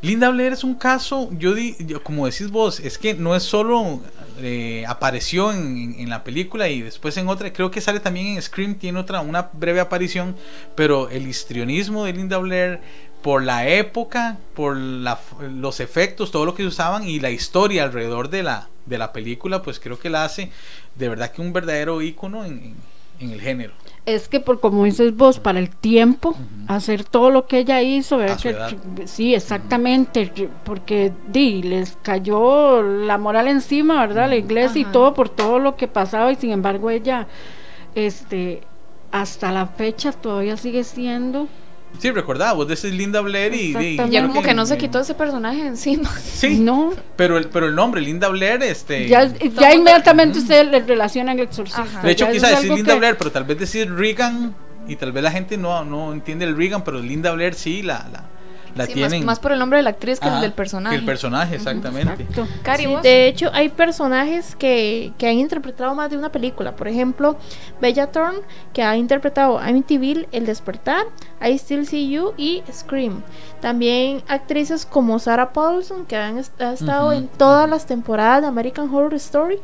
Linda 0.01 0.29
Blair 0.29 0.53
es 0.53 0.63
un 0.63 0.75
caso, 0.75 1.29
yo, 1.31 1.55
di, 1.55 1.75
yo- 1.79 2.03
como 2.03 2.27
decís 2.27 2.51
vos, 2.51 2.79
es 2.79 2.99
que 2.99 3.15
no 3.15 3.35
es 3.35 3.41
solo 3.43 4.01
eh, 4.39 4.83
apareció 4.87 5.51
en, 5.51 5.95
en- 5.97 6.09
la 6.09 6.23
película 6.23 6.69
y 6.69 6.81
después 6.81 7.17
en 7.17 7.27
otra, 7.27 7.51
creo 7.51 7.71
que 7.71 7.81
sale 7.81 7.99
también 7.99 8.27
en 8.27 8.41
Scream, 8.41 8.75
tiene 8.75 8.99
otra, 8.99 9.21
una 9.21 9.49
breve 9.53 9.79
aparición, 9.79 10.35
pero 10.75 11.09
el 11.09 11.27
histrionismo 11.27 12.05
de 12.05 12.13
Linda 12.13 12.37
Blair 12.37 12.81
por 13.23 13.41
la 13.41 13.67
época, 13.67 14.37
por 14.53 14.77
la, 14.77 15.19
los 15.51 15.79
efectos, 15.79 16.29
todo 16.29 16.45
lo 16.45 16.53
que 16.53 16.67
usaban 16.67 17.07
y 17.07 17.19
la 17.19 17.31
historia 17.31 17.83
alrededor 17.85 18.29
de 18.29 18.43
la, 18.43 18.67
de 18.85 18.99
la 18.99 19.11
película, 19.11 19.63
pues 19.63 19.79
creo 19.79 19.97
que 19.97 20.11
la 20.11 20.23
hace 20.25 20.51
de 20.95 21.09
verdad 21.09 21.31
que 21.31 21.41
un 21.41 21.51
verdadero 21.51 22.01
ícono 22.03 22.45
en, 22.45 22.51
en- 22.59 22.94
en 23.19 23.31
el 23.31 23.41
género. 23.41 23.73
Es 24.05 24.27
que 24.27 24.39
por 24.39 24.59
como 24.59 24.83
dices 24.83 25.15
vos, 25.15 25.39
para 25.39 25.57
el 25.57 25.69
tiempo, 25.71 26.35
hacer 26.67 27.03
todo 27.03 27.31
lo 27.31 27.47
que 27.47 27.57
ella 27.59 27.81
hizo, 27.81 28.17
ver 28.17 28.31
A 28.31 28.37
su 28.37 28.43
que- 28.43 28.49
edad. 28.49 28.71
que- 28.95 29.07
sí, 29.07 29.33
exactamente, 29.33 30.31
porque 30.63 31.11
di, 31.27 31.63
les 31.63 31.97
cayó 32.03 32.83
la 32.83 33.17
moral 33.17 33.47
encima, 33.47 33.99
¿verdad? 34.05 34.29
La 34.29 34.35
iglesia 34.35 34.81
y 34.81 34.85
todo 34.85 35.13
por 35.15 35.29
todo 35.29 35.57
lo 35.57 35.75
que 35.75 35.87
pasaba 35.87 36.31
y 36.31 36.35
sin 36.35 36.51
embargo 36.51 36.91
ella, 36.91 37.27
este, 37.95 38.61
hasta 39.11 39.51
la 39.51 39.65
fecha 39.67 40.11
todavía 40.11 40.57
sigue 40.57 40.83
siendo 40.83 41.47
Sí, 41.99 42.11
recordaba, 42.11 42.53
vos 42.53 42.67
decís 42.67 42.93
Linda 42.93 43.21
Blair 43.21 43.53
y... 43.53 43.75
y. 43.77 43.97
Ya 44.09 44.27
como 44.27 44.41
que 44.41 44.53
no 44.53 44.65
se 44.65 44.77
quitó 44.77 44.99
ese 44.99 45.13
personaje 45.13 45.65
encima. 45.65 46.09
Sí, 46.35 46.59
no 46.59 46.93
pero 47.15 47.37
el, 47.37 47.47
pero 47.47 47.67
el 47.67 47.75
nombre, 47.75 48.01
Linda 48.01 48.27
Blair, 48.27 48.61
este... 48.63 49.07
ya, 49.07 49.25
ya 49.25 49.73
inmediatamente 49.73 50.39
usted 50.39 50.69
le 50.69 50.81
relaciona 50.81 51.31
al 51.31 51.39
exorcista 51.39 51.83
Ajá. 51.83 52.01
De 52.01 52.11
hecho, 52.11 52.29
quizás 52.29 52.51
es 52.51 52.55
decir 52.61 52.73
Linda 52.73 52.93
que- 52.93 52.99
Blair, 52.99 53.17
pero 53.17 53.31
tal 53.31 53.45
vez 53.45 53.57
decir 53.57 53.93
Regan 53.93 54.53
y 54.87 54.95
tal 54.97 55.11
vez 55.11 55.23
la 55.23 55.31
gente 55.31 55.57
no, 55.57 55.83
no 55.85 56.11
entiende 56.13 56.45
el 56.45 56.55
Regan, 56.57 56.83
pero 56.83 56.99
Linda 56.99 57.31
Blair 57.31 57.53
sí 57.55 57.81
la, 57.81 58.07
la, 58.11 58.25
la 58.75 58.85
Sí, 58.85 58.91
más, 58.99 59.09
tienen. 59.09 59.25
más 59.25 59.39
por 59.39 59.51
el 59.53 59.59
nombre 59.59 59.77
de 59.77 59.83
la 59.83 59.89
actriz 59.91 60.19
que 60.19 60.27
Ajá, 60.27 60.35
el 60.37 60.41
del 60.41 60.53
personaje. 60.53 60.95
que 60.95 60.99
el 60.99 61.05
personaje, 61.05 61.55
exactamente. 61.55 62.23
Exacto. 62.23 62.47
Cari, 62.61 62.83
Sí, 62.83 62.89
¿vos? 62.89 63.01
de 63.03 63.27
hecho, 63.27 63.49
hay 63.53 63.69
personajes 63.69 64.55
que, 64.55 65.13
que 65.17 65.27
han 65.27 65.35
interpretado 65.39 65.95
más 65.95 66.09
de 66.11 66.17
una 66.17 66.31
película. 66.31 66.75
Por 66.75 66.87
ejemplo, 66.87 67.37
Bella 67.81 68.11
Thorne, 68.11 68.39
que 68.73 68.83
ha 68.83 68.95
interpretado 68.97 69.59
Amityville, 69.59 70.27
El 70.31 70.45
Despertar, 70.45 71.05
I 71.41 71.53
Still 71.57 71.87
See 71.87 72.09
You 72.09 72.33
y 72.37 72.63
Scream. 72.71 73.21
También 73.61 74.21
actrices 74.27 74.85
como 74.85 75.17
Sarah 75.19 75.53
Paulson, 75.53 76.05
que 76.05 76.15
han 76.17 76.37
ha 76.59 76.73
estado 76.73 77.13
en 77.13 77.27
todas 77.27 77.69
las 77.69 77.85
temporadas 77.85 78.41
de 78.41 78.47
American 78.47 78.93
Horror 78.93 79.13
Story. 79.15 79.59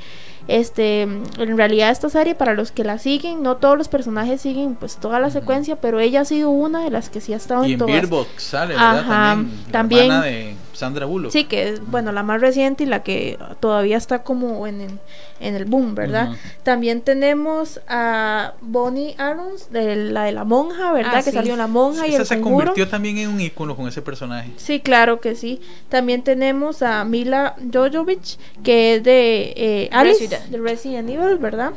Este, 0.47 1.01
en 1.03 1.57
realidad 1.57 1.91
esta 1.91 2.09
serie, 2.09 2.35
para 2.35 2.53
los 2.53 2.71
que 2.71 2.83
la 2.83 2.97
siguen, 2.97 3.43
no 3.43 3.57
todos 3.57 3.77
los 3.77 3.87
personajes 3.87 4.41
siguen 4.41 4.75
pues 4.75 4.97
toda 4.97 5.19
la 5.19 5.29
secuencia, 5.29 5.75
pero 5.75 5.99
ella 5.99 6.21
ha 6.21 6.25
sido 6.25 6.49
una 6.49 6.83
de 6.83 6.89
las 6.89 7.09
que 7.09 7.21
sí 7.21 7.33
ha 7.33 7.37
estado 7.37 7.63
Y 7.63 7.73
en 7.73 7.73
en 7.73 8.09
todas. 8.09 8.27
Sale, 8.37 8.73
¿verdad? 8.73 8.99
Ajá, 8.99 9.43
también. 9.71 10.57
Sandra 10.81 11.05
Bullock. 11.05 11.31
Sí, 11.31 11.43
que 11.43 11.69
es, 11.69 11.85
bueno, 11.91 12.11
la 12.11 12.23
más 12.23 12.41
reciente 12.41 12.83
y 12.83 12.87
la 12.87 13.03
que 13.03 13.37
todavía 13.59 13.97
está 13.97 14.23
como 14.23 14.65
en 14.65 14.81
el, 14.81 14.99
en 15.39 15.53
el 15.53 15.65
boom, 15.65 15.93
¿verdad? 15.93 16.29
También 16.63 17.01
tenemos 17.01 17.79
a 17.87 18.53
Bonnie 18.61 19.13
Arons, 19.19 19.71
de 19.71 19.95
la 19.95 20.23
de 20.23 20.31
la 20.31 20.43
monja, 20.43 20.91
¿verdad? 20.91 21.17
Ah, 21.17 21.23
que 21.23 21.29
sí. 21.29 21.37
salió 21.37 21.53
en 21.53 21.59
la 21.59 21.67
monja 21.67 22.07
y 22.07 22.15
Esa 22.15 22.21
el 22.21 22.27
se 22.27 22.41
convirtió 22.41 22.87
también 22.87 23.19
en 23.19 23.29
un 23.29 23.39
icono 23.39 23.75
con 23.75 23.87
ese 23.87 24.01
personaje. 24.01 24.51
Sí, 24.57 24.79
claro 24.79 25.21
que 25.21 25.35
sí. 25.35 25.61
También 25.89 26.23
tenemos 26.23 26.81
a 26.81 27.03
Mila 27.03 27.55
Jovovich, 27.71 28.39
que 28.63 28.95
es 28.95 29.03
de 29.03 29.53
eh, 29.55 29.89
Alice, 29.91 30.19
Resident. 30.19 30.45
de 30.45 30.57
Resident 30.57 31.09
Evil, 31.09 31.37
¿verdad? 31.37 31.73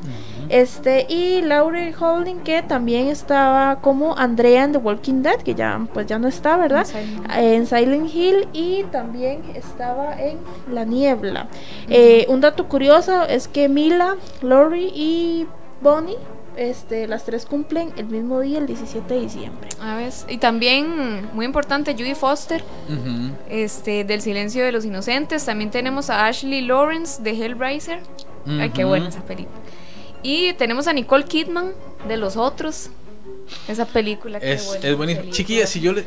Este, 0.48 1.06
y 1.10 1.42
Laurel 1.42 1.94
Holding, 1.98 2.40
que 2.40 2.62
también 2.62 3.08
estaba 3.08 3.80
como 3.82 4.16
Andrea 4.16 4.64
en 4.64 4.72
The 4.72 4.78
Walking 4.78 5.22
Dead, 5.22 5.42
que 5.42 5.54
ya, 5.54 5.86
pues 5.92 6.06
ya 6.06 6.18
no 6.18 6.28
está, 6.28 6.56
¿verdad? 6.56 6.86
en 7.36 7.66
Silent 7.66 8.14
Hill 8.14 8.48
y 8.52 8.84
también 8.94 9.42
estaba 9.56 10.22
en 10.22 10.38
La 10.72 10.84
Niebla. 10.84 11.48
Eh, 11.88 12.26
un 12.28 12.40
dato 12.40 12.68
curioso 12.68 13.24
es 13.24 13.48
que 13.48 13.68
Mila, 13.68 14.14
Lori 14.40 14.92
y 14.94 15.46
Bonnie, 15.80 16.16
este, 16.56 17.08
las 17.08 17.24
tres 17.24 17.44
cumplen 17.44 17.90
el 17.96 18.06
mismo 18.06 18.38
día, 18.38 18.58
el 18.58 18.68
17 18.68 19.12
de 19.12 19.20
diciembre. 19.20 19.68
A 19.80 19.96
ver, 19.96 20.12
y 20.28 20.38
también, 20.38 21.28
muy 21.34 21.44
importante, 21.44 21.94
Judy 21.94 22.14
Foster, 22.14 22.62
este, 23.48 24.04
del 24.04 24.22
Silencio 24.22 24.64
de 24.64 24.70
los 24.70 24.84
Inocentes. 24.84 25.44
También 25.44 25.72
tenemos 25.72 26.08
a 26.08 26.26
Ashley 26.28 26.60
Lawrence 26.60 27.20
de 27.20 27.32
Hellraiser. 27.32 27.98
Ay, 28.46 28.70
qué 28.70 28.84
buena 28.84 29.08
esa 29.08 29.24
película. 29.24 29.58
Y 30.22 30.52
tenemos 30.52 30.86
a 30.86 30.92
Nicole 30.92 31.24
Kidman 31.24 31.72
de 32.06 32.16
Los 32.16 32.36
Otros. 32.36 32.90
Esa 33.66 33.86
película. 33.86 34.38
qué 34.38 34.52
Es, 34.52 34.66
buena 34.66 34.88
es 34.88 34.96
buenísimo. 34.96 35.22
película. 35.22 35.36
Chiquilla, 35.36 35.66
si 35.66 35.80
yo 35.80 35.92
le, 35.92 36.04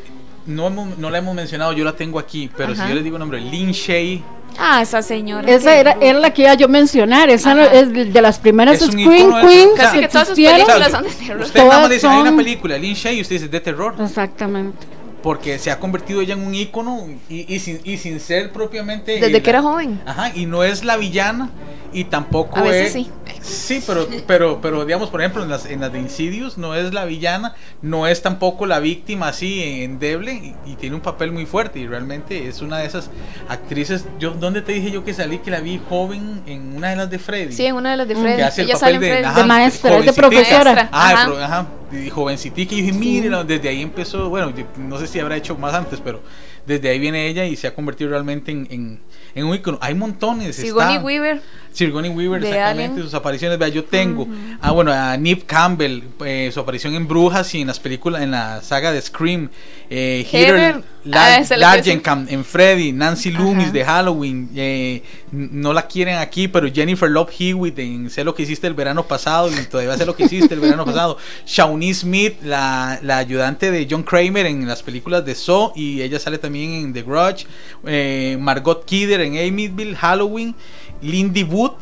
no, 0.48 0.68
hemos- 0.68 0.98
no 0.98 1.10
la 1.10 1.20
hemos 1.20 1.36
mencionado, 1.36 1.74
yo 1.74 1.84
la 1.86 1.94
tengo 1.94 2.18
aquí, 2.20 2.50
pero 2.58 2.74
Ajá. 2.74 2.84
si 2.84 2.90
yo 2.90 2.96
les 2.96 3.04
digo 3.04 3.18
el 3.18 3.20
nombre, 3.20 3.40
Lin 3.40 3.72
Shay, 3.72 4.24
Ah, 4.60 4.82
esa 4.82 5.04
señora. 5.04 5.48
Esa 5.52 5.76
era, 5.76 5.98
era 6.02 6.18
la 6.20 6.34
que 6.34 6.42
iba 6.44 6.54
yo 6.56 6.66
a 6.66 6.70
mencionar. 6.70 7.30
Esa 7.30 7.52
Ajá. 7.52 7.66
es 7.66 7.94
de 7.94 8.22
las 8.22 8.40
primeras 8.40 8.82
Es 8.82 8.88
del- 8.90 8.96
Queens 9.06 9.74
Casi 9.76 9.96
que 9.98 10.02
que 10.02 10.08
todas 10.08 10.28
sus 10.30 10.36
películas 10.36 10.90
son 10.92 11.04
de 11.04 11.10
terror. 11.12 11.42
usted 11.42 11.64
nada 11.68 11.82
más 11.82 11.90
dice, 11.92 12.08
hay 12.08 12.22
una 12.22 12.36
película, 12.36 12.78
Lin 12.78 12.94
Shay, 12.96 13.18
y 13.18 13.22
usted 13.22 13.36
dice 13.36 13.48
de 13.50 13.60
terror. 13.60 13.94
Exactamente. 14.00 14.88
Porque 15.24 15.58
se 15.60 15.72
ha 15.72 15.80
convertido 15.80 16.22
ella 16.22 16.34
en 16.34 16.46
un 16.46 16.54
ícono 16.54 17.08
y, 17.30 17.54
y 17.54 17.60
sin, 17.60 17.80
y 17.84 17.98
sin 17.98 18.20
ser 18.20 18.52
propiamente 18.52 19.20
Desde 19.20 19.42
que 19.42 19.50
era 19.50 19.62
joven. 19.62 20.00
Ajá, 20.06 20.32
y 20.36 20.46
no 20.46 20.64
es 20.64 20.84
la 20.84 20.96
villana 20.98 21.50
y 21.94 22.04
tampoco 22.06 22.60
A 22.60 22.64
veces 22.64 22.88
es 22.88 22.94
sí. 22.94 23.10
Sí, 23.42 23.82
pero 23.88 24.08
pero 24.26 24.60
pero 24.62 24.84
digamos, 24.84 25.10
por 25.10 25.22
ejemplo, 25.22 25.42
en 25.42 25.50
las 25.50 25.66
en 25.66 25.80
las 25.80 25.92
de 25.94 26.00
Insidious 26.00 26.58
no 26.58 26.76
es 26.76 26.94
la 26.94 27.06
villana, 27.06 27.56
no 27.82 28.06
es 28.06 28.22
tampoco 28.22 28.66
la 28.66 28.80
víctima 28.80 29.30
así 29.30 29.84
endeble 29.84 30.34
y, 30.34 30.56
y 30.72 30.76
tiene 30.76 30.96
un 30.98 31.02
papel 31.02 31.32
muy 31.32 31.46
fuerte 31.46 31.80
y 31.80 31.88
realmente 31.88 32.48
es 32.48 32.62
una 32.62 32.80
de 32.80 32.88
esas 32.88 33.10
actrices. 33.48 34.06
Yo 34.20 34.32
dónde 34.32 34.62
te 34.62 34.74
dije 34.74 34.92
yo 34.92 35.06
que 35.06 35.14
salí 35.14 35.38
que 35.40 35.50
la 35.52 35.62
vi 35.62 35.80
joven 35.90 36.42
en 36.46 36.76
una 36.76 36.90
de 36.90 36.96
las 36.98 37.10
de 37.10 37.20
Freddy. 37.20 37.54
Sí, 37.54 37.66
en 37.66 37.76
una 37.76 37.92
de 37.92 37.98
las 37.98 38.08
de 38.08 38.16
Mm. 38.16 38.22
Freddy. 38.22 38.38
que 38.38 38.44
hace 38.44 38.62
el 38.62 38.68
Ella 38.68 38.80
papel 38.80 38.94
sale 38.96 39.08
en 39.16 39.22
de, 39.22 39.28
ajá, 39.28 39.40
De 39.42 39.46
maestra, 39.48 39.98
es 39.98 40.06
de 40.06 40.14
profesora. 40.14 40.90
Ah, 40.92 41.12
ajá. 41.14 41.26
pro- 41.28 41.38
ajá, 41.44 41.68
y 41.92 42.10
jovencitica 42.10 42.76
y 42.76 42.82
dije, 42.82 42.92
mire, 42.92 43.30
desde 43.46 43.70
ahí 43.70 43.82
empezó, 43.82 44.30
bueno, 44.30 44.52
no 44.78 44.98
sé 44.98 45.07
si 45.08 45.20
habrá 45.20 45.38
hecho 45.38 45.58
más 45.58 45.74
antes, 45.74 46.00
pero 46.02 46.22
desde 46.66 46.90
ahí 46.90 47.00
viene 47.00 47.28
ella 47.28 47.46
y 47.46 47.56
se 47.56 47.68
ha 47.68 47.74
convertido 47.74 48.10
realmente 48.10 48.52
en, 48.52 48.68
en, 48.70 49.00
en 49.38 49.46
un 49.46 49.56
ícono. 49.56 49.78
Hay 49.82 49.94
montones. 49.96 50.56
Sigourney 50.56 50.96
está- 50.96 51.06
Weaver. 51.06 51.42
Sigourney 51.72 52.10
Weaver, 52.10 52.42
de 52.42 52.48
exactamente, 52.50 52.92
Alien. 52.94 53.04
sus 53.04 53.14
apariciones. 53.14 53.60
Vea, 53.60 53.68
yo 53.68 53.84
tengo. 53.84 54.28
Ah, 54.62 54.72
bueno, 54.72 54.92
a 54.92 55.16
Neve 55.16 55.44
Campbell, 55.46 56.02
eh, 56.26 56.50
su 56.52 56.60
aparición 56.60 56.96
en 56.96 57.08
Brujas 57.08 57.54
y 57.54 57.62
en 57.62 57.68
las 57.68 57.80
películas, 57.80 58.24
en 58.24 58.32
la 58.32 58.64
saga 58.64 58.92
de 58.92 59.00
Scream. 59.00 59.50
Eh, 59.90 60.26
Heather, 60.32 60.82
ah, 61.14 61.40
Largenkamp 61.56 62.30
en 62.32 62.44
Freddy, 62.44 62.92
Nancy 62.92 63.30
Loomis 63.32 63.66
Ajá. 63.66 63.74
de 63.74 63.86
Halloween. 63.86 64.50
eh, 64.56 65.04
no 65.32 65.72
la 65.72 65.86
quieren 65.88 66.16
aquí, 66.18 66.48
pero 66.48 66.68
Jennifer 66.74 67.10
Love 67.10 67.30
Hewitt 67.40 67.78
en 67.80 68.10
Sé 68.10 68.24
lo 68.24 68.34
que 68.34 68.44
hiciste 68.44 68.66
el 68.66 68.74
verano 68.74 69.04
pasado 69.06 69.50
y 69.52 69.56
todavía 69.66 69.96
sé 69.98 70.06
lo 70.06 70.16
que 70.16 70.24
hiciste 70.24 70.56
el 70.56 70.60
verano 70.60 70.84
pasado. 70.86 71.18
Shawnee 71.46 71.94
Smith, 71.94 72.38
la, 72.44 72.98
la 73.04 73.18
ayudante 73.20 73.70
de 73.72 73.88
John 73.90 74.02
Kramer 74.04 74.46
en 74.48 74.68
las 74.68 74.82
películas 74.82 75.24
de 75.26 75.36
Saw 75.36 75.74
y 75.76 76.02
ella 76.02 76.20
sale 76.20 76.38
también 76.40 76.72
en 76.74 76.94
The 76.94 77.04
Grudge. 77.04 77.46
Eh, 77.86 78.36
Margot 78.40 78.84
Kidder 78.86 79.22
en 79.28 79.48
Amityville, 79.48 79.96
Halloween. 79.96 80.56
Lindy 81.02 81.44
Wood 81.44 81.74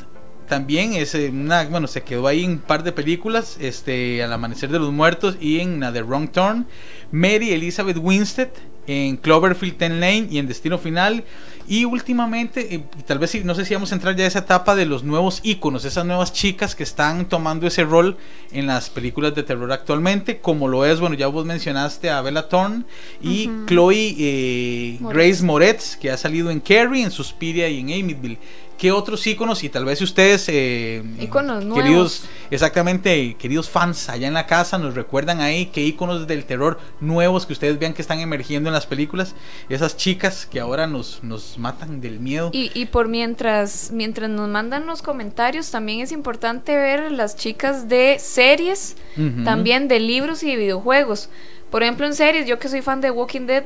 también 0.47 0.93
es 0.93 1.13
una, 1.13 1.65
bueno, 1.65 1.87
se 1.87 2.03
quedó 2.03 2.27
ahí 2.27 2.43
en 2.43 2.51
un 2.51 2.57
par 2.59 2.83
de 2.83 2.91
películas, 2.91 3.57
este, 3.59 4.21
Al 4.23 4.33
amanecer 4.33 4.69
de 4.69 4.79
los 4.79 4.91
muertos 4.91 5.37
y 5.39 5.59
en 5.59 5.79
The 5.79 6.03
Wrong 6.03 6.29
Turn. 6.29 6.67
Mary 7.11 7.51
Elizabeth 7.51 7.97
Winstead 7.97 8.49
en 8.87 9.17
Cloverfield 9.17 9.77
10 9.77 9.91
Lane 9.91 10.27
y 10.29 10.37
en 10.37 10.47
Destino 10.47 10.77
Final. 10.77 11.23
Y 11.67 11.85
últimamente, 11.85 12.75
eh, 12.75 12.83
tal 13.07 13.17
vez 13.17 13.43
no 13.43 13.55
sé 13.55 13.65
si 13.65 13.73
vamos 13.73 13.91
a 13.91 13.95
entrar 13.95 14.15
ya 14.15 14.25
a 14.25 14.27
esa 14.27 14.39
etapa 14.39 14.75
de 14.75 14.85
los 14.85 15.03
nuevos 15.03 15.39
íconos, 15.41 15.83
esas 15.83 16.05
nuevas 16.05 16.31
chicas 16.31 16.75
que 16.75 16.83
están 16.83 17.27
tomando 17.27 17.65
ese 17.65 17.83
rol 17.83 18.17
en 18.51 18.67
las 18.67 18.91
películas 18.91 19.33
de 19.33 19.41
terror 19.41 19.71
actualmente, 19.71 20.37
como 20.37 20.67
lo 20.67 20.85
es, 20.85 20.99
bueno, 20.99 21.15
ya 21.15 21.25
vos 21.25 21.43
mencionaste 21.45 22.11
a 22.11 22.21
Bella 22.21 22.47
Thorne 22.49 22.83
y 23.19 23.49
Chloe 23.65 24.15
eh, 24.19 24.97
Moretz. 24.99 25.17
Grace 25.17 25.43
Moretz, 25.43 25.95
que 25.95 26.11
ha 26.11 26.17
salido 26.17 26.51
en 26.51 26.59
Carrie, 26.59 27.03
en 27.03 27.09
Suspiria 27.09 27.67
y 27.67 27.79
en 27.79 27.85
Amityville. 27.85 28.37
¿Qué 28.77 28.91
otros 28.91 29.25
íconos? 29.25 29.63
Y 29.63 29.69
tal 29.69 29.85
vez 29.85 30.01
ustedes, 30.01 30.45
eh, 30.49 31.01
Íconos 31.19 31.63
queridos, 31.63 31.83
nuevos. 31.85 32.23
exactamente, 32.51 33.35
queridos 33.39 33.69
fans 33.69 34.09
allá 34.09 34.27
en 34.27 34.33
la 34.33 34.45
casa, 34.47 34.77
nos 34.77 34.95
recuerdan 34.95 35.39
ahí 35.39 35.67
qué 35.67 35.81
íconos 35.81 36.27
del 36.27 36.43
terror 36.45 36.77
nuevos 36.99 37.45
que 37.45 37.53
ustedes 37.53 37.79
vean 37.79 37.93
que 37.93 38.01
están 38.01 38.19
emergiendo 38.19 38.69
en 38.69 38.73
las 38.73 38.85
películas. 38.85 39.33
Esas 39.69 39.95
chicas 39.95 40.45
que 40.45 40.59
ahora 40.59 40.87
nos, 40.87 41.23
nos 41.23 41.57
matan 41.57 42.01
del 42.01 42.19
miedo. 42.19 42.49
Y, 42.51 42.69
y 42.73 42.87
por 42.87 43.07
mientras, 43.07 43.91
mientras 43.93 44.29
nos 44.29 44.49
mandan 44.49 44.85
los 44.85 45.01
comentarios, 45.01 45.71
también 45.71 46.01
es 46.01 46.11
importante 46.11 46.75
ver 46.75 47.11
las 47.11 47.37
chicas 47.37 47.87
de 47.87 48.17
series, 48.19 48.97
también 49.45 49.87
de 49.87 49.99
libros 50.01 50.43
y 50.43 50.47
de 50.47 50.57
videojuegos. 50.57 51.29
Por 51.71 51.81
ejemplo, 51.83 52.05
en 52.05 52.13
series, 52.13 52.45
yo 52.45 52.59
que 52.59 52.67
soy 52.69 52.81
fan 52.81 53.01
de 53.01 53.09
Walking 53.11 53.47
Dead, 53.47 53.63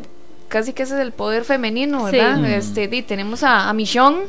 casi 0.50 0.74
que 0.74 0.84
ese 0.84 0.96
es 0.96 1.00
el 1.00 1.14
poder 1.14 1.46
femenino, 1.46 2.06
Sí. 2.10 2.18
¿verdad? 2.18 2.38
Mm. 2.38 2.46
Este, 2.46 2.88
tenemos 3.04 3.44
a, 3.44 3.70
a 3.70 3.74
Michonne, 3.74 4.24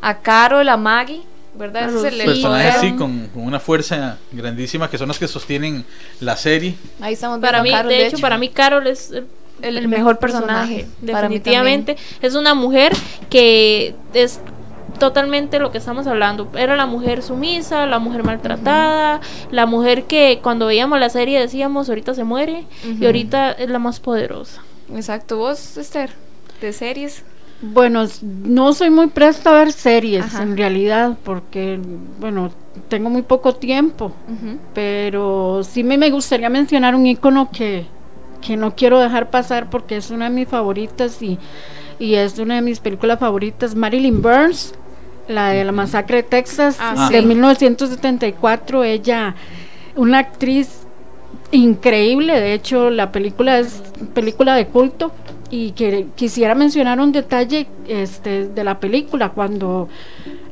a 0.00 0.18
Carol, 0.18 0.68
a 0.68 0.76
Maggie, 0.76 1.22
¿verdad? 1.54 1.88
Ese 1.88 1.98
es 1.98 2.14
el, 2.14 2.20
el 2.20 2.26
Personajes 2.26 2.74
así 2.76 2.92
con, 2.92 3.28
con 3.28 3.44
una 3.44 3.60
fuerza 3.60 4.18
grandísima 4.32 4.90
que 4.90 4.98
son 4.98 5.08
los 5.08 5.18
que 5.18 5.28
sostienen 5.28 5.84
la 6.20 6.36
serie. 6.36 6.74
Ahí 7.00 7.14
estamos 7.14 7.38
Para 7.38 7.62
mí, 7.62 7.70
Carol, 7.70 7.88
de 7.88 8.06
hecho, 8.06 8.18
para 8.18 8.38
mí 8.38 8.48
Carol 8.48 8.86
es 8.86 9.12
el, 9.62 9.76
El 9.76 9.88
mejor 9.88 10.18
personaje, 10.18 10.86
Definitivamente. 11.00 11.96
Es 12.22 12.34
una 12.34 12.54
mujer 12.54 12.92
que 13.30 13.94
es 14.14 14.40
totalmente 14.98 15.58
lo 15.58 15.70
que 15.70 15.78
estamos 15.78 16.06
hablando. 16.06 16.48
Era 16.56 16.76
la 16.76 16.86
mujer 16.86 17.22
sumisa, 17.22 17.86
la 17.86 17.98
mujer 17.98 18.24
maltratada, 18.24 19.20
la 19.50 19.66
mujer 19.66 20.04
que 20.04 20.40
cuando 20.42 20.66
veíamos 20.66 20.98
la 20.98 21.08
serie 21.08 21.38
decíamos 21.40 21.88
ahorita 21.88 22.14
se 22.14 22.24
muere 22.24 22.64
y 23.00 23.04
ahorita 23.04 23.52
es 23.52 23.68
la 23.68 23.78
más 23.78 24.00
poderosa. 24.00 24.62
Exacto, 24.94 25.36
vos, 25.36 25.76
Esther, 25.76 26.10
de 26.60 26.72
series. 26.72 27.22
Bueno, 27.60 28.04
no 28.22 28.72
soy 28.72 28.88
muy 28.90 29.08
presta 29.08 29.50
a 29.50 29.54
ver 29.54 29.72
series 29.72 30.24
Ajá. 30.24 30.44
en 30.44 30.56
realidad, 30.56 31.16
porque, 31.24 31.80
bueno, 32.20 32.52
tengo 32.88 33.10
muy 33.10 33.22
poco 33.22 33.56
tiempo, 33.56 34.06
Ujú. 34.28 34.58
pero 34.74 35.62
sí 35.64 35.82
me, 35.82 35.98
me 35.98 36.10
gustaría 36.10 36.48
mencionar 36.48 36.94
un 36.94 37.04
icono 37.06 37.50
que, 37.50 37.84
que 38.40 38.56
no 38.56 38.76
quiero 38.76 39.00
dejar 39.00 39.30
pasar 39.30 39.70
porque 39.70 39.96
es 39.96 40.10
una 40.10 40.26
de 40.28 40.34
mis 40.36 40.46
favoritas 40.48 41.20
y, 41.20 41.36
y 41.98 42.14
es 42.14 42.38
una 42.38 42.54
de 42.54 42.62
mis 42.62 42.78
películas 42.78 43.18
favoritas, 43.18 43.74
Marilyn 43.74 44.22
Burns, 44.22 44.72
la 45.26 45.48
de 45.50 45.64
la 45.64 45.72
masacre 45.72 46.18
de 46.18 46.22
Texas 46.22 46.76
Ah, 46.80 47.08
de 47.10 47.20
sí. 47.20 47.26
1974. 47.26 48.84
Ella, 48.84 49.34
una 49.96 50.20
actriz 50.20 50.86
increíble, 51.52 52.40
de 52.40 52.54
hecho 52.54 52.90
la 52.90 53.10
película 53.12 53.58
es 53.58 53.82
película 54.14 54.54
de 54.54 54.66
culto 54.66 55.12
y 55.50 55.72
que 55.72 56.06
quisiera 56.14 56.54
mencionar 56.54 57.00
un 57.00 57.12
detalle 57.12 57.66
este 57.86 58.48
de 58.48 58.64
la 58.64 58.80
película. 58.80 59.30
Cuando 59.30 59.88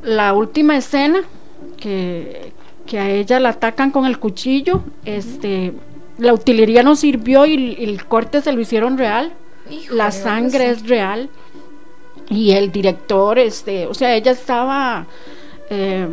la 0.03 0.33
última 0.33 0.77
escena 0.77 1.21
que, 1.77 2.51
que 2.85 2.99
a 2.99 3.09
ella 3.09 3.39
la 3.39 3.49
atacan 3.49 3.91
con 3.91 4.05
el 4.05 4.19
cuchillo, 4.19 4.83
este 5.05 5.73
la 6.17 6.33
utilería 6.33 6.81
no 6.81 6.95
sirvió 6.95 7.45
y, 7.45 7.75
y 7.77 7.83
el 7.83 8.05
corte 8.05 8.41
se 8.41 8.51
lo 8.51 8.59
hicieron 8.59 8.97
real, 8.97 9.33
Híjole, 9.69 9.97
la 9.97 10.05
¿dónde 10.05 10.17
sangre 10.23 10.69
es 10.71 10.87
real. 10.87 11.29
Y 12.29 12.51
el 12.51 12.71
director, 12.71 13.39
este, 13.39 13.87
o 13.87 13.93
sea, 13.93 14.15
ella 14.15 14.31
estaba 14.31 15.05
eh, 15.69 16.07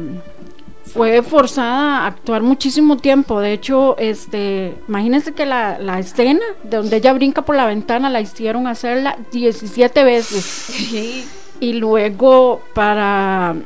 fue 0.94 1.22
forzada 1.22 1.98
a 1.98 2.06
actuar 2.06 2.42
muchísimo 2.42 2.96
tiempo. 2.96 3.40
De 3.40 3.52
hecho, 3.52 3.96
este, 3.98 4.76
imagínense 4.88 5.32
que 5.32 5.44
la, 5.44 5.76
la 5.78 5.98
escena 5.98 6.44
de 6.62 6.76
donde 6.76 6.96
ella 6.96 7.12
brinca 7.12 7.42
por 7.42 7.56
la 7.56 7.66
ventana 7.66 8.10
la 8.10 8.20
hicieron 8.20 8.68
hacerla 8.68 9.18
17 9.32 10.04
veces. 10.04 10.70
y 11.60 11.72
luego 11.74 12.62
para 12.74 13.56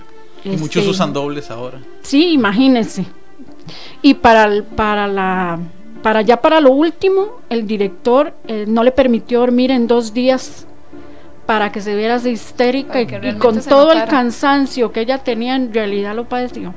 Y 0.43 0.51
muchos 0.51 0.77
este, 0.77 0.91
usan 0.91 1.13
dobles 1.13 1.51
ahora. 1.51 1.79
Sí, 2.01 2.33
imagínense. 2.33 3.05
Y 4.01 4.15
para 4.15 4.63
para 4.75 5.07
la 5.07 5.59
para 6.03 6.23
ya 6.23 6.41
para 6.41 6.61
lo 6.61 6.71
último, 6.71 7.41
el 7.51 7.67
director 7.67 8.33
eh, 8.47 8.65
no 8.67 8.83
le 8.83 8.93
permitió 8.93 9.41
dormir 9.41 9.71
en 9.71 9.87
dos 9.87 10.15
días 10.15 10.67
para 11.45 11.73
que 11.73 11.83
se 11.83 11.95
viera 11.95 12.15
así 12.15 12.31
histérica 12.31 13.01
y, 13.03 13.07
con 13.39 13.61
todo 13.63 13.93
el 13.93 14.05
cansancio 14.05 14.93
que 14.93 15.01
ella 15.01 15.19
tenía 15.19 15.57
en 15.57 15.75
realidad 15.75 16.15
lo 16.15 16.25
padeció. 16.25 16.73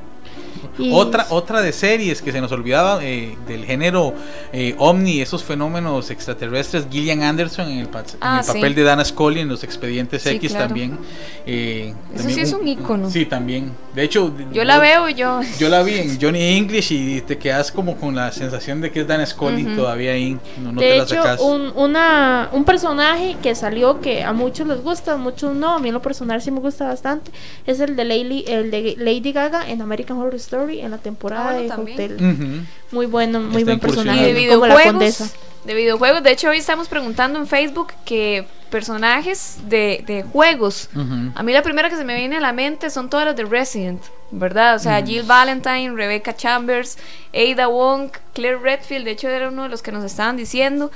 Y- 0.79 0.91
Otra, 0.93 1.27
otra 1.29 1.61
de 1.61 1.73
series 1.73 2.21
que 2.21 2.31
se 2.31 2.39
nos 2.41 2.51
olvidaba 2.51 2.99
eh, 3.03 3.37
del 3.47 3.65
género 3.65 4.13
eh, 4.53 4.75
ovni, 4.77 5.21
esos 5.21 5.43
fenómenos 5.43 6.09
extraterrestres, 6.11 6.87
Gillian 6.89 7.23
Anderson 7.23 7.67
en 7.69 7.79
el, 7.79 7.87
pa- 7.87 7.99
en 7.99 8.05
Ah, 8.21 8.37
el 8.39 8.45
sí. 8.45 8.53
papel 8.53 8.75
de 8.75 8.83
Dana 8.83 9.03
Scully 9.05 9.41
en 9.41 9.49
los 9.49 9.63
Expedientes 9.63 10.21
Sí, 10.23 10.29
X 10.29 10.51
claro. 10.51 10.67
también. 10.67 10.97
eh, 11.45 11.93
Eso 12.13 12.17
también 12.23 12.35
sí 12.35 12.41
es 12.41 12.53
un 12.53 12.67
ícono. 12.67 13.09
Sí, 13.09 13.25
también. 13.25 13.71
De 13.95 14.03
hecho, 14.03 14.33
Yo 14.53 14.63
la 14.63 14.79
veo 14.79 15.09
y 15.09 15.13
yo. 15.15 15.41
Yo 15.59 15.69
la 15.69 15.83
vi 15.83 15.95
en 15.95 16.19
Johnny 16.21 16.57
English 16.57 16.91
y 16.91 17.21
te 17.21 17.37
quedas 17.37 17.71
como 17.71 17.97
con 17.97 18.15
la 18.15 18.31
sensación 18.31 18.79
de 18.81 18.91
que 18.91 19.01
es 19.01 19.07
Dana 19.07 19.25
Scully 19.25 19.65
Ujú. 19.65 19.75
todavía 19.75 20.11
ahí. 20.13 20.37
No, 20.61 20.71
no 20.71 20.81
de 20.81 20.87
te 20.89 20.97
la 20.97 21.03
hecho, 21.03 21.15
sacas. 21.15 21.41
un, 21.41 21.71
una, 21.75 22.49
un 22.53 22.63
personaje 22.63 23.35
que 23.43 23.55
salió 23.55 23.99
que 24.01 24.23
a 24.23 24.33
muchos 24.33 24.67
les 24.67 24.81
gusta, 24.81 25.13
a 25.13 25.17
muchos 25.17 25.53
no, 25.55 25.75
a 25.75 25.79
mí 25.79 25.89
en 25.89 25.93
lo 25.93 26.01
personal 26.01 26.41
sí 26.41 26.49
me 26.51 26.59
gusta 26.59 26.87
bastante, 26.87 27.31
es 27.65 27.79
el 27.79 27.95
de 27.95 28.05
Lady, 28.05 28.45
el 28.47 28.71
de 28.71 28.95
Lady 28.97 29.31
Gaga 29.33 29.69
en 29.69 29.81
American 29.81 30.17
Horror 30.17 30.35
Story 30.35 30.60
en 30.69 30.91
la 30.91 30.97
temporada 30.97 31.49
Ah, 31.49 31.53
bueno, 31.53 31.61
de 31.63 31.67
también. 31.69 32.13
Hotel. 32.13 32.67
Muy 32.91 33.05
bueno, 33.05 33.39
muy 33.39 33.61
Está 33.61 33.71
buen 33.71 33.79
personaje. 33.79 34.21
Y 34.21 34.23
de 34.25 34.33
videojuegos. 34.33 35.33
De 35.65 35.73
videojuegos. 35.75 36.23
De 36.23 36.31
hecho, 36.31 36.49
hoy 36.49 36.57
estamos 36.57 36.87
preguntando 36.87 37.37
en 37.37 37.47
Facebook 37.47 37.93
que 38.05 38.47
personajes 38.71 39.57
de, 39.67 40.03
de 40.07 40.23
juegos. 40.23 40.89
A 41.35 41.43
mí 41.43 41.51
la 41.51 41.61
primera 41.61 41.89
que 41.89 41.97
se 41.97 42.05
me 42.05 42.15
viene 42.15 42.37
a 42.37 42.39
la 42.39 42.53
mente 42.53 42.89
son 42.89 43.09
todas 43.09 43.25
las 43.25 43.35
de 43.35 43.43
Resident, 43.43 44.01
¿verdad? 44.31 44.75
O 44.75 44.79
sea, 44.79 45.05
Jill 45.05 45.23
Valentine, 45.23 45.91
Rebecca 45.93 46.35
Chambers, 46.35 46.97
Ada 47.33 47.67
Wong, 47.67 48.11
Claire 48.33 48.57
Redfield, 48.57 49.05
de 49.05 49.11
hecho 49.11 49.27
era 49.27 49.49
uno 49.49 49.63
de 49.63 49.69
los 49.69 49.81
que 49.81 49.91
nos 49.91 50.03
estaban 50.05 50.37
diciendo. 50.37 50.89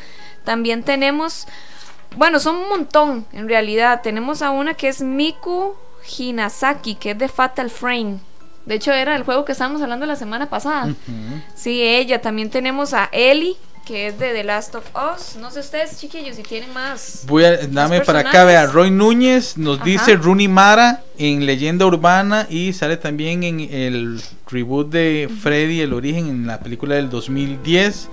También 0.45 0.83
tenemos, 0.83 1.47
bueno, 2.15 2.39
son 2.39 2.55
un 2.55 2.69
montón 2.69 3.25
en 3.33 3.49
realidad. 3.49 4.01
Tenemos 4.01 4.41
a 4.41 4.51
una 4.51 4.73
que 4.73 4.87
es 4.87 5.01
Miku 5.01 5.75
Hinasaki, 6.17 6.95
que 6.95 7.11
es 7.11 7.17
de 7.17 7.27
Fatal 7.27 7.69
Frame. 7.69 8.19
De 8.65 8.75
hecho, 8.75 8.91
era 8.91 9.15
el 9.15 9.23
juego 9.23 9.45
que 9.45 9.51
estábamos 9.51 9.81
hablando 9.81 10.05
la 10.05 10.15
semana 10.15 10.49
pasada. 10.49 10.93
Sí, 11.53 11.81
ella. 11.83 12.21
También 12.21 12.49
tenemos 12.49 12.93
a 12.93 13.09
Ellie, 13.11 13.55
que 13.85 14.07
es 14.07 14.17
de 14.17 14.33
The 14.33 14.43
Last 14.43 14.73
of 14.73 14.85
Us. 14.95 15.35
No 15.35 15.51
sé 15.51 15.59
ustedes, 15.59 15.99
chiquillos, 15.99 16.35
si 16.35 16.41
tienen 16.43 16.73
más. 16.73 17.23
Voy 17.27 17.43
a 17.45 17.57
dame 17.67 18.01
para 18.01 18.21
acá, 18.21 18.43
vea, 18.43 18.65
Roy 18.65 18.89
Núñez 18.89 19.57
nos 19.57 19.77
Ajá. 19.77 19.85
dice 19.85 20.15
Rooney 20.15 20.47
Mara 20.47 21.03
en 21.19 21.45
Leyenda 21.45 21.85
Urbana 21.85 22.47
y 22.49 22.73
sale 22.73 22.97
también 22.97 23.43
en 23.43 23.59
el 23.59 24.19
reboot 24.49 24.89
de 24.89 25.29
Freddy 25.41 25.81
el 25.81 25.93
origen 25.93 26.27
en 26.27 26.47
la 26.47 26.59
película 26.59 26.95
del 26.95 27.09
2010. 27.11 28.09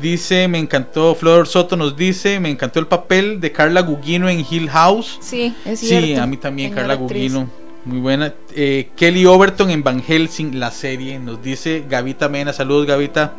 Dice, 0.00 0.46
me 0.46 0.58
encantó, 0.58 1.14
Flor 1.14 1.48
Soto 1.48 1.74
nos 1.74 1.96
dice, 1.96 2.38
me 2.38 2.50
encantó 2.50 2.80
el 2.80 2.86
papel 2.86 3.40
de 3.40 3.50
Carla 3.50 3.80
Gugino 3.80 4.28
en 4.28 4.44
Hill 4.48 4.68
House. 4.68 5.18
Sí, 5.22 5.54
es 5.64 5.80
cierto. 5.80 6.06
Sí, 6.06 6.14
a 6.16 6.26
mí 6.26 6.36
también, 6.36 6.74
Carla 6.74 6.92
actriz. 6.92 7.32
Gugino. 7.32 7.65
Muy 7.86 8.00
buena. 8.00 8.34
Eh, 8.54 8.90
Kelly 8.96 9.24
Overton 9.26 9.70
en 9.70 9.82
Van 9.84 10.02
Helsing, 10.02 10.58
la 10.58 10.72
serie, 10.72 11.20
nos 11.20 11.40
dice 11.40 11.84
Gavita 11.88 12.28
Mena. 12.28 12.52
Saludos, 12.52 12.84
Gavita. 12.86 13.34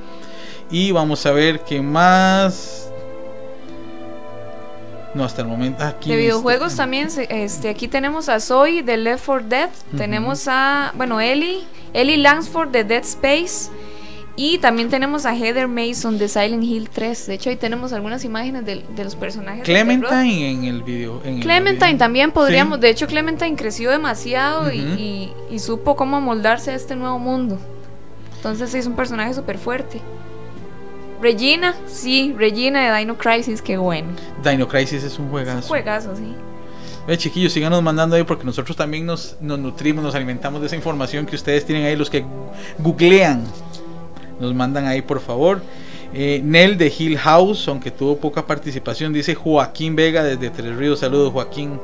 Y 0.72 0.92
vamos 0.92 1.26
a 1.26 1.32
ver 1.32 1.60
qué 1.62 1.82
más. 1.82 2.90
No, 5.14 5.26
hasta 5.26 5.42
el 5.42 5.48
momento. 5.50 5.84
Aquí 5.84 6.10
De 6.10 6.16
está. 6.16 6.22
videojuegos 6.24 6.76
también, 6.76 7.10
este, 7.30 7.70
aquí 7.70 7.88
tenemos 7.88 8.30
a 8.30 8.40
Zoe 8.40 8.84
de 8.84 8.98
Left 8.98 9.26
4 9.26 9.48
Dead, 9.48 9.70
tenemos 9.98 10.48
a, 10.48 10.94
bueno, 10.96 11.20
Ellie, 11.20 11.64
Ellie 11.94 12.18
Langsford 12.18 12.70
de 12.70 12.84
Dead 12.84 13.04
Space 13.04 13.70
y 14.38 14.60
también 14.60 14.88
tenemos 14.90 15.26
a 15.26 15.36
Heather 15.36 15.68
Mason 15.68 16.18
de 16.18 16.30
Silent 16.30 16.64
Hill 16.64 16.90
3. 16.94 17.26
De 17.28 17.34
hecho, 17.34 17.50
ahí 17.50 17.56
tenemos 17.58 17.92
algunas 17.92 18.24
imágenes 18.24 18.66
de, 18.66 18.86
de 18.96 19.04
los 19.04 19.16
personajes. 19.16 19.64
Clementine 19.66 20.52
en 20.52 20.64
el 20.64 20.84
video. 20.84 21.22
en 21.26 21.36
el 21.38 21.42
Clementine 21.42 21.88
video. 21.88 21.98
también 21.98 22.32
podríamos, 22.32 22.78
Sí. 22.78 22.82
de 22.84 22.90
hecho 22.92 23.08
Clementine 23.08 23.56
creció 23.58 23.90
demasiado 23.92 24.72
y- 24.72 24.80
Ujú. 24.86 24.94
y, 25.00 25.32
y 25.52 25.60
supo 25.60 25.96
cómo 25.98 26.22
moldarse 26.22 26.72
a 26.72 26.76
este 26.76 26.96
nuevo 26.96 27.20
mundo. 27.20 27.58
Entonces 28.38 28.70
sí, 28.70 28.78
es 28.78 28.86
un 28.88 28.96
personaje 28.96 29.34
súper 29.34 29.58
fuerte. 29.58 30.00
Regina, 31.22 31.74
sí, 31.88 32.36
Regina 32.38 32.92
de 32.94 33.00
Dino 33.00 33.18
Crisis, 33.18 33.62
qué 33.64 33.76
bueno. 33.78 34.10
Dino 34.44 34.68
Crisis 34.68 35.04
es 35.04 35.06
un 35.06 35.10
Es 35.14 35.20
un 35.20 35.30
juegazo. 35.32 35.68
juegazo, 35.68 36.16
sí. 36.16 36.36
Ve, 37.08 37.18
chiquillos, 37.18 37.54
síganos 37.54 37.82
mandando 37.82 38.16
ahí 38.16 38.24
porque 38.24 38.44
nosotros 38.44 38.78
también 38.78 39.06
nos, 39.06 39.36
nos 39.42 39.58
nutrimos, 39.58 40.04
nos 40.04 40.14
alimentamos 40.14 40.62
de 40.62 40.68
esa 40.68 40.76
información 40.76 41.26
que 41.26 41.36
ustedes 41.36 41.66
tienen 41.66 41.86
ahí, 41.86 41.96
los 41.96 42.10
que 42.10 42.24
googlean. 42.78 43.44
Nos 44.40 44.54
mandan 44.54 44.86
ahí, 44.86 45.02
por 45.02 45.20
favor. 45.20 45.62
Eh, 46.14 46.42
Nel 46.44 46.78
de 46.78 46.94
Hill 46.98 47.18
House, 47.18 47.68
aunque 47.68 47.92
tuvo 47.92 48.18
poca 48.18 48.46
participación, 48.46 49.12
dice 49.12 49.36
Joaquín 49.36 49.96
Vega 49.96 50.24
desde 50.24 50.50
Tres 50.50 50.76
Ríos. 50.76 51.00
Saludos, 51.00 51.34
Joaquín. 51.34 51.80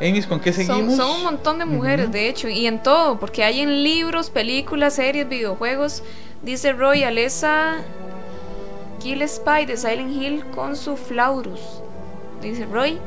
Amis, 0.00 0.26
¿con 0.26 0.38
qué 0.38 0.52
seguimos? 0.52 0.96
son 0.96 1.10
un 1.10 1.24
montón 1.24 1.58
de 1.58 1.64
mujeres, 1.64 2.12
de 2.12 2.28
hecho, 2.28 2.48
y 2.48 2.66
en 2.66 2.80
todo, 2.82 3.18
porque 3.18 3.42
hay 3.42 3.60
en 3.60 3.82
libros, 3.82 4.30
películas, 4.30 4.94
series, 4.94 5.28
videojuegos. 5.28 6.04
Dice 6.42 6.72
Roy 6.72 7.02
Alessa 7.02 7.78
Gillespie 9.02 9.66
de 9.66 9.76
Silent 9.76 10.10
Hill 10.12 10.44
con 10.54 10.76
su 10.76 10.96
Flaurus. 10.96 11.60
Dice 12.40 12.64
Roy. 12.66 12.98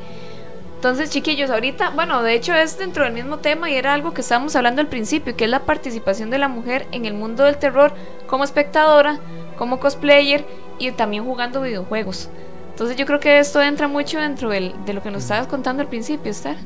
Entonces, 0.82 1.12
chiquillos, 1.12 1.52
ahorita, 1.52 1.92
bueno, 1.92 2.24
de 2.24 2.34
hecho 2.34 2.56
es 2.56 2.80
dentro 2.80 3.04
del 3.04 3.14
mismo 3.14 3.38
tema 3.38 3.70
y 3.70 3.76
era 3.76 3.94
algo 3.94 4.16
que 4.16 4.22
estábamos 4.22 4.56
hablando 4.56 4.82
al 4.82 4.88
principio, 4.88 5.36
que 5.36 5.44
es 5.44 5.50
la 5.52 5.60
participación 5.60 6.32
de 6.32 6.40
la 6.40 6.48
mujer 6.48 6.88
en 6.92 7.06
el 7.06 7.14
mundo 7.14 7.44
del 7.44 7.58
terror 7.58 7.94
como 8.26 8.44
espectadora, 8.44 9.20
como 9.60 9.80
cosplayer 9.80 10.44
y 10.80 10.90
también 10.92 11.24
jugando 11.24 11.62
videojuegos. 11.62 12.30
Entonces 12.72 12.98
yo 12.98 13.06
creo 13.06 13.20
que 13.20 13.38
esto 13.38 13.62
entra 13.62 13.88
mucho 13.88 14.20
dentro 14.20 14.50
del- 14.50 14.74
de 14.84 14.94
lo 14.94 15.04
que 15.04 15.12
nos 15.12 15.22
estabas 15.22 15.46
contando 15.46 15.84
al 15.84 15.88
principio, 15.88 16.32
Esther. 16.32 16.58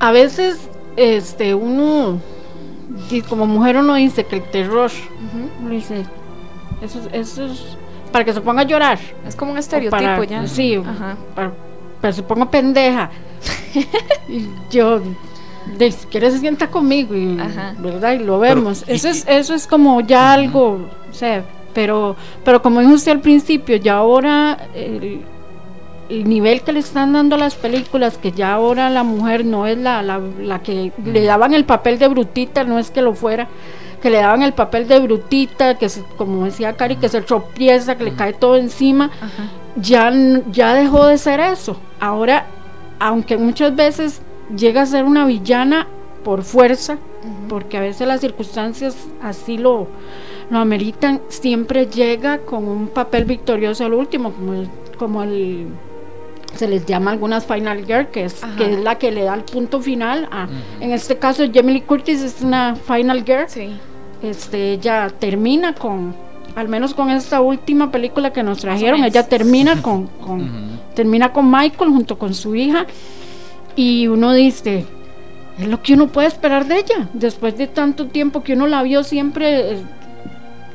a 0.00 0.10
veces 0.10 0.68
este 0.96 1.54
uno 1.54 2.18
como 3.28 3.46
mujer 3.46 3.76
uno 3.76 3.94
dice 3.94 4.24
que 4.24 4.36
el 4.36 4.42
terror 4.44 4.90
uno 5.60 5.68
dice 5.70 6.06
eso, 6.82 6.98
es- 7.00 7.08
eso 7.12 7.44
es 7.44 7.62
para 8.10 8.24
que 8.24 8.32
se 8.32 8.40
ponga 8.40 8.62
a 8.62 8.64
llorar 8.64 8.98
Es 9.26 9.36
como 9.36 9.52
un 9.52 9.58
estereotipo 9.58 9.96
para- 10.02 10.24
ya. 10.24 10.46
sí 10.46 10.76
Ajá. 10.76 11.16
para, 11.34 11.52
que 12.08 12.14
se 12.14 12.22
ponga 12.22 12.50
pendeja. 12.50 13.10
Y 14.28 14.46
yo 14.70 15.00
de 15.78 15.92
si 15.92 16.06
quiere 16.08 16.30
se 16.30 16.38
sienta 16.38 16.68
conmigo 16.70 17.14
y 17.14 17.36
verdad 17.78 18.12
y 18.12 18.18
lo 18.18 18.38
Pero, 18.40 18.56
vemos. 18.56 18.84
y- 18.86 18.92
eso 18.92 19.08
es 19.08 19.24
eso 19.26 19.54
es 19.54 19.66
como 19.66 20.00
ya 20.02 20.32
algo 20.32 20.88
o 21.10 21.12
sea 21.14 21.42
pero 21.74 22.16
pero 22.44 22.60
como 22.62 22.80
dijo 22.80 22.92
usted 22.92 23.12
al 23.12 23.20
principio 23.20 23.76
ya 23.76 23.94
ahora 23.96 24.58
el, 24.74 25.20
el 26.10 26.28
nivel 26.28 26.60
que 26.62 26.72
le 26.72 26.80
están 26.80 27.14
dando 27.14 27.36
a 27.36 27.38
las 27.38 27.54
películas, 27.54 28.18
que 28.18 28.30
ya 28.32 28.52
ahora 28.52 28.90
la 28.90 29.02
mujer 29.04 29.44
no 29.46 29.66
es 29.66 29.78
la, 29.78 30.02
la, 30.02 30.20
la 30.38 30.58
que 30.62 30.92
le 31.02 31.22
daban 31.24 31.54
el 31.54 31.64
papel 31.64 31.98
de 31.98 32.08
brutita, 32.08 32.62
no 32.64 32.78
es 32.78 32.90
que 32.90 33.00
lo 33.00 33.14
fuera, 33.14 33.48
que 34.02 34.10
le 34.10 34.18
daban 34.18 34.42
el 34.42 34.52
papel 34.52 34.86
de 34.86 35.00
brutita, 35.00 35.78
que 35.78 35.88
se, 35.88 36.02
como 36.18 36.44
decía 36.44 36.74
Cari, 36.74 36.96
que 36.96 37.08
se 37.08 37.22
tropieza, 37.22 37.96
que 37.96 38.04
le 38.04 38.12
cae 38.14 38.34
todo 38.34 38.56
encima. 38.56 39.10
Ajá. 39.20 39.48
Ya, 39.76 40.08
n- 40.08 40.42
ya 40.50 40.74
dejó 40.74 41.06
de 41.06 41.18
ser 41.18 41.40
eso. 41.40 41.76
Ahora, 42.00 42.46
aunque 42.98 43.36
muchas 43.36 43.74
veces 43.74 44.20
llega 44.56 44.82
a 44.82 44.86
ser 44.86 45.04
una 45.04 45.26
villana 45.26 45.86
por 46.22 46.42
fuerza, 46.42 46.98
porque 47.48 47.76
a 47.76 47.80
veces 47.80 48.06
las 48.06 48.20
circunstancias 48.20 48.96
así 49.22 49.58
lo, 49.58 49.88
lo 50.50 50.58
ameritan, 50.58 51.20
siempre 51.28 51.86
llega 51.86 52.38
con 52.38 52.66
un 52.68 52.88
papel 52.88 53.24
victorioso 53.24 53.84
al 53.84 53.94
último, 53.94 54.32
como 54.32 54.54
el, 54.54 54.68
como 54.98 55.22
el 55.22 55.66
se 56.54 56.68
les 56.68 56.86
llama 56.86 57.10
algunas 57.10 57.44
Final 57.46 57.84
Girl, 57.84 58.06
que 58.08 58.24
es, 58.26 58.44
Ajá. 58.44 58.54
que 58.56 58.72
es 58.74 58.78
la 58.78 58.96
que 58.96 59.10
le 59.10 59.24
da 59.24 59.34
el 59.34 59.42
punto 59.42 59.80
final. 59.80 60.28
a- 60.30 60.46
En 60.80 60.92
este 60.92 61.18
caso, 61.18 61.42
Jamie 61.52 61.74
Lee 61.74 61.80
Curtis 61.80 62.22
es 62.22 62.40
una 62.42 62.76
Final 62.76 63.24
Girl. 63.24 63.44
Sí. 63.48 63.76
Este, 64.22 64.72
ella 64.74 65.08
termina 65.18 65.74
con, 65.74 66.14
al 66.56 66.68
menos 66.68 66.94
con 66.94 67.10
esta 67.10 67.40
última 67.40 67.90
película 67.90 68.32
que 68.32 68.42
nos 68.42 68.58
trajeron, 68.58 69.04
ella 69.04 69.26
termina 69.26 69.80
con, 69.82 70.06
con- 70.06 70.80
termina 70.94 71.32
con 71.32 71.50
Michael 71.50 71.90
junto 71.90 72.16
con 72.18 72.34
su 72.34 72.54
hija 72.54 72.86
y 73.76 74.06
uno 74.06 74.32
dice, 74.32 74.86
es 75.58 75.66
lo 75.68 75.82
que 75.82 75.94
uno 75.94 76.06
puede 76.08 76.28
esperar 76.28 76.66
de 76.66 76.76
ella, 76.78 77.08
después 77.12 77.56
de 77.58 77.66
tanto 77.66 78.06
tiempo 78.06 78.42
que 78.42 78.52
uno 78.54 78.66
la 78.66 78.82
vio 78.82 79.02
siempre 79.02 79.72
eh, 79.72 79.78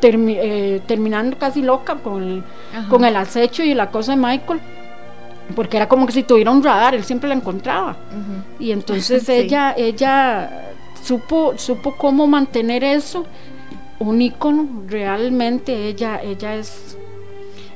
termi- 0.01 0.37
eh, 0.37 0.81
terminando 0.85 1.37
casi 1.37 1.61
loca 1.61 1.95
con 1.95 2.21
el, 2.23 2.43
Ajá. 2.75 2.89
con 2.89 3.05
el 3.05 3.15
acecho 3.15 3.63
y 3.63 3.73
la 3.73 3.89
cosa 3.91 4.13
de 4.13 4.17
Michael. 4.21 4.59
Porque 5.55 5.77
era 5.77 5.87
como 5.89 6.05
que 6.05 6.11
si 6.13 6.21
tuviera 6.23 6.51
un 6.51 6.61
radar, 6.63 6.93
él 6.93 7.03
siempre 7.03 7.27
la 7.27 7.33
encontraba. 7.35 7.95
Y 8.59 8.71
entonces 8.73 9.23
Sí. 9.23 9.31
ella, 9.31 9.73
ella 9.75 10.67
supo, 11.03 11.53
supo 11.57 11.95
cómo 11.95 12.27
mantener 12.27 12.83
eso, 12.83 13.25
un 13.99 14.21
ícono, 14.21 14.67
realmente 14.87 15.87
ella, 15.87 16.21
ella 16.23 16.55
es. 16.55 16.97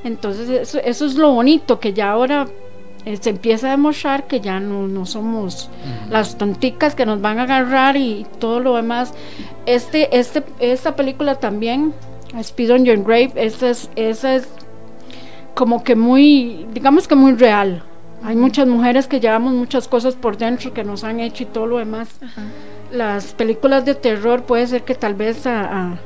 Entonces 0.03 0.49
eso, 0.49 0.79
eso 0.79 1.05
es 1.05 1.15
lo 1.15 1.31
bonito, 1.33 1.79
que 1.79 1.93
ya 1.93 2.11
ahora 2.11 2.47
eh, 3.05 3.17
se 3.19 3.29
empieza 3.29 3.67
a 3.67 3.71
demostrar 3.71 4.27
que 4.27 4.39
ya 4.41 4.59
no, 4.59 4.87
no 4.87 5.05
somos 5.05 5.69
las 6.09 6.37
tonticas 6.37 6.95
que 6.95 7.05
nos 7.05 7.21
van 7.21 7.39
a 7.39 7.43
agarrar 7.43 7.95
y 7.97 8.25
todo 8.39 8.59
lo 8.59 8.75
demás. 8.75 9.13
Este, 9.65 10.17
este, 10.17 10.43
esta 10.59 10.95
película 10.95 11.35
también, 11.35 11.93
Speed 12.37 12.71
on 12.73 12.85
Your 12.85 13.01
Grave, 13.03 13.31
esa 13.35 13.69
es, 13.69 13.89
esa 13.95 14.35
es 14.35 14.47
como 15.53 15.83
que 15.83 15.95
muy, 15.95 16.65
digamos 16.73 17.07
que 17.07 17.15
muy 17.15 17.33
real. 17.33 17.83
Hay 18.25 18.35
muchas 18.37 18.67
mujeres 18.67 19.07
que 19.07 19.19
llevamos 19.19 19.53
muchas 19.53 19.87
cosas 19.87 20.15
por 20.15 20.37
dentro 20.37 20.73
que 20.73 20.83
nos 20.83 21.03
han 21.03 21.19
hecho 21.19 21.43
y 21.43 21.45
todo 21.45 21.65
lo 21.67 21.77
demás. 21.77 22.07
Las 22.91 23.33
películas 23.33 23.83
de 23.85 23.95
terror 23.95 24.43
puede 24.43 24.65
ser 24.67 24.83
que 24.83 24.95
tal 24.95 25.13
vez 25.13 25.45
a, 25.45 25.61
a- 25.91 25.99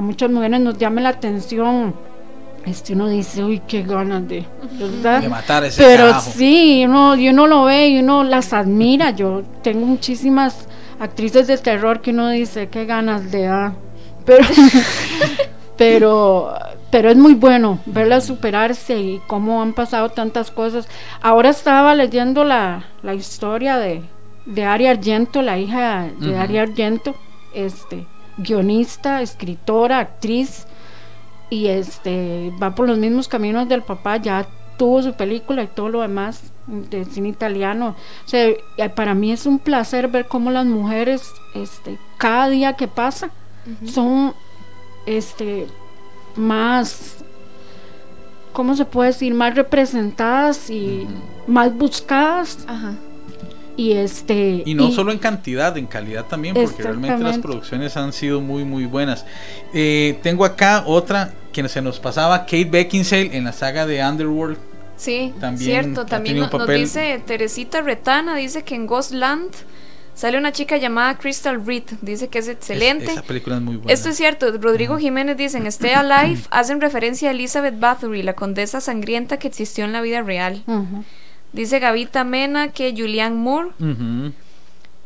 a 0.00 0.02
muchas 0.02 0.30
mujeres 0.30 0.60
nos 0.60 0.78
llame 0.78 1.02
la 1.02 1.10
atención. 1.10 1.94
Este 2.64 2.94
uno 2.94 3.06
dice, 3.08 3.44
uy, 3.44 3.60
qué 3.68 3.82
ganas 3.82 4.26
de, 4.26 4.46
¿verdad? 4.78 5.20
De 5.20 5.28
matar 5.28 5.62
ese 5.64 5.82
Pero 5.82 6.06
carajo. 6.06 6.30
sí, 6.34 6.82
uno, 6.86 7.16
y 7.16 7.28
uno 7.28 7.46
lo 7.46 7.64
ve 7.64 7.88
y 7.88 7.98
uno 8.00 8.24
las 8.24 8.54
admira. 8.54 9.10
Yo 9.10 9.42
tengo 9.62 9.84
muchísimas 9.84 10.66
actrices 10.98 11.46
de 11.46 11.58
terror 11.58 12.00
que 12.00 12.12
uno 12.12 12.30
dice, 12.30 12.68
qué 12.68 12.86
ganas 12.86 13.30
de 13.30 13.42
dar. 13.44 13.72
Pero, 14.24 14.44
pero, 15.76 16.54
pero 16.90 17.10
es 17.10 17.16
muy 17.16 17.34
bueno 17.34 17.78
verlas 17.86 18.24
superarse 18.26 18.98
y 18.98 19.20
cómo 19.26 19.60
han 19.62 19.74
pasado 19.74 20.08
tantas 20.10 20.50
cosas. 20.50 20.88
Ahora 21.20 21.50
estaba 21.50 21.94
leyendo 21.94 22.44
la, 22.44 22.84
la 23.02 23.14
historia 23.14 23.76
de, 23.78 24.02
de 24.46 24.64
Ari 24.64 24.86
Argento, 24.86 25.42
la 25.42 25.58
hija 25.58 26.08
de 26.18 26.30
Ujú. 26.30 26.38
Ari 26.38 26.58
Argento, 26.58 27.14
este, 27.54 28.06
guionista, 28.38 29.22
escritora, 29.22 29.98
actriz 29.98 30.66
y 31.50 31.66
este 31.66 32.52
va 32.62 32.74
por 32.74 32.86
los 32.86 32.98
mismos 32.98 33.28
caminos 33.28 33.68
del 33.68 33.82
papá, 33.82 34.16
ya 34.16 34.46
tuvo 34.78 35.02
su 35.02 35.12
película 35.14 35.62
y 35.62 35.66
todo 35.66 35.88
lo 35.88 36.00
demás 36.00 36.52
de 36.66 37.04
cine 37.04 37.28
italiano. 37.28 37.96
O 38.24 38.28
sea, 38.28 38.46
eh, 38.48 38.88
para 38.94 39.14
mí 39.14 39.32
es 39.32 39.44
un 39.46 39.58
placer 39.58 40.08
ver 40.08 40.26
cómo 40.26 40.50
las 40.50 40.64
mujeres, 40.64 41.30
este, 41.54 41.98
cada 42.16 42.48
día 42.48 42.74
que 42.74 42.88
pasa, 42.88 43.30
son 43.84 44.32
este 45.06 45.66
más 46.34 47.24
¿cómo 48.52 48.74
se 48.74 48.84
puede 48.84 49.10
decir? 49.10 49.34
más 49.34 49.54
representadas 49.54 50.70
y 50.70 51.06
más 51.46 51.74
buscadas 51.76 52.64
Ajá. 52.66 52.94
Y 53.80 53.92
este 53.92 54.62
Y 54.66 54.74
no 54.74 54.90
solo 54.90 55.10
en 55.10 55.18
cantidad, 55.18 55.74
en 55.78 55.86
calidad 55.86 56.26
también, 56.26 56.54
porque 56.54 56.82
realmente 56.82 57.22
las 57.22 57.38
producciones 57.38 57.96
han 57.96 58.12
sido 58.12 58.42
muy, 58.42 58.62
muy 58.64 58.84
buenas. 58.84 59.24
Eh, 59.72 60.18
tengo 60.22 60.44
acá 60.44 60.84
otra 60.86 61.32
que 61.50 61.66
se 61.66 61.80
nos 61.80 61.98
pasaba, 61.98 62.40
Kate 62.40 62.66
Beckinsale 62.66 63.34
en 63.34 63.44
la 63.44 63.52
saga 63.54 63.86
de 63.86 64.04
Underworld. 64.04 64.58
Sí, 64.96 65.32
También 65.40 65.82
cierto. 65.82 66.04
También 66.04 66.40
nos 66.40 66.68
dice 66.68 67.22
Teresita 67.24 67.80
Retana, 67.80 68.36
dice 68.36 68.64
que 68.64 68.74
en 68.74 68.86
Ghostland 68.86 69.48
sale 70.12 70.36
una 70.36 70.52
chica 70.52 70.76
llamada 70.76 71.16
Crystal 71.16 71.64
Reed, 71.64 71.84
dice 72.02 72.28
que 72.28 72.40
es 72.40 72.48
excelente. 72.48 73.06
Es- 73.06 73.12
esa 73.12 73.22
película 73.22 73.56
es 73.56 73.62
muy 73.62 73.76
buena. 73.76 73.94
Esto 73.94 74.10
es 74.10 74.18
cierto, 74.18 74.52
Rodrigo 74.60 74.98
Jiménez 74.98 75.38
dice 75.38 75.56
en 75.56 75.66
Stay 75.68 75.92
Alive 75.92 76.42
hacen 76.50 76.82
referencia 76.82 77.30
a 77.30 77.32
Elizabeth 77.32 77.80
Bathory, 77.80 78.22
la 78.22 78.34
condesa 78.34 78.82
sangrienta 78.82 79.38
que 79.38 79.48
existió 79.48 79.86
en 79.86 79.92
la 79.94 80.02
vida 80.02 80.20
real. 80.20 80.62
Dice 81.52 81.78
Gavita 81.78 82.24
Mena 82.24 82.68
que 82.68 82.92
Julianne 82.96 83.36
Moore. 83.36 83.70
Ujú. 83.80 84.32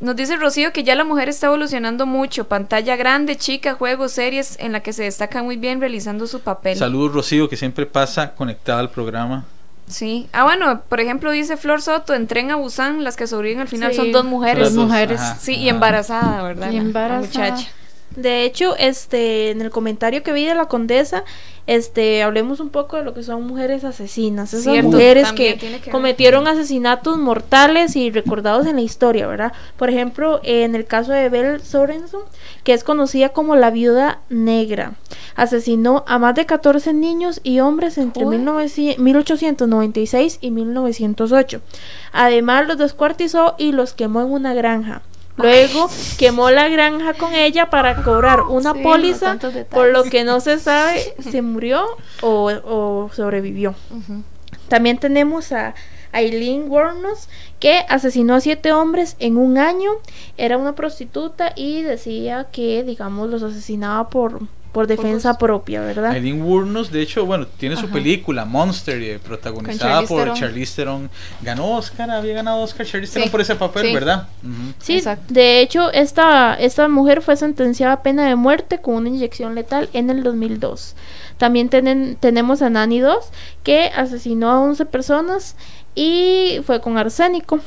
Nos 0.00 0.16
dice 0.16 0.36
Rocío 0.36 0.72
que 0.72 0.82
ya 0.84 0.94
la 0.94 1.04
mujer 1.04 1.28
está 1.28 1.46
evolucionando 1.46 2.04
mucho, 2.04 2.46
pantalla 2.48 2.96
grande, 2.96 3.36
chica, 3.36 3.74
juegos, 3.74 4.12
series 4.12 4.58
en 4.60 4.72
la 4.72 4.80
que 4.80 4.92
se 4.92 5.04
destaca 5.04 5.42
muy 5.42 5.56
bien 5.56 5.80
realizando 5.80 6.26
su 6.26 6.40
papel. 6.40 6.76
Saludos 6.76 7.14
Rocío, 7.14 7.48
que 7.48 7.56
siempre 7.56 7.86
pasa 7.86 8.34
conectada 8.34 8.80
al 8.80 8.90
programa. 8.90 9.44
Sí. 9.86 10.28
Ah, 10.32 10.44
bueno, 10.44 10.82
por 10.88 11.00
ejemplo, 11.00 11.30
dice 11.30 11.56
Flor 11.56 11.80
Soto, 11.80 12.12
en 12.14 12.26
Tren 12.26 12.50
a 12.50 12.56
Busan, 12.56 13.04
las 13.04 13.16
que 13.16 13.26
sobreviven 13.26 13.60
al 13.62 13.68
final 13.68 13.90
Sí, 13.92 13.96
son 13.96 14.12
dos 14.12 14.24
mujeres. 14.24 14.74
dos, 14.74 14.84
mujeres. 14.86 15.20
ajá, 15.20 15.36
Sí, 15.40 15.54
y 15.54 15.68
ajá. 15.68 15.74
embarazada, 15.76 16.42
¿verdad? 16.42 16.70
Y 16.70 16.76
La- 16.76 16.80
la 16.82 16.86
embarazada. 16.88 17.50
muchacha. 17.50 17.68
De 18.16 18.44
hecho, 18.44 18.76
este, 18.76 19.50
en 19.50 19.60
el 19.60 19.70
comentario 19.70 20.22
que 20.22 20.32
vi 20.32 20.46
de 20.46 20.54
la 20.54 20.66
condesa, 20.66 21.24
este, 21.66 22.22
hablemos 22.22 22.60
un 22.60 22.68
poco 22.68 22.98
de 22.98 23.04
lo 23.04 23.14
que 23.14 23.22
son 23.22 23.46
mujeres 23.46 23.84
asesinas, 23.84 24.52
esas 24.52 24.64
Cierto, 24.64 24.90
mujeres 24.90 25.32
que 25.32 25.80
cometieron 25.90 26.46
asesinatos 26.46 27.16
mortales 27.16 27.96
y 27.96 28.10
recordados 28.10 28.66
en 28.66 28.76
la 28.76 28.82
historia, 28.82 29.26
¿verdad? 29.26 29.52
Por 29.78 29.88
ejemplo, 29.88 30.40
en 30.44 30.74
el 30.74 30.84
caso 30.84 31.12
de 31.12 31.28
Belle 31.30 31.60
Sorenson, 31.60 32.20
que 32.64 32.74
es 32.74 32.84
conocida 32.84 33.30
como 33.30 33.56
la 33.56 33.70
viuda 33.70 34.20
negra, 34.28 34.92
asesinó 35.36 36.04
a 36.06 36.18
más 36.18 36.34
de 36.34 36.44
14 36.44 36.92
niños 36.92 37.40
y 37.42 37.60
hombres 37.60 37.96
entre 37.96 38.24
Joder. 38.24 38.38
1900 38.38 38.98
1896 38.98 40.38
y 40.40 40.50
1908. 40.50 41.60
Además, 42.12 42.68
los 42.68 42.78
descuartizó 42.78 43.54
y 43.58 43.72
los 43.72 43.94
quemó 43.94 44.20
en 44.20 44.30
una 44.30 44.54
granja. 44.54 45.02
Luego 45.36 45.88
quemó 46.16 46.50
la 46.50 46.68
granja 46.68 47.14
con 47.14 47.34
ella 47.34 47.68
para 47.68 48.02
cobrar 48.02 48.42
una 48.42 48.72
Sí, 48.72 48.82
póliza, 48.82 49.36
por 49.70 49.88
lo 49.88 50.04
que 50.04 50.22
no 50.24 50.40
se 50.40 50.58
sabe 50.58 51.14
si 51.20 51.42
murió 51.42 51.84
o, 52.22 52.52
o 52.64 53.10
sobrevivió. 53.12 53.74
También 54.68 54.98
tenemos 54.98 55.50
a 55.52 55.74
Aileen 56.12 56.70
Wuornos, 56.70 57.28
que 57.58 57.84
asesinó 57.88 58.34
a 58.34 58.40
siete 58.40 58.72
hombres 58.72 59.16
en 59.18 59.36
un 59.36 59.58
año. 59.58 59.90
Era 60.36 60.56
una 60.56 60.74
prostituta 60.74 61.52
y 61.56 61.82
decía 61.82 62.46
que, 62.52 62.84
digamos, 62.84 63.28
los 63.28 63.42
asesinaba 63.42 64.08
por, 64.10 64.40
por 64.74 64.86
defensa 64.86 65.38
propia, 65.38 65.80
¿verdad? 65.80 66.10
Aileen 66.10 66.42
Wuornos, 66.42 66.90
de 66.92 67.00
hecho, 67.00 67.24
bueno, 67.24 67.46
tiene 67.46 67.76
su 67.76 67.86
Ajá. 67.86 67.94
película 67.94 68.44
Monster, 68.44 69.00
eh, 69.02 69.18
protagonizada 69.18 69.92
Charlize 69.92 70.08
por 70.08 70.18
Theron. 70.24 70.36
Charlize 70.36 70.76
Theron. 70.76 71.10
Ganó 71.40 71.70
Oscar, 71.78 72.10
había 72.10 72.34
ganado 72.34 72.60
Oscar 72.60 72.84
Charlize 72.84 73.14
Theron 73.14 73.28
Sí, 73.28 73.30
por 73.32 73.40
ese 73.40 73.54
papel, 73.54 73.86
sí. 73.86 73.94
¿verdad? 73.94 74.28
Sí, 74.80 74.96
Exacto. 74.98 75.32
de 75.32 75.60
hecho, 75.60 75.90
esta, 75.92 76.54
esta 76.54 76.88
mujer 76.88 77.22
fue 77.22 77.36
sentenciada 77.36 77.94
a 77.94 78.02
pena 78.02 78.26
de 78.28 78.34
muerte 78.36 78.82
con 78.82 78.96
una 78.96 79.08
inyección 79.08 79.54
letal 79.54 79.88
en 79.94 80.10
el 80.10 80.22
2002. 80.22 80.94
También 81.38 81.70
tenen- 81.70 82.16
tenemos 82.20 82.60
a 82.60 82.68
Nani 82.68 83.00
2, 83.00 83.16
que 83.62 83.86
asesinó 83.96 84.50
a 84.50 84.60
11 84.60 84.84
personas 84.84 85.56
y 85.96 86.60
fue 86.66 86.80
con 86.80 86.98
arsénico. 86.98 87.60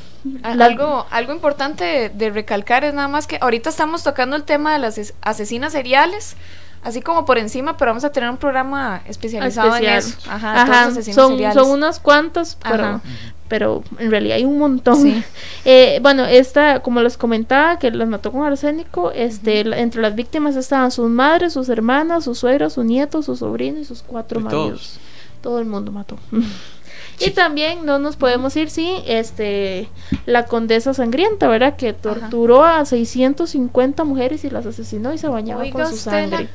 La- 0.44 0.66
Algo, 0.66 1.06
algo 1.12 1.34
importante 1.34 1.84
de, 1.86 2.10
de 2.10 2.30
recalcar 2.30 2.84
es 2.84 2.94
nada 2.94 3.08
más 3.08 3.28
que 3.28 3.38
ahorita 3.40 3.70
estamos 3.70 4.04
tocando 4.04 4.36
el 4.36 4.44
tema 4.44 4.74
de 4.74 4.80
las 4.80 4.98
as- 4.98 5.14
asesinas 5.22 5.72
seriales, 5.72 6.36
así 6.84 7.02
como 7.02 7.26
por 7.26 7.38
encima, 7.38 7.78
pero 7.78 7.92
vamos 7.92 8.04
a 8.04 8.12
tener 8.12 8.30
un 8.30 8.38
programa 8.38 9.02
especializado 9.08 9.70
especial. 9.76 9.94
en 9.94 10.00
eso. 10.00 10.18
Ajá, 10.30 10.54
Ajá, 10.62 10.66
todos 10.66 10.80
los 10.86 10.98
asesinos 10.98 11.16
son, 11.16 11.54
son 11.54 11.70
unas 11.72 12.00
cuantas, 12.00 12.58
pero, 12.64 12.84
Ajá. 12.84 13.02
pero 13.48 13.84
en 14.00 14.12
realidad 14.12 14.38
hay 14.38 14.46
un 14.46 14.58
montón. 14.58 15.02
Sí. 15.02 15.24
Eh, 15.70 16.00
bueno, 16.02 16.24
esta, 16.26 16.80
como 16.80 17.02
les 17.02 17.18
comentaba, 17.18 17.78
que 17.78 17.92
las 17.92 18.08
mató 18.08 18.32
con 18.32 18.44
arsénico, 18.46 19.12
este, 19.12 19.66
la- 19.66 19.80
entre 19.80 20.02
las 20.02 20.16
víctimas 20.16 20.56
estaban 20.56 20.92
sus 20.92 21.10
madres, 21.10 21.52
sus 21.54 21.68
hermanas, 21.68 22.24
sus 22.24 22.40
suegros, 22.40 22.72
sus 22.74 22.86
nietos, 22.86 23.26
sus 23.26 23.40
sobrinos 23.40 23.82
y 23.82 23.86
sus 23.86 24.02
cuatro 24.02 24.40
Y 24.40 24.44
maridos. 24.44 24.70
todos. 24.70 25.00
Todo 25.42 25.60
el 25.60 25.66
mundo 25.66 25.92
mató. 25.92 26.18
Y 27.20 27.32
también 27.32 27.84
no 27.84 27.98
nos 27.98 28.16
podemos 28.16 28.56
ir 28.58 28.70
sin 28.70 28.98
este 29.08 29.90
la 30.28 30.46
condesa 30.46 30.94
sangrienta, 30.94 31.48
¿verdad? 31.48 31.76
Que 31.76 31.92
torturó 31.92 32.64
a 32.64 32.86
650 32.86 34.04
mujeres 34.04 34.44
y 34.44 34.52
las 34.52 34.68
asesinó 34.68 35.12
y 35.14 35.18
se 35.18 35.28
bañaba 35.28 35.64
Oiga 35.64 35.74
con 35.74 35.88
su 35.90 35.96
usted 35.96 36.30
la- 36.30 36.46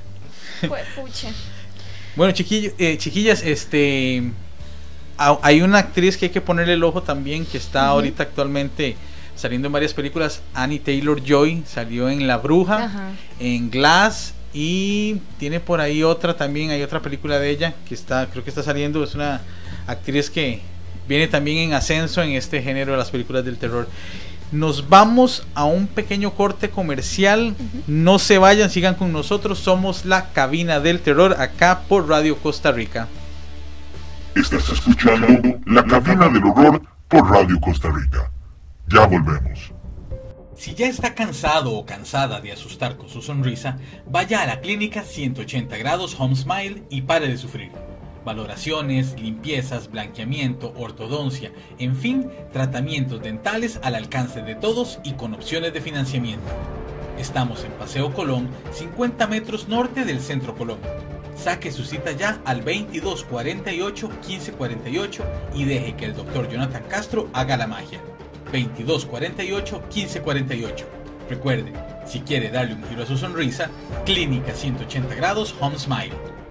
Bueno, 2.17 2.33
chiquillo, 2.33 2.73
eh, 2.79 2.97
chiquillas, 2.99 3.43
este. 3.43 4.23
a- 5.19 5.39
hay 5.43 5.63
una 5.63 5.79
actriz 5.79 6.17
que 6.17 6.27
hay 6.27 6.31
que 6.31 6.41
ponerle 6.41 6.75
el 6.75 6.85
ojo 6.85 7.03
también, 7.03 7.47
que 7.47 7.57
está 7.59 7.87
ahorita 7.87 8.23
actualmente 8.25 8.97
saliendo 9.35 9.67
en 9.67 9.73
varias 9.73 9.95
películas. 9.95 10.43
Annie 10.55 10.79
Taylor 10.79 11.23
Joy 11.25 11.63
salió 11.67 12.09
en 12.11 12.27
La 12.27 12.37
Bruja, 12.39 12.85
Ajá. 12.85 13.11
en 13.41 13.71
Glass 13.71 14.35
y 14.53 15.17
tiene 15.39 15.59
por 15.61 15.81
ahí 15.81 16.03
otra 16.03 16.37
también. 16.37 16.71
Hay 16.71 16.83
otra 16.83 17.01
película 17.01 17.39
de 17.39 17.49
ella 17.51 17.75
que 17.89 17.95
está, 17.95 18.27
creo 18.31 18.45
que 18.45 18.51
está 18.51 18.63
saliendo. 18.63 19.03
Es 19.03 19.15
una 19.15 19.41
actriz 19.87 20.29
que 20.29 20.61
viene 21.09 21.29
también 21.29 21.59
en 21.59 21.73
ascenso 21.75 22.23
en 22.23 22.33
este 22.33 22.63
género 22.63 22.93
de 22.93 22.99
las 22.99 23.11
películas 23.11 23.45
del 23.45 23.57
terror. 23.57 23.89
Nos 24.53 24.91
vamos 24.91 25.47
a 25.55 25.65
un 25.65 25.87
pequeño 25.87 26.35
corte 26.35 26.69
comercial. 26.69 27.57
No 27.87 28.19
se 28.19 28.37
vayan, 28.37 28.69
sigan 28.69 28.95
con 28.95 29.11
nosotros. 29.11 29.59
Somos 29.59 30.05
la 30.05 30.29
cabina 30.33 30.79
del 30.79 31.01
terror 31.01 31.37
acá 31.41 31.85
por 31.89 32.07
Radio 32.07 32.37
Costa 32.37 32.71
Rica. 32.71 33.09
Estás 34.35 34.69
escuchando 34.69 35.27
La 35.67 35.85
Cabina 35.85 36.29
del 36.29 36.45
Horror 36.45 36.83
por 37.09 37.31
Radio 37.31 37.59
Costa 37.61 37.91
Rica. 37.91 38.31
Ya 38.89 39.07
volvemos. 39.07 39.73
Si 40.55 40.75
ya 40.75 40.87
está 40.87 41.15
cansado 41.15 41.73
o 41.73 41.87
cansada 41.87 42.41
de 42.41 42.53
asustar 42.53 42.97
con 42.97 43.09
su 43.09 43.23
sonrisa, 43.23 43.79
vaya 44.07 44.43
a 44.43 44.47
la 44.47 44.61
clínica 44.61 45.03
180 45.03 45.77
grados 45.79 46.15
Home 46.19 46.37
Smile 46.37 46.85
y 46.91 47.03
pare 47.03 47.29
de 47.29 47.39
sufrir. 47.39 47.73
Valoraciones, 48.25 49.21
limpiezas, 49.21 49.91
blanqueamiento, 49.91 50.73
ortodoncia, 50.77 51.51
en 51.79 51.97
fin, 51.97 52.31
tratamientos 52.53 53.21
dentales 53.21 53.81
al 53.83 53.97
alcance 53.97 54.43
de 54.43 54.55
todos 54.55 55.01
y 55.03 55.15
con 55.15 55.35
opciones 55.35 55.73
de 55.73 55.81
financiamiento. 55.81 56.47
Estamos 57.19 57.65
en 57.65 57.73
Paseo 57.73 58.13
Colón, 58.13 58.49
50 58.73 59.27
metros 59.27 59.67
norte 59.69 60.05
del 60.05 60.21
Centro 60.21 60.55
Colón. 60.55 60.79
Saque 61.37 61.73
su 61.73 61.83
cita 61.85 62.13
ya 62.13 62.41
al 62.45 62.65
2248-1548 62.65 65.25
y 65.55 65.65
deje 65.65 65.97
que 65.97 66.05
el 66.05 66.15
doctor 66.15 66.49
Jonathan 66.49 66.85
Castro 66.89 67.29
haga 67.33 67.57
la 67.57 67.67
magia. 67.67 67.99
2248-1548. 68.53 70.85
Recuerde, 71.29 71.73
si 72.07 72.21
quiere 72.21 72.51
darle 72.51 72.75
un 72.75 72.85
giro 72.85 73.03
a 73.03 73.07
su 73.07 73.17
sonrisa, 73.17 73.69
Clínica 74.05 74.55
180 74.55 75.13
grados 75.15 75.55
Home 75.61 75.79
Smile. 75.79 76.42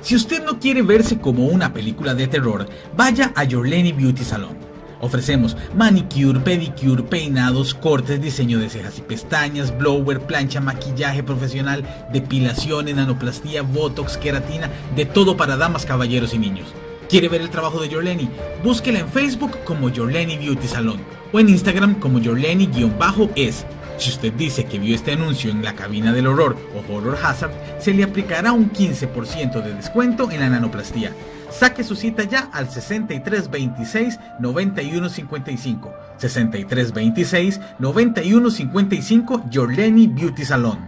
Si 0.00 0.14
usted 0.14 0.44
no 0.44 0.58
quiere 0.58 0.82
verse 0.82 1.18
como 1.18 1.46
una 1.46 1.72
película 1.72 2.14
de 2.14 2.28
terror, 2.28 2.66
vaya 2.96 3.32
a 3.34 3.44
Your 3.44 3.66
Lenny 3.66 3.92
Beauty 3.92 4.22
Salon. 4.22 4.56
Ofrecemos 5.00 5.56
manicure, 5.74 6.40
pedicure, 6.40 7.02
peinados, 7.02 7.74
cortes, 7.74 8.20
diseño 8.20 8.58
de 8.58 8.70
cejas 8.70 8.98
y 8.98 9.02
pestañas, 9.02 9.76
blower, 9.76 10.20
plancha, 10.20 10.60
maquillaje 10.60 11.22
profesional, 11.22 11.84
depilaciones, 12.12 12.96
nanoplastía, 12.96 13.62
botox, 13.62 14.16
queratina, 14.16 14.70
de 14.94 15.04
todo 15.04 15.36
para 15.36 15.56
damas, 15.56 15.84
caballeros 15.84 16.32
y 16.34 16.38
niños. 16.38 16.68
¿Quiere 17.08 17.28
ver 17.28 17.40
el 17.40 17.50
trabajo 17.50 17.80
de 17.80 17.88
Yorleni? 17.88 18.28
Búsquela 18.64 18.98
en 18.98 19.08
Facebook 19.08 19.58
como 19.64 19.90
Yorleni 19.90 20.38
Beauty 20.38 20.66
Salon 20.66 21.00
o 21.32 21.38
en 21.38 21.50
Instagram 21.50 22.00
como 22.00 22.18
Yorleni-es. 22.18 23.66
Si 23.98 24.10
usted 24.10 24.32
dice 24.34 24.66
que 24.66 24.78
vio 24.78 24.94
este 24.94 25.12
anuncio 25.12 25.50
en 25.50 25.64
la 25.64 25.74
cabina 25.74 26.12
del 26.12 26.26
horror 26.26 26.56
o 26.74 26.92
Horror 26.92 27.18
Hazard, 27.22 27.52
se 27.78 27.94
le 27.94 28.04
aplicará 28.04 28.52
un 28.52 28.70
15% 28.70 29.62
de 29.62 29.74
descuento 29.74 30.30
en 30.30 30.40
la 30.40 30.50
nanoplastía. 30.50 31.12
Saque 31.50 31.84
su 31.84 31.96
cita 31.96 32.24
ya 32.24 32.50
al 32.52 32.68
6326 32.68 34.20
9155. 34.40 35.94
6326 36.18 37.60
9155 37.78 39.44
Yorleni 39.50 40.06
Beauty 40.08 40.44
Salon. 40.44 40.78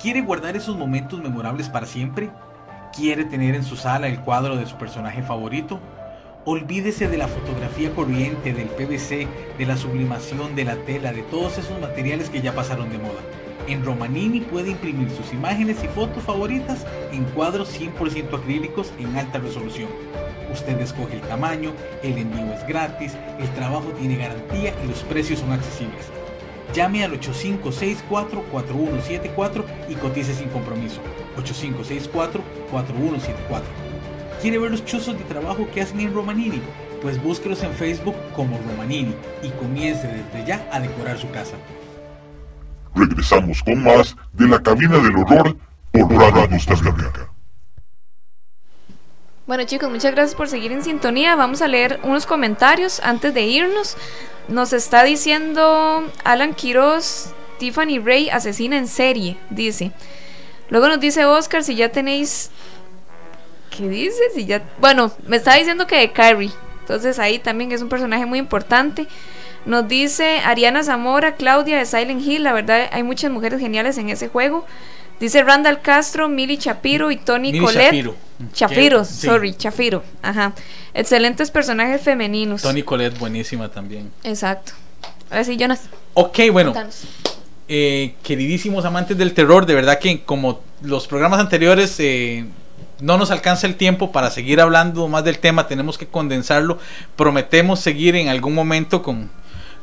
¿Quiere 0.00 0.22
guardar 0.22 0.56
esos 0.56 0.76
momentos 0.76 1.20
memorables 1.20 1.68
para 1.68 1.86
siempre? 1.86 2.30
¿Quiere 2.96 3.24
tener 3.24 3.54
en 3.54 3.64
su 3.64 3.76
sala 3.76 4.08
el 4.08 4.20
cuadro 4.20 4.56
de 4.56 4.66
su 4.66 4.76
personaje 4.76 5.22
favorito? 5.22 5.80
Olvídese 6.50 7.08
de 7.08 7.18
la 7.18 7.28
fotografía 7.28 7.94
corriente, 7.94 8.54
del 8.54 8.68
PVC, 8.68 9.28
de 9.58 9.66
la 9.66 9.76
sublimación, 9.76 10.56
de 10.56 10.64
la 10.64 10.76
tela, 10.76 11.12
de 11.12 11.20
todos 11.24 11.58
esos 11.58 11.78
materiales 11.78 12.30
que 12.30 12.40
ya 12.40 12.54
pasaron 12.54 12.88
de 12.88 12.96
moda. 12.96 13.20
En 13.66 13.84
Romanini 13.84 14.40
puede 14.40 14.70
imprimir 14.70 15.10
sus 15.10 15.30
imágenes 15.34 15.84
y 15.84 15.88
fotos 15.88 16.24
favoritas 16.24 16.86
en 17.12 17.24
cuadros 17.24 17.78
100% 17.78 18.32
acrílicos 18.32 18.94
en 18.98 19.14
alta 19.18 19.40
resolución. 19.40 19.90
Usted 20.50 20.80
escoge 20.80 21.16
el 21.16 21.20
tamaño, 21.20 21.74
el 22.02 22.16
envío 22.16 22.54
es 22.54 22.66
gratis, 22.66 23.12
el 23.38 23.50
trabajo 23.50 23.92
tiene 23.98 24.16
garantía 24.16 24.72
y 24.82 24.88
los 24.88 25.02
precios 25.02 25.40
son 25.40 25.52
accesibles. 25.52 26.06
Llame 26.72 27.04
al 27.04 27.12
8564-4174 27.20 29.64
y 29.90 29.96
cotice 29.96 30.32
sin 30.32 30.48
compromiso. 30.48 31.02
8564-4174. 32.72 33.87
¿Quiere 34.40 34.58
ver 34.58 34.70
los 34.70 34.84
chuzos 34.84 35.18
de 35.18 35.24
trabajo 35.24 35.68
que 35.74 35.82
hacen 35.82 35.98
en 35.98 36.14
Romanini? 36.14 36.62
Pues 37.02 37.20
búsquelos 37.20 37.62
en 37.64 37.72
Facebook 37.72 38.14
como 38.36 38.56
Romanini 38.58 39.14
y 39.42 39.48
comience 39.50 40.06
desde 40.06 40.46
ya 40.46 40.68
a 40.72 40.78
decorar 40.78 41.18
su 41.18 41.28
casa. 41.30 41.56
Regresamos 42.94 43.62
con 43.64 43.82
más 43.82 44.16
de 44.32 44.46
La 44.46 44.62
Cabina 44.62 44.98
del 44.98 45.16
Horror 45.16 45.56
por 45.90 46.12
Radio 46.12 46.48
Costa 46.50 46.74
Rica. 46.74 47.32
Bueno 49.46 49.64
chicos, 49.64 49.90
muchas 49.90 50.12
gracias 50.12 50.36
por 50.36 50.48
seguir 50.48 50.70
en 50.70 50.84
sintonía. 50.84 51.34
Vamos 51.34 51.60
a 51.60 51.68
leer 51.68 51.98
unos 52.04 52.26
comentarios 52.26 53.00
antes 53.00 53.34
de 53.34 53.42
irnos. 53.42 53.96
Nos 54.46 54.72
está 54.72 55.02
diciendo 55.02 56.04
Alan 56.22 56.54
Quiroz, 56.54 57.32
Tiffany 57.58 57.98
Ray, 57.98 58.30
asesina 58.30 58.76
en 58.76 58.86
serie, 58.86 59.36
dice. 59.50 59.90
Luego 60.68 60.86
nos 60.86 61.00
dice 61.00 61.24
Oscar 61.24 61.64
si 61.64 61.74
ya 61.74 61.90
tenéis... 61.90 62.52
¿Qué 63.78 63.88
dice? 63.88 64.20
Si 64.34 64.44
ya... 64.44 64.62
Bueno, 64.80 65.12
me 65.28 65.36
está 65.36 65.54
diciendo 65.54 65.86
que 65.86 65.96
de 65.96 66.10
Kyrie. 66.10 66.50
Entonces 66.80 67.20
ahí 67.20 67.38
también 67.38 67.70
es 67.70 67.80
un 67.80 67.88
personaje 67.88 68.26
muy 68.26 68.40
importante. 68.40 69.06
Nos 69.66 69.86
dice 69.86 70.40
Ariana 70.44 70.82
Zamora, 70.82 71.36
Claudia 71.36 71.78
de 71.78 71.86
Silent 71.86 72.26
Hill. 72.26 72.42
La 72.42 72.52
verdad 72.52 72.88
hay 72.90 73.04
muchas 73.04 73.30
mujeres 73.30 73.60
geniales 73.60 73.96
en 73.98 74.08
ese 74.08 74.26
juego. 74.26 74.66
Dice 75.20 75.44
Randall 75.44 75.80
Castro, 75.80 76.28
Mili 76.28 76.58
Chapiro 76.58 77.12
y 77.12 77.18
Tony 77.18 77.52
Mili 77.52 77.64
Colette. 77.64 77.94
Shapiro. 77.94 78.14
Chafiro, 78.52 79.04
sí. 79.04 79.26
sorry, 79.26 79.54
Chafiro. 79.54 80.02
Ajá. 80.22 80.54
Excelentes 80.92 81.52
personajes 81.52 82.00
femeninos. 82.00 82.62
Tony 82.62 82.82
Colette, 82.82 83.16
buenísima 83.18 83.68
también. 83.68 84.10
Exacto. 84.24 84.72
Ahora 85.30 85.44
sí, 85.44 85.56
Jonas. 85.56 85.82
Ok, 86.14 86.38
bueno, 86.50 86.74
eh, 87.68 88.14
queridísimos 88.24 88.84
amantes 88.84 89.16
del 89.16 89.34
terror, 89.34 89.66
de 89.66 89.74
verdad 89.74 89.98
que 90.00 90.24
como 90.24 90.60
los 90.82 91.06
programas 91.06 91.38
anteriores 91.38 91.94
eh, 91.98 92.44
no 93.00 93.16
nos 93.16 93.30
alcanza 93.30 93.66
el 93.66 93.76
tiempo 93.76 94.12
para 94.12 94.30
seguir 94.30 94.60
hablando 94.60 95.06
más 95.08 95.24
del 95.24 95.38
tema, 95.38 95.68
tenemos 95.68 95.98
que 95.98 96.06
condensarlo. 96.06 96.78
Prometemos 97.16 97.80
seguir 97.80 98.16
en 98.16 98.28
algún 98.28 98.54
momento 98.54 99.02
con, 99.02 99.30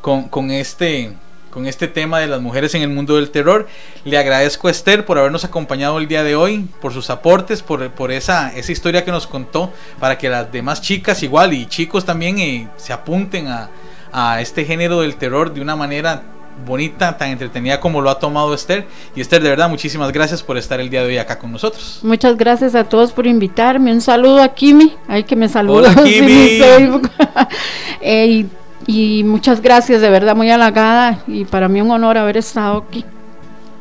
con, 0.02 0.52
este 0.52 1.14
con 1.50 1.66
este 1.66 1.88
tema 1.88 2.20
de 2.20 2.28
las 2.28 2.42
mujeres 2.42 2.76
en 2.76 2.82
el 2.82 2.90
mundo 2.90 3.16
del 3.16 3.32
terror. 3.32 3.68
Le 4.04 4.18
agradezco 4.18 4.68
a 4.68 4.72
Esther 4.72 5.06
por 5.06 5.18
habernos 5.18 5.46
acompañado 5.46 5.98
el 5.98 6.08
día 6.08 6.24
de 6.24 6.36
hoy, 6.36 6.68
por 6.82 6.92
sus 6.92 7.10
aportes, 7.10 7.62
por, 7.62 7.90
por 7.92 8.12
esa, 8.12 8.54
esa 8.56 8.72
historia 8.72 9.06
que 9.06 9.12
nos 9.12 9.28
contó, 9.28 9.72
para 10.00 10.18
que 10.18 10.28
las 10.28 10.52
demás 10.52 10.82
chicas 10.82 11.24
igual 11.24 11.54
y 11.54 11.66
chicos 11.68 12.04
también 12.04 12.40
eh, 12.40 12.68
se 12.76 12.92
apunten 12.92 13.48
a, 13.48 13.70
a 14.12 14.42
este 14.42 14.66
género 14.66 15.02
del 15.02 15.16
terror 15.16 15.54
de 15.54 15.62
una 15.62 15.78
manera 15.78 16.24
bonita, 16.66 17.18
tan 17.18 17.30
entretenida 17.30 17.80
como 17.80 18.02
lo 18.02 18.10
ha 18.10 18.20
tomado 18.20 18.54
Esther. 18.54 18.86
Y 19.16 19.22
Esther, 19.22 19.42
de 19.42 19.50
verdad, 19.50 19.70
muchísimas 19.70 20.12
gracias 20.12 20.44
por 20.44 20.58
estar 20.58 20.80
el 20.80 20.90
día 20.90 21.02
de 21.02 21.08
hoy 21.08 21.18
acá 21.18 21.40
con 21.40 21.52
nosotros. 21.52 22.00
Muchas 22.04 22.38
gracias 22.38 22.76
a 22.76 22.84
todos 22.84 23.12
por 23.12 23.28
invitarme. 23.28 23.92
Un 23.92 24.02
saludo 24.02 24.42
a 24.42 24.50
Kimi. 24.50 24.96
Ay, 25.08 25.24
que 25.24 25.36
me 25.36 25.50
saludó 25.50 25.80
Hola, 25.80 25.90
en 25.98 26.04
Kimi. 26.04 26.60
Facebook. 26.60 27.12
Eh, 28.08 28.46
y, 28.86 29.20
y 29.20 29.24
muchas 29.24 29.62
gracias, 29.62 30.00
de 30.00 30.12
verdad, 30.12 30.36
muy 30.36 30.52
halagada. 30.52 31.24
Y 31.26 31.46
para 31.46 31.68
mí 31.68 31.82
un 31.82 31.90
honor 31.90 32.20
haber 32.20 32.38
estado 32.38 32.86
aquí. 32.88 33.04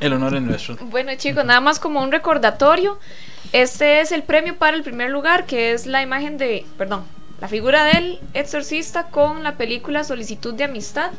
El 0.01 0.14
honor 0.14 0.35
es 0.35 0.43
nuestro. 0.43 0.77
Bueno 0.91 1.12
chicos, 1.16 1.45
nada 1.45 1.61
más 1.61 1.79
como 1.79 2.03
un 2.03 2.11
recordatorio. 2.11 2.99
Este 3.53 4.01
es 4.01 4.12
el 4.12 4.22
premio 4.22 4.57
para 4.57 4.77
el 4.77 4.83
primer 4.83 5.11
lugar, 5.11 5.47
que 5.47 5.72
es 5.72 5.87
la 5.87 6.03
imagen 6.03 6.39
de, 6.39 6.64
perdón, 6.77 7.05
la 7.41 7.49
figura 7.49 7.85
del 7.85 8.18
exorcista 8.33 9.05
con 9.05 9.43
la 9.43 9.57
película 9.57 10.05
Solicitud 10.05 10.55
de 10.55 10.64
Amistad. 10.64 11.11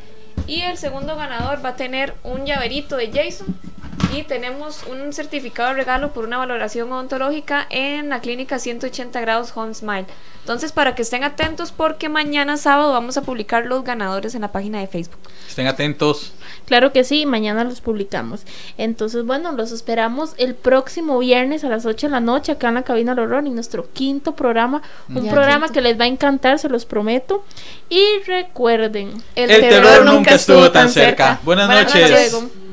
Y 0.48 0.62
el 0.62 0.78
segundo 0.78 1.16
ganador 1.16 1.64
va 1.64 1.70
a 1.70 1.76
tener 1.76 2.14
un 2.24 2.46
llaverito 2.46 2.98
de 2.98 3.12
Jason. 3.12 3.48
Y 4.14 4.24
tenemos 4.24 4.84
un 4.84 5.12
certificado 5.12 5.70
de 5.70 5.76
regalo 5.76 6.14
por 6.14 6.26
una 6.26 6.38
valoración 6.38 6.92
odontológica 6.92 7.66
en 7.70 8.08
la 8.10 8.22
clínica 8.22 8.60
180 8.60 9.20
grados 9.20 9.52
Home 9.56 9.74
Smile. 9.74 10.06
Entonces, 10.40 10.72
para 10.72 10.94
que 10.94 11.02
estén 11.02 11.24
atentos, 11.24 11.72
porque 11.72 12.08
mañana 12.08 12.56
sábado 12.56 12.94
vamos 12.94 13.18
a 13.18 13.24
publicar 13.24 13.66
los 13.66 13.84
ganadores 13.84 14.36
en 14.36 14.42
la 14.42 14.52
página 14.52 14.80
de 14.80 14.86
Facebook. 14.86 15.18
Estén 15.48 15.66
atentos. 15.66 16.34
Claro 16.66 16.94
que 16.94 17.04
sí, 17.04 17.26
mañana 17.26 17.64
los 17.64 17.82
publicamos. 17.82 18.44
Entonces, 18.78 19.26
bueno, 19.26 19.52
los 19.54 19.72
esperamos 19.72 20.34
el 20.38 20.54
próximo 20.54 21.18
viernes 21.18 21.64
a 21.64 21.70
las 21.70 21.86
8 21.88 22.08
de 22.08 22.12
la 22.12 22.20
noche 22.20 22.52
acá 22.52 22.68
en 22.68 22.76
la 22.76 22.84
cabina 22.84 23.16
del 23.16 23.26
horror 23.26 23.46
en 23.48 23.56
nuestro 23.56 23.92
quinto 23.92 24.36
programa. 24.36 24.84
Un 25.10 25.24
Ya, 25.26 25.32
programa 25.32 25.66
quinto. 25.66 25.74
que 25.74 25.82
les 25.82 26.00
va 26.00 26.04
a 26.04 26.08
encantar, 26.08 26.60
se 26.60 26.70
los 26.70 26.86
prometo. 26.86 27.44
Y 27.90 28.04
recuerden, 28.28 29.14
El, 29.36 29.50
terror, 29.50 30.06
nunca 30.06 30.25
estuvo 30.32 30.72
tan 30.72 30.90
cerca. 30.90 31.40
Buenas, 31.44 31.68
Buenas 31.68 31.94
noches. 31.94 32.34
noches. 32.34 32.65